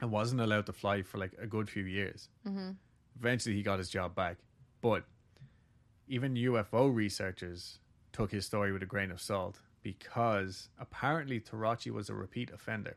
and 0.00 0.10
wasn't 0.10 0.40
allowed 0.40 0.66
to 0.66 0.72
fly 0.72 1.02
for 1.02 1.18
like 1.18 1.34
a 1.38 1.46
good 1.46 1.68
few 1.68 1.84
years. 1.84 2.28
Mm-hmm. 2.46 2.70
Eventually, 3.18 3.54
he 3.54 3.62
got 3.62 3.78
his 3.78 3.90
job 3.90 4.14
back. 4.14 4.38
But 4.80 5.04
even 6.08 6.34
UFO 6.34 6.92
researchers 6.94 7.78
took 8.12 8.30
his 8.32 8.46
story 8.46 8.72
with 8.72 8.82
a 8.82 8.86
grain 8.86 9.10
of 9.10 9.20
salt 9.20 9.60
because 9.82 10.68
apparently 10.78 11.40
Tarachi 11.40 11.90
was 11.90 12.08
a 12.08 12.14
repeat 12.14 12.50
offender, 12.50 12.96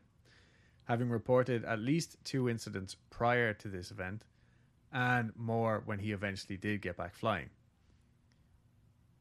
having 0.84 1.08
reported 1.08 1.64
at 1.64 1.78
least 1.78 2.16
two 2.24 2.48
incidents 2.48 2.96
prior 3.10 3.52
to 3.54 3.68
this 3.68 3.90
event 3.90 4.24
and 4.92 5.32
more 5.36 5.82
when 5.84 5.98
he 5.98 6.12
eventually 6.12 6.56
did 6.56 6.80
get 6.80 6.96
back 6.96 7.14
flying. 7.14 7.50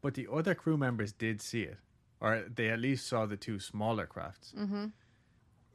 But 0.01 0.13
the 0.13 0.27
other 0.31 0.53
crew 0.53 0.77
members 0.77 1.11
did 1.11 1.41
see 1.41 1.63
it, 1.63 1.77
or 2.21 2.45
they 2.53 2.69
at 2.69 2.79
least 2.79 3.07
saw 3.07 3.25
the 3.25 3.37
two 3.37 3.59
smaller 3.59 4.05
crafts. 4.05 4.53
Mm-hmm. 4.57 4.85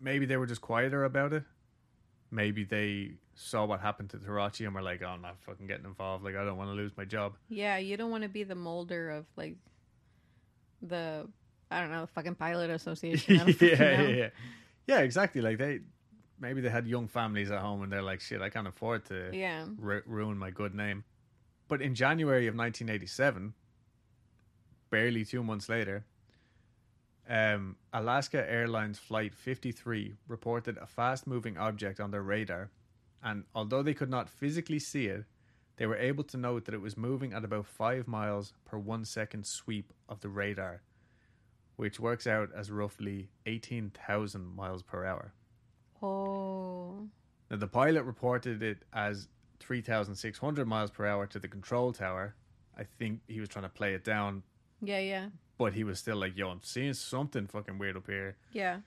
Maybe 0.01 0.25
they 0.25 0.37
were 0.37 0.47
just 0.47 0.61
quieter 0.61 1.05
about 1.05 1.33
it. 1.33 1.43
Maybe 2.31 2.63
they 2.63 3.15
saw 3.35 3.65
what 3.65 3.81
happened 3.81 4.11
to 4.11 4.19
Tarachi 4.19 4.65
and 4.65 4.75
were 4.75 4.83
like, 4.83 5.03
"Oh, 5.03 5.09
I'm 5.09 5.21
not 5.21 5.41
fucking 5.41 5.67
getting 5.67 5.85
involved. 5.85 6.25
Like, 6.25 6.37
I 6.37 6.45
don't 6.45 6.57
want 6.57 6.71
to 6.71 6.75
lose 6.75 6.93
my 6.97 7.05
job." 7.05 7.35
Yeah, 7.49 7.79
you 7.79 7.97
don't 7.97 8.13
want 8.13 8.23
to 8.23 8.29
be 8.29 8.45
the 8.45 8.55
molder 8.55 9.11
of 9.11 9.27
like 9.37 9.57
the 10.81 11.29
I 11.71 11.81
don't 11.81 11.91
know 11.91 12.07
fucking 12.07 12.35
pilot 12.37 12.71
association. 12.71 13.37
Yeah, 13.61 13.67
yeah, 13.79 14.09
yeah, 14.09 14.29
yeah. 14.87 14.99
Exactly. 15.01 15.41
Like 15.41 15.59
they, 15.59 15.81
maybe 16.41 16.61
they 16.61 16.71
had 16.71 16.87
young 16.87 17.07
families 17.09 17.51
at 17.51 17.61
home 17.61 17.83
and 17.83 17.93
they're 17.93 18.03
like, 18.03 18.21
"Shit, 18.21 18.41
I 18.43 18.51
can't 18.51 18.67
afford 18.69 19.05
to 19.07 19.31
Yeah. 19.33 19.67
ru- 19.79 20.03
ruin 20.07 20.37
my 20.39 20.51
good 20.51 20.75
name." 20.75 21.05
But 21.69 21.81
in 21.81 21.95
January 21.95 22.47
of 22.49 22.55
1987, 22.57 23.55
barely 24.91 25.25
two 25.25 25.43
months 25.45 25.69
later, 25.69 26.05
um, 27.29 27.77
Alaska 27.93 28.49
Airlines 28.51 28.99
Flight 28.99 29.35
53 29.35 30.15
reported 30.27 30.77
a 30.79 30.87
fast 30.87 31.27
moving 31.27 31.57
object 31.57 32.01
on 32.01 32.11
their 32.11 32.23
radar, 32.23 32.71
and 33.23 33.45
although 33.55 33.83
they 33.85 33.95
could 33.95 34.11
not 34.11 34.29
physically 34.29 34.81
see 34.81 35.07
it, 35.07 35.25
they 35.77 35.87
were 35.87 35.97
able 35.97 36.25
to 36.25 36.37
note 36.37 36.65
that 36.65 36.75
it 36.75 36.81
was 36.81 36.97
moving 36.97 37.33
at 37.33 37.45
about 37.45 37.67
5 37.67 38.09
miles 38.09 38.53
per 38.65 38.77
one 38.77 39.05
second 39.05 39.47
sweep 39.47 39.93
of 40.09 40.21
the 40.21 40.29
radar, 40.29 40.83
which 41.81 41.99
works 41.99 42.27
out 42.27 42.51
as 42.55 42.71
roughly 42.71 43.31
18,000 43.47 44.45
miles 44.55 44.83
per 44.83 45.07
hour. 45.07 45.33
Oh. 46.03 47.09
Now, 47.51 47.57
the 47.57 47.67
pilot 47.67 48.03
reported 48.05 48.63
it 48.63 48.83
as 48.93 49.29
3,600 49.61 50.67
miles 50.69 50.91
per 50.91 51.07
hour 51.07 51.27
to 51.29 51.39
the 51.39 51.49
control 51.49 51.93
tower. 51.95 52.35
I 52.77 52.85
think 52.85 53.21
he 53.29 53.41
was 53.41 53.49
trying 53.49 53.65
to 53.65 53.71
play 53.71 53.95
it 53.95 54.05
down, 54.05 54.43
Yeah, 54.83 54.99
yeah. 55.01 55.29
but 55.57 55.73
he 55.73 55.83
was 55.85 55.99
still 55.99 56.17
like, 56.17 56.37
yo, 56.37 56.51
I'm 56.51 56.61
seeing 56.63 56.93
something 56.93 57.47
fucking 57.47 57.79
weird 57.79 57.97
up 57.97 58.07
here 58.07 58.37
Yeah. 58.53 58.81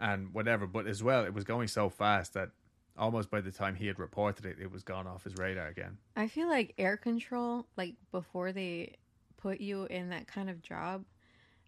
and 0.00 0.32
whatever. 0.32 0.66
But 0.66 0.86
as 0.86 1.02
well, 1.02 1.24
it 1.26 1.34
was 1.34 1.44
going 1.44 1.68
so 1.68 1.90
fast 1.90 2.32
that 2.32 2.48
almost 2.96 3.30
by 3.30 3.42
the 3.42 3.52
time 3.52 3.74
he 3.74 3.86
had 3.88 3.98
reported 3.98 4.46
it, 4.46 4.56
it 4.58 4.72
was 4.72 4.82
gone 4.82 5.06
off 5.06 5.24
his 5.24 5.34
radar 5.36 5.66
again. 5.68 5.98
I 6.16 6.28
feel 6.28 6.48
like 6.48 6.72
air 6.78 6.96
control, 6.96 7.66
like 7.76 7.94
before 8.10 8.52
they 8.52 8.94
put 9.36 9.60
you 9.60 9.84
in 9.84 10.08
that 10.08 10.26
kind 10.26 10.48
of 10.48 10.62
job, 10.62 11.04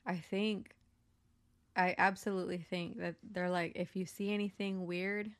I 0.08 0.16
think, 0.16 0.74
I 1.76 1.94
absolutely 1.98 2.58
think 2.58 2.98
that 2.98 3.14
they're 3.22 3.50
like, 3.50 3.72
if 3.76 3.94
you 3.94 4.06
see 4.06 4.32
anything 4.32 4.86
weird 4.86 5.30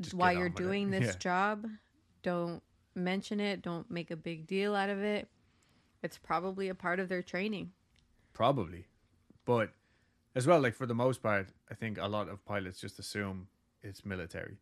Just 0.00 0.14
while 0.14 0.32
you're 0.32 0.44
with 0.48 0.58
it. 0.60 0.62
doing 0.64 0.90
this 0.96 1.06
Yeah. 1.06 1.18
job, 1.18 1.66
don't 2.22 2.62
mention 2.94 3.38
it, 3.38 3.62
don't 3.62 3.88
make 3.90 4.10
a 4.10 4.16
big 4.16 4.46
deal 4.46 4.74
out 4.74 4.88
of 4.90 4.98
it. 5.02 5.28
It's 6.02 6.18
probably 6.18 6.68
a 6.68 6.74
part 6.74 6.98
of 7.00 7.08
their 7.08 7.22
training. 7.22 7.72
Probably. 8.32 8.86
But 9.44 9.70
as 10.34 10.46
well, 10.46 10.60
like 10.60 10.74
for 10.74 10.86
the 10.86 10.94
most 10.94 11.22
part, 11.22 11.48
I 11.70 11.74
think 11.74 11.98
a 11.98 12.08
lot 12.08 12.28
of 12.28 12.44
pilots 12.44 12.80
just 12.80 12.98
assume 12.98 13.48
it's 13.82 14.04
military. 14.04 14.58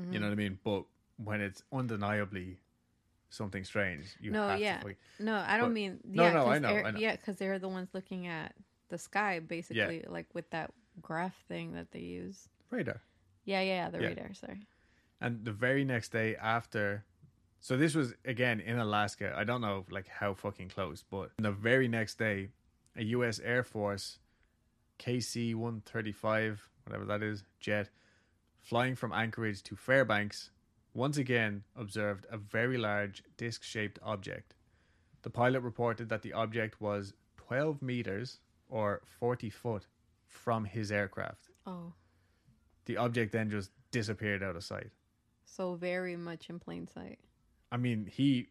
Mm-hmm. 0.00 0.12
You 0.12 0.20
know 0.20 0.26
what 0.26 0.32
I 0.32 0.36
mean? 0.36 0.58
But 0.64 0.84
when 1.16 1.40
it's 1.40 1.62
undeniably 1.72 2.58
something 3.32 3.64
strange, 3.64 4.14
you 4.20 4.30
No, 4.30 4.54
yeah. 4.54 4.80
to 4.80 4.94
No, 5.18 5.34
I 5.36 5.56
don't 5.56 5.70
But- 5.70 5.72
mean. 5.74 6.00
No, 6.04 6.24
yeah, 6.24 6.32
no, 6.32 6.46
I 6.46 6.52
'cause 6.54 6.60
know, 6.62 6.68
I 6.68 6.90
know. 6.92 6.98
Yeah, 6.98 7.16
because 7.16 7.36
they're 7.36 7.58
the 7.58 7.68
ones 7.68 7.88
looking 7.94 8.26
at 8.26 8.54
the 8.88 8.98
sky, 8.98 9.40
basically, 9.40 10.04
like 10.06 10.26
with 10.34 10.50
that 10.50 10.72
graph 11.00 11.36
thing 11.48 11.72
that 11.72 11.90
they 11.92 12.00
use. 12.00 12.48
radar. 12.70 13.02
Yeah, 13.44 13.60
yeah, 13.60 13.74
yeah 13.84 13.90
the 13.90 14.00
Yeah. 14.00 14.06
radar. 14.08 14.32
Sorry. 14.34 14.66
And 15.20 15.44
the 15.44 15.52
very 15.52 15.84
next 15.84 16.10
day 16.10 16.36
after, 16.36 17.04
so 17.60 17.76
this 17.76 17.94
was 17.94 18.14
again 18.24 18.60
in 18.60 18.78
Alaska. 18.78 19.34
I 19.36 19.44
don't 19.44 19.60
know 19.60 19.84
like 19.90 20.08
how 20.08 20.34
fucking 20.34 20.68
close, 20.70 21.02
but 21.02 21.32
the 21.38 21.52
very 21.52 21.86
next 21.88 22.16
day, 22.18 22.50
a 22.96 23.04
U.S. 23.04 23.38
Air 23.40 23.62
Force 23.62 24.18
KC 24.98 25.54
one 25.54 25.80
thirty 25.82 26.12
five, 26.12 26.68
whatever 26.84 27.04
that 27.06 27.22
is, 27.22 27.44
jet, 27.60 27.90
flying 28.60 28.94
from 28.94 29.12
Anchorage 29.12 29.62
to 29.64 29.76
Fairbanks, 29.76 30.50
once 30.94 31.16
again 31.16 31.64
observed 31.76 32.26
a 32.30 32.36
very 32.36 32.76
large 32.78 33.22
disc 33.36 33.62
shaped 33.62 33.98
object. 34.02 34.54
The 35.22 35.30
pilot 35.30 35.60
reported 35.60 36.08
that 36.08 36.22
the 36.22 36.32
object 36.32 36.80
was 36.80 37.14
twelve 37.36 37.80
meters 37.82 38.40
or 38.68 39.02
forty 39.04 39.50
foot 39.50 39.86
from 40.26 40.64
his 40.64 40.90
aircraft. 40.90 41.48
Oh, 41.66 41.92
The 42.86 42.96
object 42.96 43.32
then 43.32 43.50
just 43.50 43.70
disappeared 43.90 44.42
out 44.42 44.56
of 44.56 44.64
sight. 44.64 44.90
so 45.44 45.74
very 45.74 46.16
much 46.16 46.48
in 46.50 46.58
plain 46.58 46.86
sight. 46.88 47.18
I 47.70 47.76
mean, 47.76 48.06
he 48.06 48.48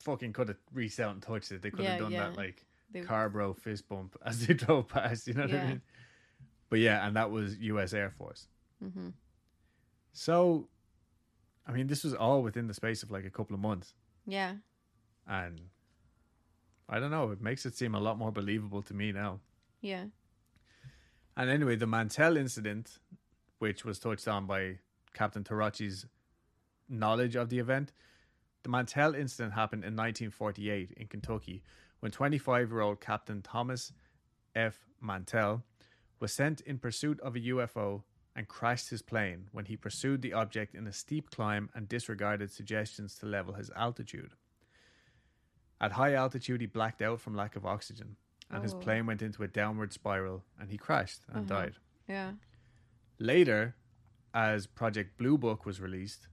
fucking 0.00 0.32
could 0.32 0.48
have 0.48 0.58
reached 0.72 1.00
out 1.00 1.12
and 1.12 1.22
touched 1.22 1.50
it. 1.52 1.62
They 1.62 1.70
could 1.70 1.80
Yeah, 1.84 1.90
have 1.92 2.00
done 2.00 2.12
yeah. 2.12 2.28
that 2.28 2.36
like 2.36 2.64
They, 2.92 3.00
car 3.00 3.28
bro 3.30 3.54
fist 3.54 3.88
bump 3.88 4.16
as 4.24 4.46
they 4.46 4.54
drove 4.54 4.88
past. 4.88 5.26
You 5.26 5.34
know 5.34 5.42
what 5.42 5.54
I 5.54 5.64
mean? 5.66 5.82
But 6.70 6.78
yeah, 6.80 7.06
and 7.06 7.16
that 7.16 7.30
was 7.30 7.56
U.S. 7.58 7.92
Air 7.94 8.10
Force. 8.10 8.46
hmm 8.80 9.08
So, 10.12 10.68
I 11.68 11.72
mean, 11.72 11.86
this 11.86 12.02
was 12.02 12.14
all 12.14 12.42
within 12.42 12.66
the 12.66 12.74
space 12.74 13.02
of 13.02 13.10
like 13.10 13.24
a 13.26 13.30
couple 13.30 13.54
of 13.54 13.60
months, 13.60 13.92
Yeah. 14.26 14.56
and 15.26 15.60
I 16.88 16.98
don't 16.98 17.10
know. 17.10 17.30
It 17.30 17.42
makes 17.42 17.66
it 17.66 17.76
seem 17.76 17.94
a 17.94 18.00
lot 18.00 18.16
more 18.16 18.32
believable 18.32 18.80
to 18.82 18.94
me 18.94 19.12
now. 19.12 19.40
Yeah. 19.82 20.06
And 21.36 21.50
anyway, 21.50 21.76
the 21.76 21.86
Mantell 21.86 22.36
incident, 22.36 22.98
which 23.58 23.84
was 23.84 23.98
touched 23.98 24.26
on 24.26 24.46
by 24.46 24.78
Captain 25.12 25.44
Tarachi's 25.44 26.06
knowledge 26.88 27.36
of 27.36 27.50
the 27.50 27.58
event, 27.58 27.92
the 28.62 28.70
Mantell 28.70 29.14
incident 29.14 29.52
happened 29.54 29.82
in 29.84 29.94
1948 29.94 30.92
in 30.96 31.06
Kentucky 31.06 31.62
when 32.00 32.10
25 32.10 32.70
year 32.70 32.80
old 32.80 33.00
Captain 33.00 33.42
Thomas 33.42 33.92
F. 34.54 34.86
Mantell 35.00 35.62
was 36.20 36.32
sent 36.32 36.60
in 36.62 36.78
pursuit 36.78 37.20
of 37.20 37.36
a 37.36 37.40
UFO 37.40 38.02
and 38.38 38.46
crashed 38.46 38.88
his 38.90 39.02
plane 39.02 39.48
when 39.50 39.64
he 39.64 39.76
pursued 39.76 40.22
the 40.22 40.32
object 40.32 40.76
in 40.76 40.86
a 40.86 40.92
steep 40.92 41.28
climb 41.28 41.68
and 41.74 41.88
disregarded 41.88 42.52
suggestions 42.52 43.16
to 43.16 43.26
level 43.26 43.54
his 43.54 43.68
altitude. 43.74 44.30
At 45.80 45.90
high 45.92 46.14
altitude, 46.14 46.60
he 46.60 46.68
blacked 46.68 47.02
out 47.02 47.20
from 47.20 47.34
lack 47.34 47.56
of 47.56 47.66
oxygen, 47.66 48.16
and 48.48 48.62
his 48.62 48.74
Oh. 48.74 48.78
plane 48.78 49.06
went 49.06 49.22
into 49.22 49.42
a 49.42 49.48
downward 49.48 49.92
spiral, 49.92 50.44
and 50.56 50.70
he 50.70 50.78
crashed 50.78 51.22
and 51.26 51.50
Uh-huh. 51.50 51.62
died. 51.62 51.76
Yeah. 52.06 52.34
Later, 53.18 53.74
as 54.32 54.68
Project 54.68 55.18
Blue 55.18 55.36
Book 55.36 55.66
was 55.66 55.80
released, 55.80 56.28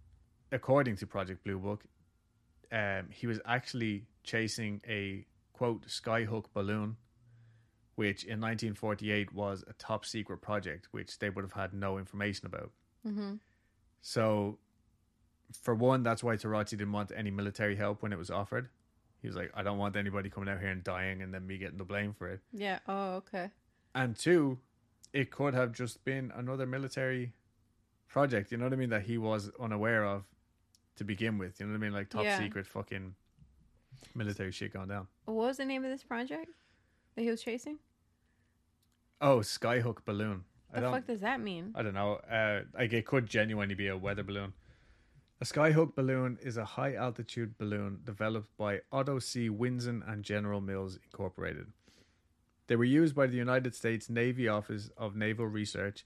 according 0.52 0.98
to 0.98 1.08
Project 1.08 1.44
Blue 1.44 1.58
Book, 1.58 1.86
um, 2.72 3.10
he 3.10 3.26
was 3.26 3.42
actually 3.46 4.06
chasing 4.24 4.80
a 4.88 5.26
quote 5.54 5.88
skyhook 5.88 6.54
balloon, 6.54 6.98
which 7.96 8.24
in 8.24 8.40
1948 8.42 9.34
was 9.34 9.64
a 9.68 9.74
top 9.74 10.06
secret 10.06 10.42
project, 10.42 10.88
which 10.92 11.20
they 11.20 11.30
would 11.30 11.44
have 11.44 11.54
had 11.54 11.74
no 11.74 11.98
information 11.98 12.46
about. 12.46 12.72
Mm-hmm. 13.08 13.36
So, 14.02 14.60
for 15.62 15.74
one, 15.74 16.04
that's 16.04 16.24
why 16.24 16.36
Tarazzi 16.36 16.72
didn't 16.72 16.92
want 16.92 17.12
any 17.16 17.32
military 17.32 17.76
help 17.76 18.02
when 18.04 18.12
it 18.12 18.18
was 18.18 18.30
offered. 18.30 18.70
He 19.22 19.28
was 19.28 19.36
like, 19.36 19.52
I 19.56 19.64
don't 19.64 19.78
want 19.78 19.96
anybody 19.96 20.30
coming 20.30 20.50
out 20.50 20.60
here 20.60 20.70
and 20.70 20.84
dying 20.84 21.22
and 21.22 21.34
then 21.34 21.48
me 21.48 21.58
getting 21.58 21.78
the 21.78 21.84
blame 21.86 22.14
for 22.14 22.30
it. 22.30 22.42
Yeah. 22.52 22.80
Oh, 22.88 23.16
okay. 23.16 23.50
And 23.96 24.16
two, 24.16 24.60
it 25.14 25.32
could 25.32 25.54
have 25.54 25.72
just 25.72 26.04
been 26.04 26.32
another 26.36 26.66
military 26.66 27.34
project, 28.08 28.52
you 28.52 28.58
know 28.58 28.66
what 28.66 28.74
I 28.74 28.76
mean, 28.76 28.90
that 28.90 29.04
he 29.04 29.18
was 29.18 29.50
unaware 29.60 30.06
of 30.06 30.26
to 30.98 31.04
begin 31.04 31.38
with. 31.38 31.60
You 31.60 31.66
know 31.66 31.72
what 31.72 31.80
I 31.80 31.82
mean? 31.82 31.94
Like 31.94 32.10
top 32.10 32.24
Yeah. 32.24 32.38
secret 32.38 32.68
fucking 32.68 33.16
military 34.14 34.52
shit 34.52 34.74
going 34.74 34.90
down. 34.90 35.08
What 35.26 35.36
was 35.36 35.58
the 35.58 35.66
name 35.66 35.84
of 35.84 35.90
this 35.90 36.04
project 36.04 36.50
that 37.16 37.22
he 37.22 37.30
was 37.30 37.42
chasing? 37.42 37.80
Oh, 39.22 39.40
skyhook 39.40 40.06
balloon. 40.06 40.44
I 40.74 40.82
The 40.82 40.92
fuck 40.92 41.08
does 41.08 41.22
that 41.22 41.40
mean? 41.40 41.72
I 41.76 41.84
don't 41.84 41.94
know. 41.94 42.16
Uh, 42.30 42.62
like 42.74 42.92
it 42.94 43.06
could 43.06 43.28
genuinely 43.28 43.76
be 43.76 43.88
a 43.88 43.98
weather 43.98 44.24
balloon. 44.24 44.54
A 45.42 45.46
skyhook 45.46 45.96
balloon 45.96 46.38
is 46.42 46.58
a 46.58 46.66
high 46.66 46.96
altitude 46.96 47.58
balloon 47.58 48.00
developed 48.04 48.56
by 48.58 48.82
Otto 48.92 49.20
C. 49.20 49.50
Winzen 49.50 50.02
and 50.10 50.24
General 50.24 50.62
Mills 50.62 50.98
Incorporated. 51.04 51.68
They 52.68 52.76
were 52.76 52.86
used 52.86 53.16
by 53.16 53.28
the 53.28 53.38
United 53.38 53.76
States 53.76 54.10
Navy 54.10 54.48
Office 54.48 54.90
of 54.98 55.16
Naval 55.16 55.46
Research 55.46 56.06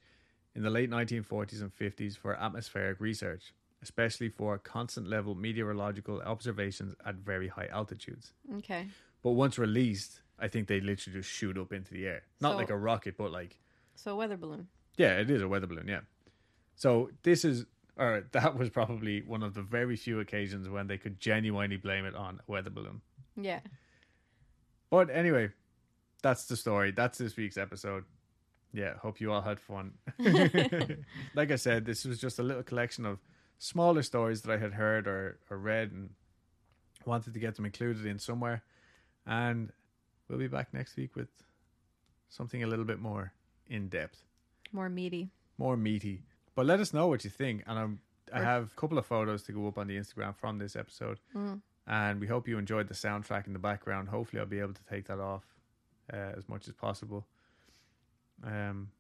in 0.55 0.64
the 0.64 0.70
late 0.70 0.89
1940s 0.89 1.62
and 1.62 1.74
50s 1.74 2.18
for 2.18 2.36
atmospheric 2.36 2.99
research, 2.99 3.53
especially 3.82 4.30
for 4.30 4.57
constant 4.57 5.07
level 5.07 5.36
meteorological 5.36 6.22
observations 6.22 6.95
at 7.05 7.16
very 7.16 7.47
high 7.47 7.68
altitudes. 7.72 8.34
Okay. 8.57 8.88
But 9.22 9.32
once 9.32 9.57
released, 9.57 10.22
I 10.41 10.47
think 10.47 10.67
they 10.67 10.79
literally 10.81 11.19
just 11.19 11.29
shoot 11.29 11.57
up 11.57 11.71
into 11.73 11.93
the 11.93 12.07
air. 12.07 12.23
Not 12.41 12.53
So- 12.53 12.57
like 12.57 12.69
a 12.69 12.77
rocket, 12.77 13.17
but 13.17 13.31
like 13.31 13.59
So 13.95 14.11
a 14.13 14.15
weather 14.15 14.37
balloon. 14.37 14.67
yeah, 14.97 15.17
it 15.19 15.29
is 15.29 15.41
a 15.41 15.47
weather 15.47 15.67
balloon. 15.67 15.87
Yeah. 15.87 16.01
So 16.75 17.11
this 17.23 17.43
is, 17.45 17.65
or 17.97 18.25
that 18.31 18.57
was 18.57 18.69
probably 18.69 19.21
one 19.21 19.43
of 19.43 19.53
the 19.53 19.61
very 19.61 19.95
few 19.95 20.19
occasions 20.19 20.69
when 20.69 20.87
they 20.87 20.97
could 20.97 21.19
genuinely 21.19 21.77
blame 21.77 22.05
it 22.05 22.15
on 22.15 22.39
a 22.47 22.51
weather 22.51 22.69
balloon. 22.69 23.01
Yeah. 23.35 23.59
But 24.89 25.09
anyway, 25.09 25.49
that's 26.23 26.45
the 26.45 26.55
story. 26.57 26.91
That's 26.91 27.17
this 27.17 27.35
week's 27.37 27.57
episode. 27.57 28.05
Yeah, 28.73 28.95
hope 28.97 29.19
you 29.19 29.31
all 29.31 29.41
had 29.41 29.59
fun. 29.59 29.93
like 31.35 31.51
I 31.51 31.55
said, 31.55 31.85
this 31.85 32.05
was 32.05 32.19
just 32.19 32.39
a 32.39 32.43
little 32.43 32.63
collection 32.63 33.05
of 33.05 33.19
smaller 33.57 34.03
stories 34.03 34.41
that 34.43 34.51
I 34.53 34.57
had 34.57 34.73
heard 34.73 35.07
or, 35.07 35.39
or 35.49 35.57
read 35.57 35.91
and 35.91 36.11
wanted 37.05 37.33
to 37.33 37.39
get 37.39 37.55
them 37.55 37.65
included 37.65 38.05
in 38.05 38.19
somewhere. 38.19 38.63
And 39.25 39.71
we'll 40.30 40.39
be 40.39 40.47
back 40.47 40.73
next 40.73 40.95
week 40.95 41.15
with 41.15 41.30
something 42.30 42.63
a 42.63 42.67
little 42.67 42.86
bit 42.86 42.99
more 42.99 43.34
in 43.67 43.89
depth. 43.89 44.23
More 44.71 44.89
meaty. 44.89 45.30
more 45.57 45.75
meaty. 45.75 46.21
But 46.55 46.65
let 46.65 46.80
us 46.80 46.93
know 46.93 47.07
what 47.07 47.23
you 47.23 47.30
think. 47.30 47.63
And 47.67 47.80
I'm, 47.80 47.99
I 48.34 48.41
have 48.41 48.71
a 48.71 48.80
couple 48.80 48.97
of 48.97 49.05
photos 49.05 49.43
to 49.43 49.51
go 49.51 49.67
up 49.67 49.77
on 49.77 49.88
the 49.88 49.97
Instagram 49.97 50.36
from 50.36 50.57
this 50.59 50.75
episode. 50.75 51.19
Mm. 51.36 51.61
And 51.88 52.19
we 52.19 52.27
hope 52.27 52.47
you 52.47 52.57
enjoyed 52.59 52.88
the 52.88 52.93
soundtrack 52.93 53.47
in 53.47 53.53
the 53.53 53.59
background. 53.59 54.09
Hopefully, 54.09 54.39
I'll 54.39 54.45
be 54.45 54.59
able 54.59 54.73
to 54.73 54.84
take 54.84 55.07
that 55.07 55.19
off 55.19 55.43
uh, 56.13 56.34
as 56.38 56.47
much 56.47 56.67
as 56.67 56.73
possible. 56.75 57.25
Um, 58.45 58.91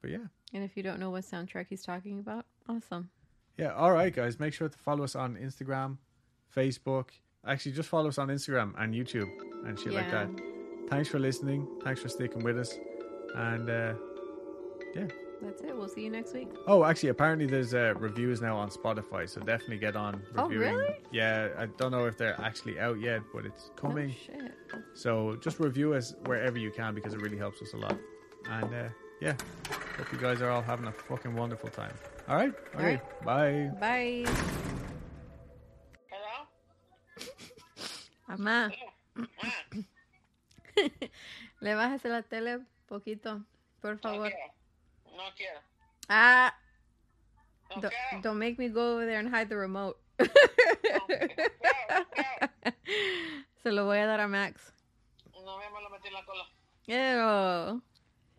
but 0.00 0.10
yeah, 0.10 0.26
And 0.54 0.62
if 0.64 0.76
you 0.76 0.82
don't 0.82 1.00
know 1.00 1.10
what 1.10 1.24
soundtrack 1.24 1.66
he's 1.68 1.82
talking 1.82 2.18
about, 2.20 2.46
awesome. 2.68 3.10
yeah. 3.58 3.72
All 3.74 3.92
right, 3.92 4.14
guys. 4.14 4.38
Make 4.38 4.54
sure 4.54 4.68
to 4.68 4.78
follow 4.78 5.02
us 5.04 5.16
on 5.16 5.36
Instagram, 5.36 5.98
Facebook. 6.54 7.08
Actually, 7.46 7.72
just 7.72 7.88
follow 7.88 8.08
us 8.08 8.18
on 8.18 8.28
Instagram 8.28 8.74
and 8.78 8.94
YouTube 8.94 9.30
and 9.66 9.78
shit 9.78 9.92
like 9.92 10.10
that. 10.10 10.28
Thanks 10.90 11.08
for 11.08 11.18
listening. 11.18 11.66
Thanks 11.84 12.00
for 12.02 12.08
sticking 12.08 12.42
with 12.42 12.58
us. 12.58 12.74
And 13.34 13.70
uh, 13.70 13.94
yeah. 14.94 15.06
That's 15.42 15.62
it. 15.62 15.74
We'll 15.74 15.88
see 15.88 16.02
you 16.02 16.10
next 16.10 16.34
week. 16.34 16.48
Oh, 16.66 16.84
actually, 16.84 17.08
apparently 17.08 17.46
there's 17.46 17.72
uh, 17.72 17.94
reviews 17.98 18.42
now 18.42 18.58
on 18.58 18.68
Spotify, 18.68 19.26
so 19.26 19.40
definitely 19.40 19.78
get 19.78 19.96
on 19.96 20.16
reviewing. 20.16 20.34
Oh, 20.36 20.48
reviewing. 20.48 20.74
really? 20.76 20.94
Yeah, 21.12 21.48
I 21.56 21.64
don't 21.78 21.92
know 21.92 22.04
if 22.04 22.18
they're 22.18 22.38
actually 22.42 22.78
out 22.78 23.00
yet, 23.00 23.22
but 23.32 23.46
it's 23.46 23.70
coming. 23.74 24.14
Oh, 24.14 24.26
shit. 24.26 24.52
so 24.92 25.36
just 25.40 25.58
review 25.58 25.94
us 25.94 26.12
wherever 26.26 26.58
you 26.58 26.70
can 26.70 26.94
because 26.94 27.14
it 27.14 27.22
really 27.22 27.38
helps 27.38 27.62
us 27.62 27.72
a 27.72 27.78
lot. 27.78 27.96
And 28.50 28.66
uh, 28.74 28.88
yeah, 29.22 29.34
hope 29.96 30.12
you 30.12 30.18
guys 30.18 30.42
are 30.42 30.50
all 30.50 30.60
having 30.62 30.86
a 30.88 30.92
fucking 30.92 31.34
wonderful 31.34 31.70
time. 31.70 31.94
All 32.28 32.36
right, 32.36 32.52
All 32.74 32.80
okay, 32.80 33.00
bye. 33.24 33.70
Bye. 33.80 34.26
Hello? 36.10 37.26
Mamá, 38.28 38.70
Ah, 39.42 39.54
le 41.60 41.74
bajas 41.74 42.04
la 42.04 42.22
tele 42.22 42.60
poquito, 42.86 43.44
por 43.80 43.92
no 43.94 43.98
favor. 44.00 44.30
quiero. 44.30 44.52
No 45.16 45.24
quiero. 45.36 45.60
Ah, 46.08 46.54
No 47.76 47.82
don't, 47.82 47.92
quiero. 48.10 48.22
don't 48.22 48.38
make 48.38 48.58
me 48.58 48.68
go 48.68 48.94
over 48.94 49.06
there 49.06 49.18
and 49.18 49.28
hide 49.28 49.48
the 49.48 49.56
remote. 49.56 49.98
Se 53.62 53.70
lo 53.70 53.84
voy 53.84 53.98
a 53.98 54.06
dar 54.06 54.20
a 54.20 54.28
Max. 54.28 54.72
No 55.34 55.58
me 55.58 55.64
lo 55.82 55.90
metí 55.90 56.08
en 56.08 56.14
la 56.14 56.24
cola. 56.24 56.44
Ew. 56.86 57.82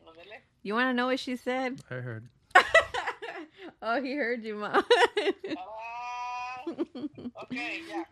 No 0.05 0.13
dele. 0.13 0.43
You 0.63 0.73
want 0.75 0.89
to 0.89 0.93
know 0.93 1.07
what 1.07 1.19
she 1.19 1.35
said? 1.35 1.79
I 1.89 1.95
heard. 1.95 2.27
oh, 3.81 4.01
he 4.01 4.13
heard 4.15 4.43
you, 4.43 4.55
mom. 4.55 4.83
Ah, 5.57 6.63
okay, 7.43 7.81
ya. 7.89 8.03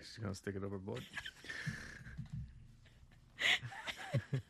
She's 0.00 0.18
gonna 0.22 0.34
stick 0.34 0.56
it 0.56 0.64
overboard. 0.64 1.02